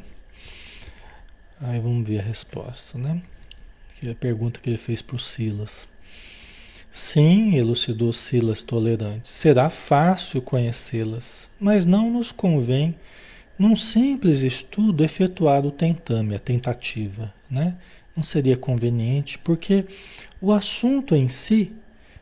Aí 1.60 1.78
vamos 1.80 2.06
ver 2.06 2.20
a 2.20 2.22
resposta, 2.22 2.98
né? 2.98 3.22
Que 3.98 4.08
é 4.08 4.10
a 4.12 4.14
pergunta 4.14 4.60
que 4.60 4.68
ele 4.68 4.76
fez 4.76 5.00
para 5.00 5.16
o 5.16 5.18
Silas. 5.18 5.88
Sim, 6.90 7.54
elucidou 7.56 8.12
Silas 8.12 8.62
tolerante, 8.62 9.28
será 9.28 9.68
fácil 9.68 10.40
conhecê-las, 10.40 11.50
mas 11.60 11.84
não 11.84 12.10
nos 12.10 12.32
convém 12.32 12.94
num 13.58 13.76
simples 13.76 14.40
estudo 14.40 15.04
efetuado 15.04 15.68
o 15.68 15.70
tentame, 15.72 16.34
a 16.34 16.38
tentativa, 16.38 17.32
né? 17.50 17.76
Não 18.16 18.22
seria 18.22 18.56
conveniente, 18.56 19.38
porque 19.38 19.86
o 20.40 20.50
assunto 20.52 21.14
em 21.14 21.28
si 21.28 21.72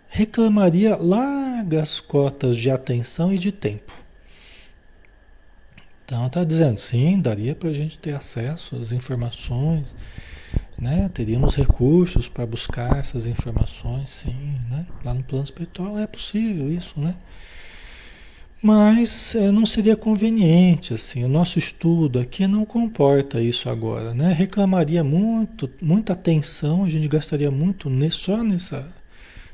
reclamaria 0.09 0.97
largas 0.97 2.01
cotas 2.01 2.57
de 2.57 2.71
atenção 2.71 3.33
e 3.33 3.39
de 3.39 3.53
tempo. 3.53 3.93
Então 6.05 6.27
está 6.27 6.45
dizendo, 6.45 6.79
sim, 6.79 7.19
daria 7.19 7.55
para 7.55 7.71
a 7.71 7.73
gente 7.73 7.99
ter 7.99 8.15
acesso 8.15 8.77
às 8.77 8.93
informações, 8.93 9.97
né? 10.79 11.09
Teríamos 11.15 11.55
recursos 11.55 12.29
para 12.29 12.47
buscar 12.47 12.99
essas 12.99 13.27
informações, 13.27 14.11
sim, 14.11 14.61
né? 14.69 14.87
Lá 15.05 15.15
no 15.15 15.23
plano 15.23 15.45
espiritual 15.45 15.99
é 15.99 16.07
possível 16.07 16.71
isso, 16.71 17.01
né? 17.01 17.15
Mas 18.67 19.35
é, 19.35 19.53
não 19.53 19.67
seria 19.67 19.95
conveniente, 19.95 20.95
assim, 20.95 21.23
o 21.23 21.29
nosso 21.29 21.59
estudo 21.59 22.19
aqui 22.19 22.47
não 22.47 22.65
comporta 22.65 23.39
isso 23.39 23.69
agora, 23.69 24.15
né? 24.15 24.33
Reclamaria 24.33 25.05
muito, 25.05 25.69
muita 25.83 26.15
atenção, 26.15 26.83
a 26.83 26.89
gente 26.89 27.07
gastaria 27.07 27.51
muito 27.51 27.91
só 28.11 28.43
nessa, 28.43 28.89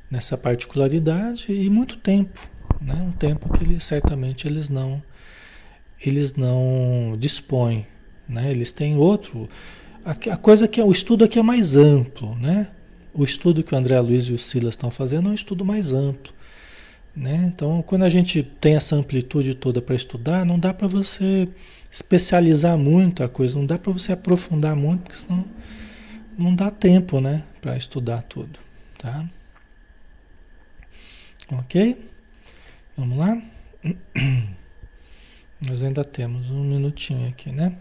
nessa 0.08 0.38
particularidade 0.38 1.52
e 1.52 1.68
muito 1.68 1.96
tempo, 1.96 2.38
né? 2.80 2.94
Um 3.02 3.10
tempo 3.10 3.52
que 3.52 3.80
certamente 3.80 4.46
eles 4.46 4.68
não, 4.68 5.02
eles 6.00 6.34
não 6.34 7.16
dispõem, 7.18 7.88
né? 8.28 8.48
Eles 8.48 8.70
têm 8.70 8.96
outro, 8.96 9.48
a, 10.04 10.12
a 10.12 10.36
coisa 10.36 10.68
que 10.68 10.80
é, 10.80 10.84
o 10.84 10.92
estudo 10.92 11.24
aqui 11.24 11.36
é 11.36 11.42
mais 11.42 11.74
amplo, 11.74 12.36
né? 12.36 12.68
O 13.12 13.24
estudo 13.24 13.64
que 13.64 13.74
o 13.74 13.76
André 13.76 14.00
Luiz 14.00 14.26
e 14.26 14.32
o 14.32 14.38
Silas 14.38 14.74
estão 14.74 14.88
fazendo 14.88 15.30
é 15.30 15.32
um 15.32 15.34
estudo 15.34 15.64
mais 15.64 15.92
amplo. 15.92 16.32
Né? 17.14 17.50
Então, 17.52 17.82
quando 17.82 18.04
a 18.04 18.08
gente 18.08 18.42
tem 18.42 18.76
essa 18.76 18.94
amplitude 18.94 19.54
toda 19.54 19.82
para 19.82 19.94
estudar, 19.94 20.44
não 20.44 20.58
dá 20.58 20.72
para 20.72 20.86
você 20.86 21.48
especializar 21.90 22.78
muito 22.78 23.22
a 23.22 23.28
coisa, 23.28 23.58
não 23.58 23.66
dá 23.66 23.78
para 23.78 23.92
você 23.92 24.12
aprofundar 24.12 24.76
muito, 24.76 25.02
porque 25.02 25.16
senão 25.16 25.44
não 26.38 26.54
dá 26.54 26.70
tempo 26.70 27.20
né, 27.20 27.44
para 27.60 27.76
estudar 27.76 28.22
tudo. 28.22 28.58
Tá? 28.96 29.28
Ok? 31.52 32.08
Vamos 32.96 33.18
lá? 33.18 33.42
Nós 35.66 35.82
ainda 35.82 36.04
temos 36.04 36.50
um 36.50 36.64
minutinho 36.64 37.28
aqui, 37.28 37.50
né? 37.50 37.76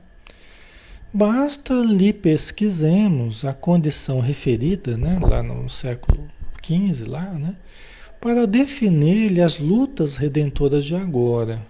Basta 1.13 1.73
lhe 1.73 2.13
pesquisemos 2.13 3.43
a 3.45 3.53
condição 3.53 4.19
referida, 4.19 4.97
né, 4.97 5.17
lá 5.19 5.41
no 5.41 5.67
século 5.69 6.27
XV, 6.63 7.05
lá, 7.05 7.31
né? 7.33 7.55
Para 8.19 8.45
definir-lhe 8.45 9.41
as 9.41 9.57
lutas 9.57 10.17
redentoras 10.17 10.83
de 10.83 10.95
agora, 10.95 11.65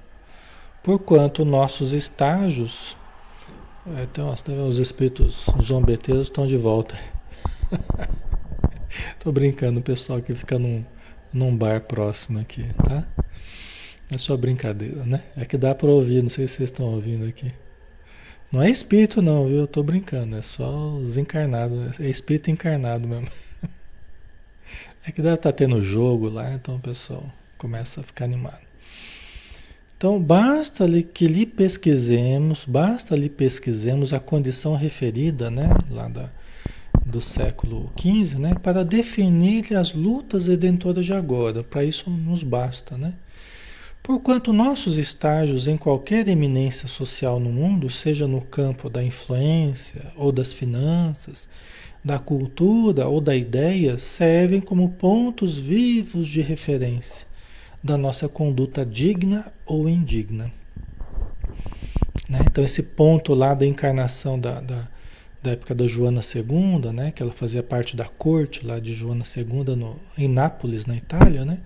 porquanto 0.84 1.46
nossos 1.46 1.94
estágios. 1.94 2.98
É, 3.98 4.04
então, 4.04 4.34
os 4.68 4.80
espíritos 4.80 5.46
zombeteiros 5.62 6.28
estão 6.28 6.48
de 6.48 6.58
volta. 6.58 6.98
Tô 9.20 9.32
brincando, 9.32 9.82
pessoal 9.82 10.22
que 10.22 10.34
fica 10.34 10.58
num, 10.58 10.84
num 11.32 11.56
bar 11.56 11.82
próximo 11.82 12.40
aqui, 12.40 12.66
tá? 12.84 13.06
É 14.12 14.18
só 14.18 14.36
brincadeira, 14.36 15.06
né? 15.06 15.24
É 15.38 15.46
que 15.46 15.58
dá 15.58 15.76
para 15.76 15.88
ouvir, 15.88 16.24
não 16.24 16.30
sei 16.30 16.48
se 16.48 16.56
vocês 16.56 16.72
estão 16.72 16.88
ouvindo 16.88 17.28
aqui. 17.28 17.54
Não 18.52 18.62
é 18.64 18.70
espírito 18.70 19.22
não, 19.22 19.48
viu? 19.48 19.60
Eu 19.60 19.68
tô 19.68 19.84
brincando, 19.84 20.36
é 20.36 20.42
só 20.42 20.96
os 20.96 21.18
encarnados, 21.18 22.00
é 22.00 22.08
espírito 22.08 22.50
encarnado 22.50 23.08
mesmo. 23.08 23.28
É 25.06 25.12
que 25.12 25.22
deve 25.22 25.36
estar 25.36 25.52
tá 25.52 25.56
tendo 25.56 25.82
jogo 25.82 26.30
lá, 26.30 26.54
então 26.54 26.76
o 26.76 26.80
pessoal 26.80 27.24
começa 27.58 28.02
a 28.02 28.04
ficar 28.04 28.26
animado. 28.26 28.70
Então, 29.98 30.18
basta 30.18 30.88
que 31.14 31.28
lhe 31.28 31.46
pesquisemos, 31.46 32.64
basta 32.66 33.16
lhe 33.16 33.28
pesquisemos 33.28 34.14
a 34.14 34.20
condição 34.20 34.74
referida, 34.74 35.52
né, 35.52 35.68
lá 35.90 36.08
da, 36.08 36.30
do 37.06 37.20
século 37.20 37.92
XV, 38.00 38.40
né, 38.40 38.56
para 38.56 38.86
definir 38.86 39.76
as 39.76 39.92
lutas 39.92 40.48
redentoras 40.48 41.06
de 41.06 41.14
agora. 41.14 41.64
Para 41.64 41.84
isso 41.84 42.10
nos 42.10 42.44
basta, 42.44 42.98
né? 42.98 43.14
Porquanto 44.02 44.54
nossos 44.54 44.98
estágios 44.98 45.68
em 45.68 45.78
qualquer 45.78 46.28
eminência 46.28 46.88
social 46.88 47.40
no 47.40 47.50
mundo, 47.50 47.90
seja 47.90 48.28
no 48.28 48.42
campo 48.42 48.90
da 48.90 49.04
influência 49.04 50.14
ou 50.16 50.32
das 50.32 50.54
finanças, 50.54 51.48
da 52.04 52.18
cultura 52.18 53.08
ou 53.08 53.20
da 53.20 53.36
ideia 53.36 53.98
servem 53.98 54.62
como 54.62 54.90
pontos 54.90 55.58
vivos 55.58 56.28
de 56.28 56.42
referência 56.42 57.28
da 57.84 57.98
nossa 57.98 58.28
conduta 58.28 58.86
digna 58.86 59.52
ou 59.66 59.88
indigna. 59.88 60.52
Né? 62.30 62.40
Então, 62.46 62.64
esse 62.64 62.84
ponto 62.84 63.34
lá 63.34 63.54
da 63.54 63.66
encarnação 63.66 64.40
da, 64.40 64.60
da, 64.60 64.88
da, 65.42 65.52
época 65.52 65.74
da 65.74 65.88
Joana 65.88 66.22
II, 66.22 66.92
né? 66.94 67.12
que 67.12 67.24
ela 67.24 67.32
fazia 67.32 67.64
parte 67.64 67.96
da 67.96 68.06
corte 68.06 68.66
lá 68.66 68.80
de 68.80 68.94
Joana 68.94 69.24
II 69.36 69.76
no, 69.76 70.00
em 70.18 70.28
Nápoles, 70.28 70.86
na 70.86 70.96
Itália, 70.96 71.46
né? 71.46 71.60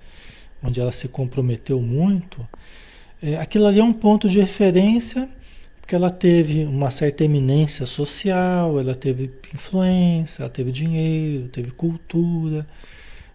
onde 0.64 0.80
ela 0.80 0.92
se 0.92 1.08
comprometeu 1.08 1.82
muito, 1.82 2.48
é, 3.22 3.38
aquilo 3.38 3.66
ali 3.66 3.80
é 3.80 3.84
um 3.84 3.94
ponto 3.94 4.30
de 4.30 4.40
referência 4.40 5.30
porque 5.84 5.96
ela 5.96 6.10
teve 6.10 6.64
uma 6.64 6.90
certa 6.90 7.26
eminência 7.26 7.86
social, 7.86 8.80
ela 8.80 8.96
teve 8.96 9.30
influência, 9.54 10.44
ela 10.44 10.50
teve 10.50 10.72
dinheiro, 10.72 11.50
teve 11.50 11.72
cultura, 11.72 12.66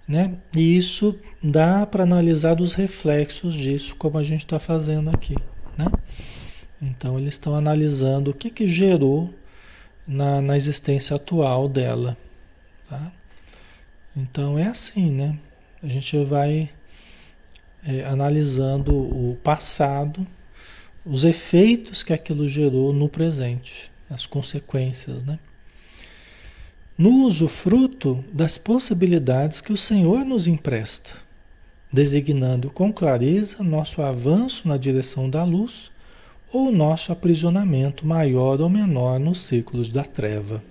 né? 0.09 0.35
E 0.57 0.75
isso 0.75 1.15
dá 1.43 1.87
para 1.87 2.05
analisar 2.05 2.59
os 2.63 2.73
reflexos 2.73 3.55
disso, 3.55 3.95
como 3.97 4.17
a 4.17 4.25
gente 4.25 4.47
está 4.47 4.59
fazendo 4.59 5.11
aqui, 5.11 5.35
né? 5.77 5.89
Então 6.81 7.19
eles 7.19 7.35
estão 7.35 7.55
analisando 7.55 8.31
o 8.31 8.35
que, 8.35 8.49
que 8.49 8.67
gerou 8.67 9.29
na, 10.07 10.41
na 10.41 10.57
existência 10.57 11.17
atual 11.17 11.69
dela, 11.69 12.17
tá? 12.89 13.13
Então 14.17 14.59
é 14.59 14.69
assim, 14.69 15.11
né? 15.11 15.39
A 15.83 15.87
gente 15.87 16.25
vai 16.25 16.71
é, 17.87 18.07
analisando 18.07 18.97
o 18.97 19.37
passado 19.45 20.27
os 21.09 21.25
efeitos 21.25 22.03
que 22.03 22.13
aquilo 22.13 22.47
gerou 22.47 22.93
no 22.93 23.09
presente, 23.09 23.91
as 24.11 24.27
consequências, 24.27 25.25
né? 25.25 25.39
No 26.99 27.25
usufruto 27.25 28.23
das 28.31 28.59
possibilidades 28.59 29.63
que 29.63 29.73
o 29.73 29.77
Senhor 29.77 30.25
nos 30.25 30.47
empresta, 30.47 31.15
designando 31.91 32.71
com 32.71 32.93
clareza 32.93 33.63
nosso 33.63 34.03
avanço 34.03 34.69
na 34.69 34.77
direção 34.77 35.31
da 35.31 35.45
luz 35.45 35.91
ou 36.53 36.71
nosso 36.71 37.11
aprisionamento 37.11 38.07
maior 38.07 38.61
ou 38.61 38.69
menor 38.69 39.19
nos 39.19 39.41
ciclos 39.43 39.91
da 39.91 40.05
treva, 40.05 40.63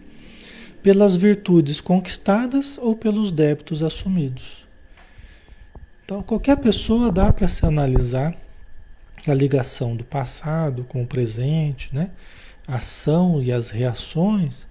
pelas 0.83 1.15
virtudes 1.15 1.81
conquistadas 1.81 2.77
ou 2.77 2.95
pelos 2.95 3.31
débitos 3.31 3.81
assumidos. 3.81 4.67
Então, 6.05 6.21
qualquer 6.21 6.57
pessoa 6.57 7.11
dá 7.11 7.33
para 7.33 7.47
se 7.47 7.65
analisar 7.65 8.37
a 9.31 9.33
ligação 9.33 9.95
do 9.95 10.03
passado 10.03 10.83
com 10.83 11.03
o 11.03 11.07
presente, 11.07 11.89
né? 11.93 12.11
a 12.67 12.75
ação 12.75 13.41
e 13.41 13.51
as 13.51 13.69
reações, 13.69 14.67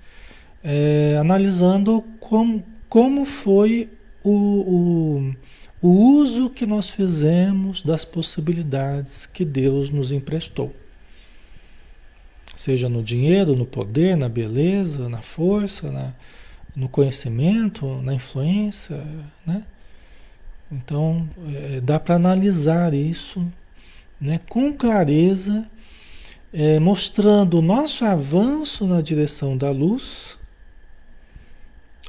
é, 0.63 1.17
analisando 1.19 2.05
como, 2.21 2.63
como 2.89 3.25
foi 3.25 3.89
o, 4.23 4.31
o, 4.31 5.35
o 5.81 5.89
uso 5.89 6.51
que 6.51 6.67
nós 6.67 6.91
fizemos 6.91 7.81
das 7.81 8.05
possibilidades 8.05 9.27
que 9.27 9.45
Deus 9.45 9.89
nos 9.89 10.13
emprestou. 10.13 10.75
Seja 12.55 12.89
no 12.89 13.03
dinheiro, 13.03 13.55
no 13.55 13.67
poder, 13.67 14.17
na 14.17 14.29
beleza, 14.29 15.09
na 15.09 15.23
força, 15.23 15.91
na, 15.91 16.15
no 16.75 16.89
conhecimento, 16.89 18.01
na 18.03 18.15
influência, 18.15 19.03
né? 19.47 19.63
Então, 20.73 21.29
é, 21.55 21.81
dá 21.81 22.01
para 22.01 22.17
analisar 22.17 22.93
isso 22.93 23.47
né, 24.21 24.41
com 24.49 24.73
clareza, 24.73 25.69
é, 26.53 26.79
mostrando 26.79 27.59
o 27.59 27.63
nosso 27.63 28.05
avanço 28.05 28.87
na 28.87 29.01
direção 29.01 29.57
da 29.57 29.71
luz 29.71 30.39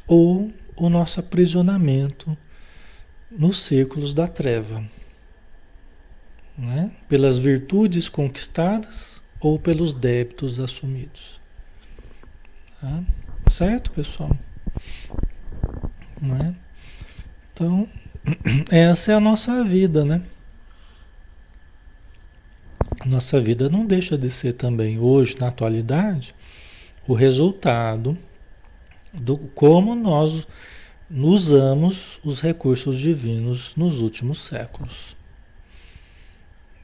ou 0.08 0.54
o 0.76 0.90
nosso 0.90 1.20
aprisionamento 1.20 2.38
nos 3.30 3.62
círculos 3.64 4.14
da 4.14 4.28
treva, 4.28 4.84
né? 6.58 6.92
pelas 7.10 7.38
virtudes 7.38 8.08
conquistadas 8.08 9.22
ou 9.42 9.60
pelos 9.60 9.94
débitos 9.94 10.60
assumidos. 10.60 11.42
Tá? 12.80 13.04
Certo, 13.50 13.92
pessoal? 13.92 14.32
É? 16.42 16.54
Então, 17.54 17.88
essa 18.72 19.12
é 19.12 19.16
a 19.16 19.20
nossa 19.20 19.64
vida, 19.64 20.06
né? 20.06 20.22
Nossa 23.08 23.40
vida 23.40 23.70
não 23.70 23.86
deixa 23.86 24.18
de 24.18 24.30
ser 24.30 24.54
também, 24.54 25.00
hoje, 25.00 25.36
na 25.40 25.48
atualidade, 25.48 26.36
o 27.08 27.14
resultado 27.14 28.18
do 29.14 29.38
como 29.38 29.96
nós 29.96 30.48
usamos 31.10 32.20
os 32.24 32.42
recursos 32.42 32.98
divinos 32.98 33.76
nos 33.76 34.02
últimos 34.02 34.42
séculos. 34.42 35.16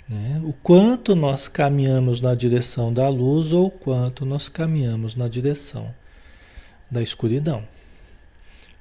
Né? 0.07 0.41
O 0.43 0.53
quanto 0.53 1.15
nós 1.15 1.47
caminhamos 1.47 2.21
na 2.21 2.33
direção 2.33 2.93
da 2.93 3.07
luz 3.09 3.51
ou 3.51 3.67
o 3.67 3.71
quanto 3.71 4.25
nós 4.25 4.49
caminhamos 4.49 5.15
na 5.15 5.27
direção 5.27 5.93
da 6.89 7.01
escuridão. 7.01 7.67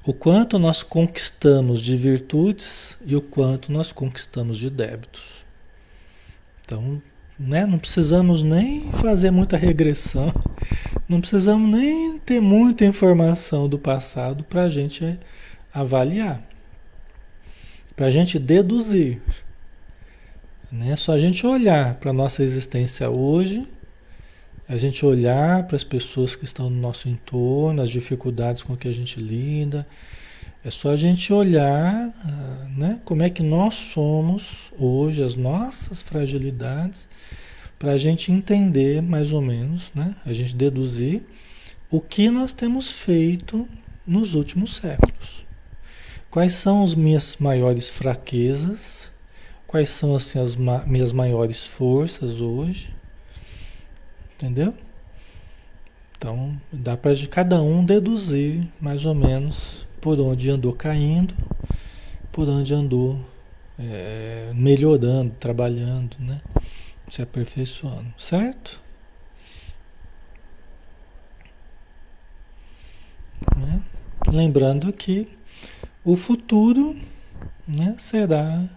O 0.05 0.13
quanto 0.13 0.59
nós 0.59 0.83
conquistamos 0.83 1.81
de 1.81 1.97
virtudes 1.97 2.97
e 3.07 3.15
o 3.15 3.21
quanto 3.21 3.71
nós 3.71 3.93
conquistamos 3.93 4.59
de 4.59 4.69
débitos. 4.69 5.45
Então, 6.61 7.01
né, 7.47 7.67
não 7.67 7.79
precisamos 7.79 8.43
nem 8.43 8.91
fazer 8.93 9.31
muita 9.31 9.57
regressão, 9.57 10.33
não 11.09 11.21
precisamos 11.21 11.71
nem 11.71 12.19
ter 12.19 12.41
muita 12.41 12.85
informação 12.85 13.69
do 13.69 13.79
passado 13.79 14.45
para 14.45 14.65
a 14.65 14.69
gente 14.69 15.19
avaliar, 15.73 16.43
para 17.97 18.07
a 18.07 18.11
gente 18.11 18.39
deduzir. 18.39 19.21
Né? 20.71 20.97
Só 20.97 21.13
a 21.13 21.19
gente 21.19 21.47
olhar 21.47 21.95
para 21.95 22.11
a 22.11 22.15
nossa 22.15 22.43
existência 22.43 23.11
hoje 23.11 23.67
a 24.69 24.77
gente 24.79 25.05
olhar 25.05 25.67
para 25.67 25.77
as 25.77 25.85
pessoas 25.85 26.35
que 26.35 26.45
estão 26.45 26.71
no 26.71 26.81
nosso 26.81 27.09
entorno, 27.09 27.83
as 27.83 27.91
dificuldades 27.91 28.63
com 28.63 28.77
que 28.77 28.89
a 28.89 28.93
gente 28.93 29.21
lida. 29.21 29.87
É 30.65 30.71
só 30.71 30.91
a 30.91 30.97
gente 30.97 31.33
olhar 31.33 32.13
ah, 32.25 32.67
né, 32.77 33.01
como 33.05 33.23
é 33.23 33.31
que 33.31 33.43
nós 33.43 33.75
somos 33.75 34.73
hoje, 34.79 35.23
as 35.23 35.35
nossas 35.35 36.03
fragilidades, 36.03 37.09
para 37.79 37.93
a 37.93 37.99
gente 37.99 38.31
entender 38.31 39.03
mais 39.03 39.33
ou 39.33 39.41
menos, 39.41 39.91
né, 39.93 40.15
a 40.25 40.33
gente 40.33 40.55
deduzir 40.55 41.23
o 41.91 42.01
que 42.01 42.31
nós 42.31 42.53
temos 42.53 42.93
feito 42.93 43.69
nos 44.07 44.35
últimos 44.35 44.77
séculos. 44.77 45.45
Quais 46.31 46.55
são 46.55 46.85
as 46.85 46.95
minhas 46.95 47.37
maiores 47.39 47.89
fraquezas? 47.89 49.11
Quais 49.67 49.91
são 49.91 50.15
assim, 50.15 50.39
as 50.39 50.55
ma 50.55 50.85
minhas 50.87 51.13
maiores 51.13 51.67
forças 51.67 52.41
hoje? 52.41 52.95
Entendeu? 54.35 54.75
Então, 56.17 56.59
dá 56.73 56.97
para 56.97 57.15
cada 57.27 57.61
um 57.61 57.85
deduzir 57.85 58.67
mais 58.81 59.05
ou 59.05 59.15
menos 59.15 59.87
por 60.03 60.19
onde 60.19 60.51
andou 60.51 60.73
caindo, 60.73 61.33
por 62.33 62.49
onde 62.49 62.75
andou 62.75 63.25
é, 63.79 64.51
melhorando, 64.53 65.33
trabalhando, 65.39 66.17
né? 66.19 66.43
Se 67.09 67.23
aperfeiçoando, 67.23 68.13
certo? 68.19 68.83
Né? 73.57 73.81
Lembrando 74.27 74.93
que 74.93 75.29
o 76.05 76.17
futuro 76.17 76.97
né, 77.67 77.95
será 77.97 78.69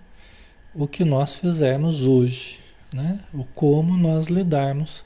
o 0.75 0.87
que 0.87 1.03
nós 1.03 1.33
fizermos 1.33 2.03
hoje, 2.03 2.59
né? 2.93 3.19
o 3.33 3.43
como 3.45 3.97
nós 3.97 4.27
lidarmos 4.27 5.03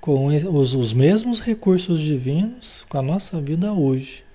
com 0.00 0.26
os, 0.26 0.74
os 0.74 0.92
mesmos 0.92 1.40
recursos 1.40 2.00
divinos 2.00 2.84
com 2.88 2.98
a 2.98 3.02
nossa 3.02 3.40
vida 3.40 3.72
hoje. 3.72 4.25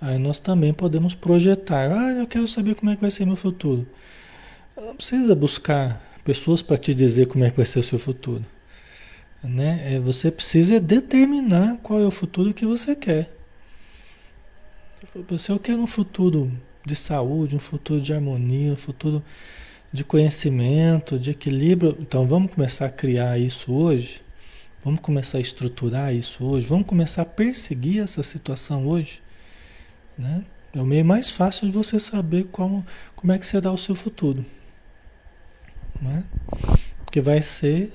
Aí 0.00 0.18
nós 0.18 0.38
também 0.38 0.72
podemos 0.72 1.14
projetar. 1.14 1.90
Ah, 1.90 2.12
eu 2.12 2.26
quero 2.26 2.46
saber 2.46 2.74
como 2.74 2.90
é 2.90 2.94
que 2.96 3.00
vai 3.00 3.10
ser 3.10 3.24
meu 3.24 3.36
futuro. 3.36 3.86
Não 4.76 4.94
precisa 4.94 5.34
buscar 5.34 6.02
pessoas 6.22 6.60
para 6.60 6.76
te 6.76 6.94
dizer 6.94 7.26
como 7.26 7.44
é 7.44 7.50
que 7.50 7.56
vai 7.56 7.66
ser 7.66 7.78
o 7.78 7.82
seu 7.82 7.98
futuro. 7.98 8.44
Né? 9.42 9.94
É, 9.94 10.00
você 10.00 10.30
precisa 10.30 10.80
determinar 10.80 11.78
qual 11.82 12.00
é 12.00 12.04
o 12.04 12.10
futuro 12.10 12.52
que 12.52 12.66
você 12.66 12.94
quer. 12.94 13.32
Se 15.38 15.50
eu 15.50 15.58
quero 15.58 15.80
um 15.80 15.86
futuro 15.86 16.52
de 16.84 16.96
saúde, 16.96 17.56
um 17.56 17.60
futuro 17.60 18.00
de 18.00 18.12
harmonia, 18.12 18.72
um 18.72 18.76
futuro 18.76 19.22
de 19.92 20.04
conhecimento, 20.04 21.18
de 21.18 21.30
equilíbrio, 21.30 21.96
então 22.00 22.26
vamos 22.26 22.52
começar 22.52 22.86
a 22.86 22.90
criar 22.90 23.38
isso 23.38 23.72
hoje. 23.72 24.22
Vamos 24.84 25.00
começar 25.00 25.38
a 25.38 25.40
estruturar 25.40 26.14
isso 26.14 26.44
hoje, 26.44 26.66
vamos 26.66 26.86
começar 26.86 27.22
a 27.22 27.26
perseguir 27.26 28.02
essa 28.02 28.22
situação 28.22 28.86
hoje. 28.86 29.20
Né? 30.18 30.44
É 30.74 30.80
o 30.80 30.84
meio 30.84 31.04
mais 31.04 31.30
fácil 31.30 31.66
de 31.66 31.72
você 31.72 31.98
saber 31.98 32.44
como, 32.44 32.84
como 33.14 33.32
é 33.32 33.38
que 33.38 33.46
será 33.46 33.72
o 33.72 33.78
seu 33.78 33.94
futuro. 33.94 34.44
Né? 36.00 36.24
Porque 37.04 37.20
vai 37.20 37.40
ser, 37.40 37.92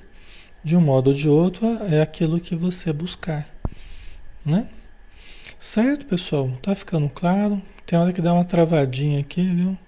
de 0.64 0.76
um 0.76 0.80
modo 0.80 1.08
ou 1.08 1.14
de 1.14 1.28
outro, 1.28 1.66
é 1.84 2.00
aquilo 2.00 2.40
que 2.40 2.56
você 2.56 2.92
buscar. 2.92 3.48
Né? 4.44 4.68
Certo, 5.58 6.06
pessoal? 6.06 6.50
Tá 6.60 6.74
ficando 6.74 7.08
claro? 7.08 7.62
Tem 7.86 7.98
hora 7.98 8.12
que 8.12 8.20
dá 8.20 8.32
uma 8.32 8.44
travadinha 8.44 9.20
aqui, 9.20 9.42
viu? 9.42 9.78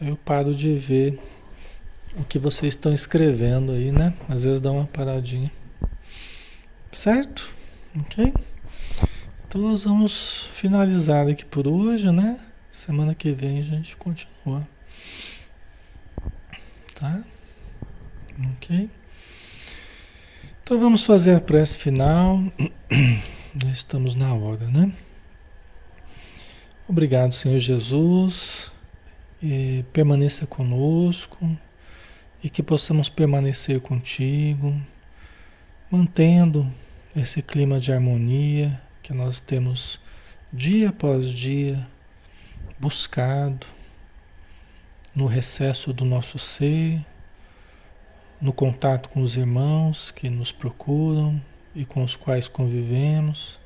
Eu 0.00 0.16
paro 0.16 0.54
de 0.54 0.74
ver 0.76 1.18
o 2.16 2.24
que 2.24 2.38
vocês 2.38 2.74
estão 2.74 2.92
escrevendo 2.92 3.72
aí, 3.72 3.90
né? 3.90 4.14
Às 4.28 4.44
vezes 4.44 4.60
dá 4.60 4.70
uma 4.70 4.86
paradinha. 4.86 5.50
Certo? 6.92 7.52
Ok? 7.98 8.32
Então 9.52 9.60
nós 9.68 9.84
vamos 9.84 10.48
finalizar 10.54 11.28
aqui 11.28 11.44
por 11.44 11.68
hoje, 11.68 12.10
né? 12.10 12.40
Semana 12.70 13.14
que 13.14 13.32
vem 13.32 13.58
a 13.58 13.62
gente 13.62 13.94
continua. 13.98 14.66
Tá? 16.94 17.22
Ok? 18.54 18.88
Então 20.62 20.80
vamos 20.80 21.04
fazer 21.04 21.34
a 21.36 21.40
prece 21.40 21.76
final. 21.76 22.42
Já 23.62 23.70
estamos 23.70 24.14
na 24.14 24.32
hora, 24.32 24.66
né? 24.68 24.90
Obrigado, 26.88 27.32
Senhor 27.32 27.60
Jesus. 27.60 28.72
E 29.42 29.84
permaneça 29.92 30.46
conosco 30.46 31.58
e 32.42 32.48
que 32.48 32.62
possamos 32.62 33.10
permanecer 33.10 33.82
contigo, 33.82 34.74
mantendo 35.90 36.72
esse 37.14 37.42
clima 37.42 37.78
de 37.78 37.92
harmonia 37.92 38.80
que 39.02 39.12
nós 39.12 39.40
temos 39.40 40.00
dia 40.52 40.90
após 40.90 41.28
dia 41.28 41.86
buscado 42.78 43.66
no 45.14 45.26
recesso 45.26 45.92
do 45.92 46.04
nosso 46.04 46.38
ser, 46.38 47.04
no 48.40 48.52
contato 48.52 49.08
com 49.08 49.22
os 49.22 49.36
irmãos 49.36 50.10
que 50.10 50.30
nos 50.30 50.52
procuram 50.52 51.40
e 51.74 51.84
com 51.84 52.02
os 52.02 52.16
quais 52.16 52.48
convivemos, 52.48 53.58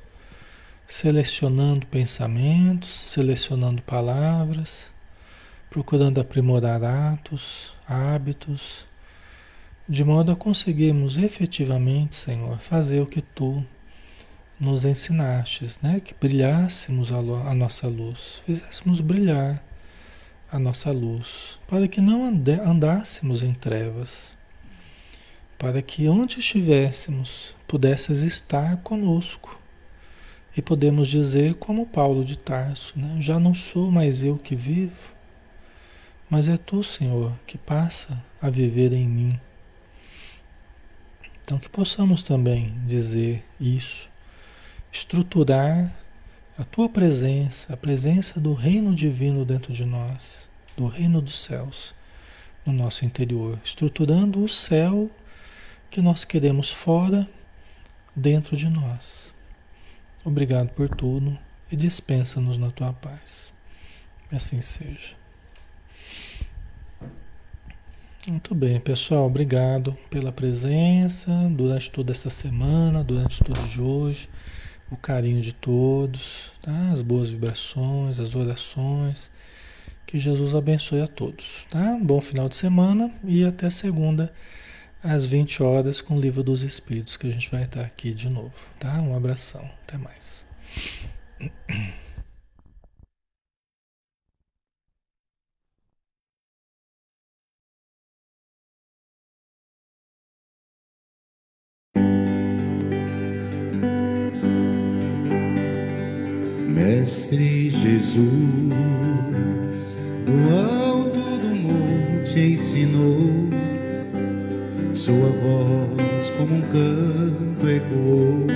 selecionando 0.85 1.85
pensamentos, 1.87 2.89
selecionando 2.89 3.81
palavras, 3.81 4.91
procurando 5.69 6.19
aprimorar 6.19 6.83
atos, 6.83 7.73
hábitos 7.87 8.85
de 9.89 10.03
modo 10.03 10.31
a 10.31 10.35
conseguirmos 10.35 11.17
efetivamente, 11.17 12.15
Senhor, 12.15 12.59
fazer 12.59 12.99
o 13.01 13.05
que 13.05 13.21
tu 13.21 13.65
nos 14.59 14.85
ensinastes, 14.85 15.79
né? 15.81 15.99
Que 15.99 16.13
brilhássemos 16.13 17.11
a, 17.11 17.17
a 17.17 17.53
nossa 17.53 17.87
luz, 17.87 18.41
fizéssemos 18.45 19.01
brilhar 19.01 19.63
a 20.51 20.57
nossa 20.57 20.91
luz, 20.91 21.59
para 21.67 21.87
que 21.87 21.99
não 21.99 22.25
andássemos 22.25 23.43
em 23.43 23.53
trevas, 23.53 24.37
para 25.57 25.81
que 25.81 26.07
onde 26.07 26.39
estivéssemos 26.39 27.53
pudesses 27.67 28.21
estar 28.21 28.77
conosco. 28.77 29.59
E 30.55 30.61
podemos 30.61 31.07
dizer 31.07 31.55
como 31.55 31.85
Paulo 31.85 32.23
de 32.23 32.37
Tarso, 32.37 32.97
né? 32.97 33.17
já 33.19 33.39
não 33.39 33.53
sou 33.53 33.91
mais 33.91 34.23
eu 34.23 34.37
que 34.37 34.55
vivo, 34.55 35.13
mas 36.29 36.47
é 36.47 36.57
tu, 36.57 36.83
Senhor, 36.83 37.31
que 37.45 37.57
passa 37.57 38.23
a 38.41 38.49
viver 38.49 38.91
em 38.91 39.07
mim. 39.07 39.39
Então, 41.43 41.59
que 41.59 41.69
possamos 41.69 42.23
também 42.23 42.73
dizer 42.85 43.45
isso, 43.59 44.09
estruturar 44.97 45.93
a 46.57 46.63
tua 46.63 46.89
presença, 46.89 47.71
a 47.71 47.77
presença 47.77 48.39
do 48.39 48.53
reino 48.53 48.95
divino 48.95 49.45
dentro 49.45 49.71
de 49.71 49.85
nós, 49.85 50.49
do 50.75 50.87
reino 50.87 51.21
dos 51.21 51.37
céus 51.37 51.93
no 52.65 52.73
nosso 52.73 53.05
interior, 53.05 53.59
estruturando 53.63 54.43
o 54.43 54.49
céu 54.49 55.09
que 55.91 56.01
nós 56.01 56.25
queremos 56.25 56.71
fora, 56.71 57.29
dentro 58.15 58.57
de 58.57 58.67
nós. 58.67 59.33
Obrigado 60.25 60.69
por 60.69 60.89
tudo 60.89 61.37
e 61.71 61.75
dispensa-nos 61.75 62.57
na 62.57 62.71
tua 62.71 62.91
paz. 62.91 63.53
Assim 64.31 64.59
seja. 64.61 65.15
Muito 68.27 68.55
bem, 68.55 68.79
pessoal. 68.79 69.27
Obrigado 69.27 69.95
pela 70.09 70.31
presença 70.31 71.31
durante 71.51 71.91
toda 71.91 72.11
essa 72.11 72.31
semana, 72.31 73.03
durante 73.03 73.43
tudo 73.43 73.61
de 73.67 73.79
hoje. 73.79 74.27
O 74.89 74.95
carinho 74.95 75.41
de 75.41 75.53
todos, 75.53 76.51
tá? 76.61 76.91
as 76.93 77.01
boas 77.01 77.29
vibrações, 77.29 78.19
as 78.19 78.35
orações. 78.35 79.29
Que 80.05 80.19
Jesus 80.19 80.55
abençoe 80.55 81.01
a 81.01 81.07
todos, 81.07 81.65
tá? 81.69 81.93
Um 81.93 82.05
bom 82.05 82.21
final 82.21 82.47
de 82.47 82.55
semana 82.55 83.13
e 83.25 83.43
até 83.43 83.69
segunda 83.69 84.33
às 85.03 85.25
20 85.25 85.61
horas 85.61 86.01
com 86.01 86.15
o 86.15 86.21
Livro 86.21 86.41
dos 86.43 86.63
Espíritos, 86.63 87.17
que 87.17 87.27
a 87.27 87.31
gente 87.31 87.51
vai 87.51 87.63
estar 87.63 87.81
aqui 87.81 88.13
de 88.13 88.29
novo, 88.29 88.53
tá? 88.79 89.01
Um 89.01 89.15
abração. 89.15 89.69
Até 89.83 89.97
mais. 89.97 90.45
Mestre 106.87 107.69
Jesus, 107.69 108.23
do 110.25 110.55
alto 110.55 111.19
do 111.19 111.53
monte 111.53 112.39
ensinou, 112.39 113.49
sua 114.93 115.27
voz 115.27 116.29
como 116.37 116.55
um 116.55 116.61
canto 116.61 117.67
ecoou. 117.67 118.47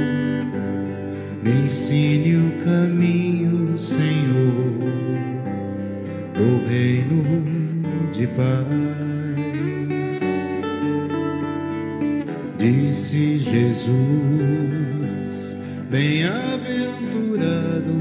Me 1.43 1.65
ensine 1.65 2.37
o 2.37 2.51
caminho, 2.63 3.77
Senhor, 3.77 4.79
do 6.33 6.65
reino 6.69 7.21
de 8.13 8.27
paz. 8.27 8.65
Disse 12.57 13.39
Jesus, 13.39 13.91
bem-aventurado 15.89 18.00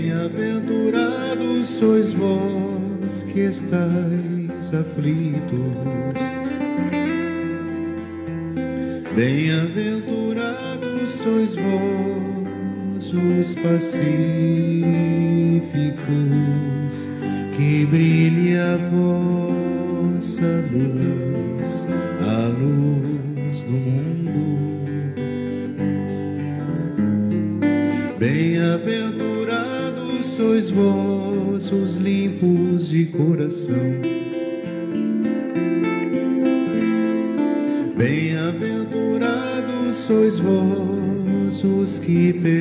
Sois 1.63 2.13
vós 2.13 3.23
que 3.23 3.41
estáis 3.41 4.73
aflitos. 4.73 5.59
Bem-aventurados 9.15 11.11
sois 11.11 11.55
vós 11.55 13.13
os 13.13 13.55
pacíficos, 13.55 14.01
que 17.55 17.85
brilhe 17.85 18.57
a 18.57 18.77
vossa 18.77 20.65
luz 20.71 21.87
limpos 31.71 32.89
de 32.89 33.05
coração. 33.05 33.77
Bem-aventurados 37.95 39.95
sois 39.95 40.37
vós 40.37 41.63
os 41.63 41.99
que 41.99 42.33
perdoam. 42.33 42.60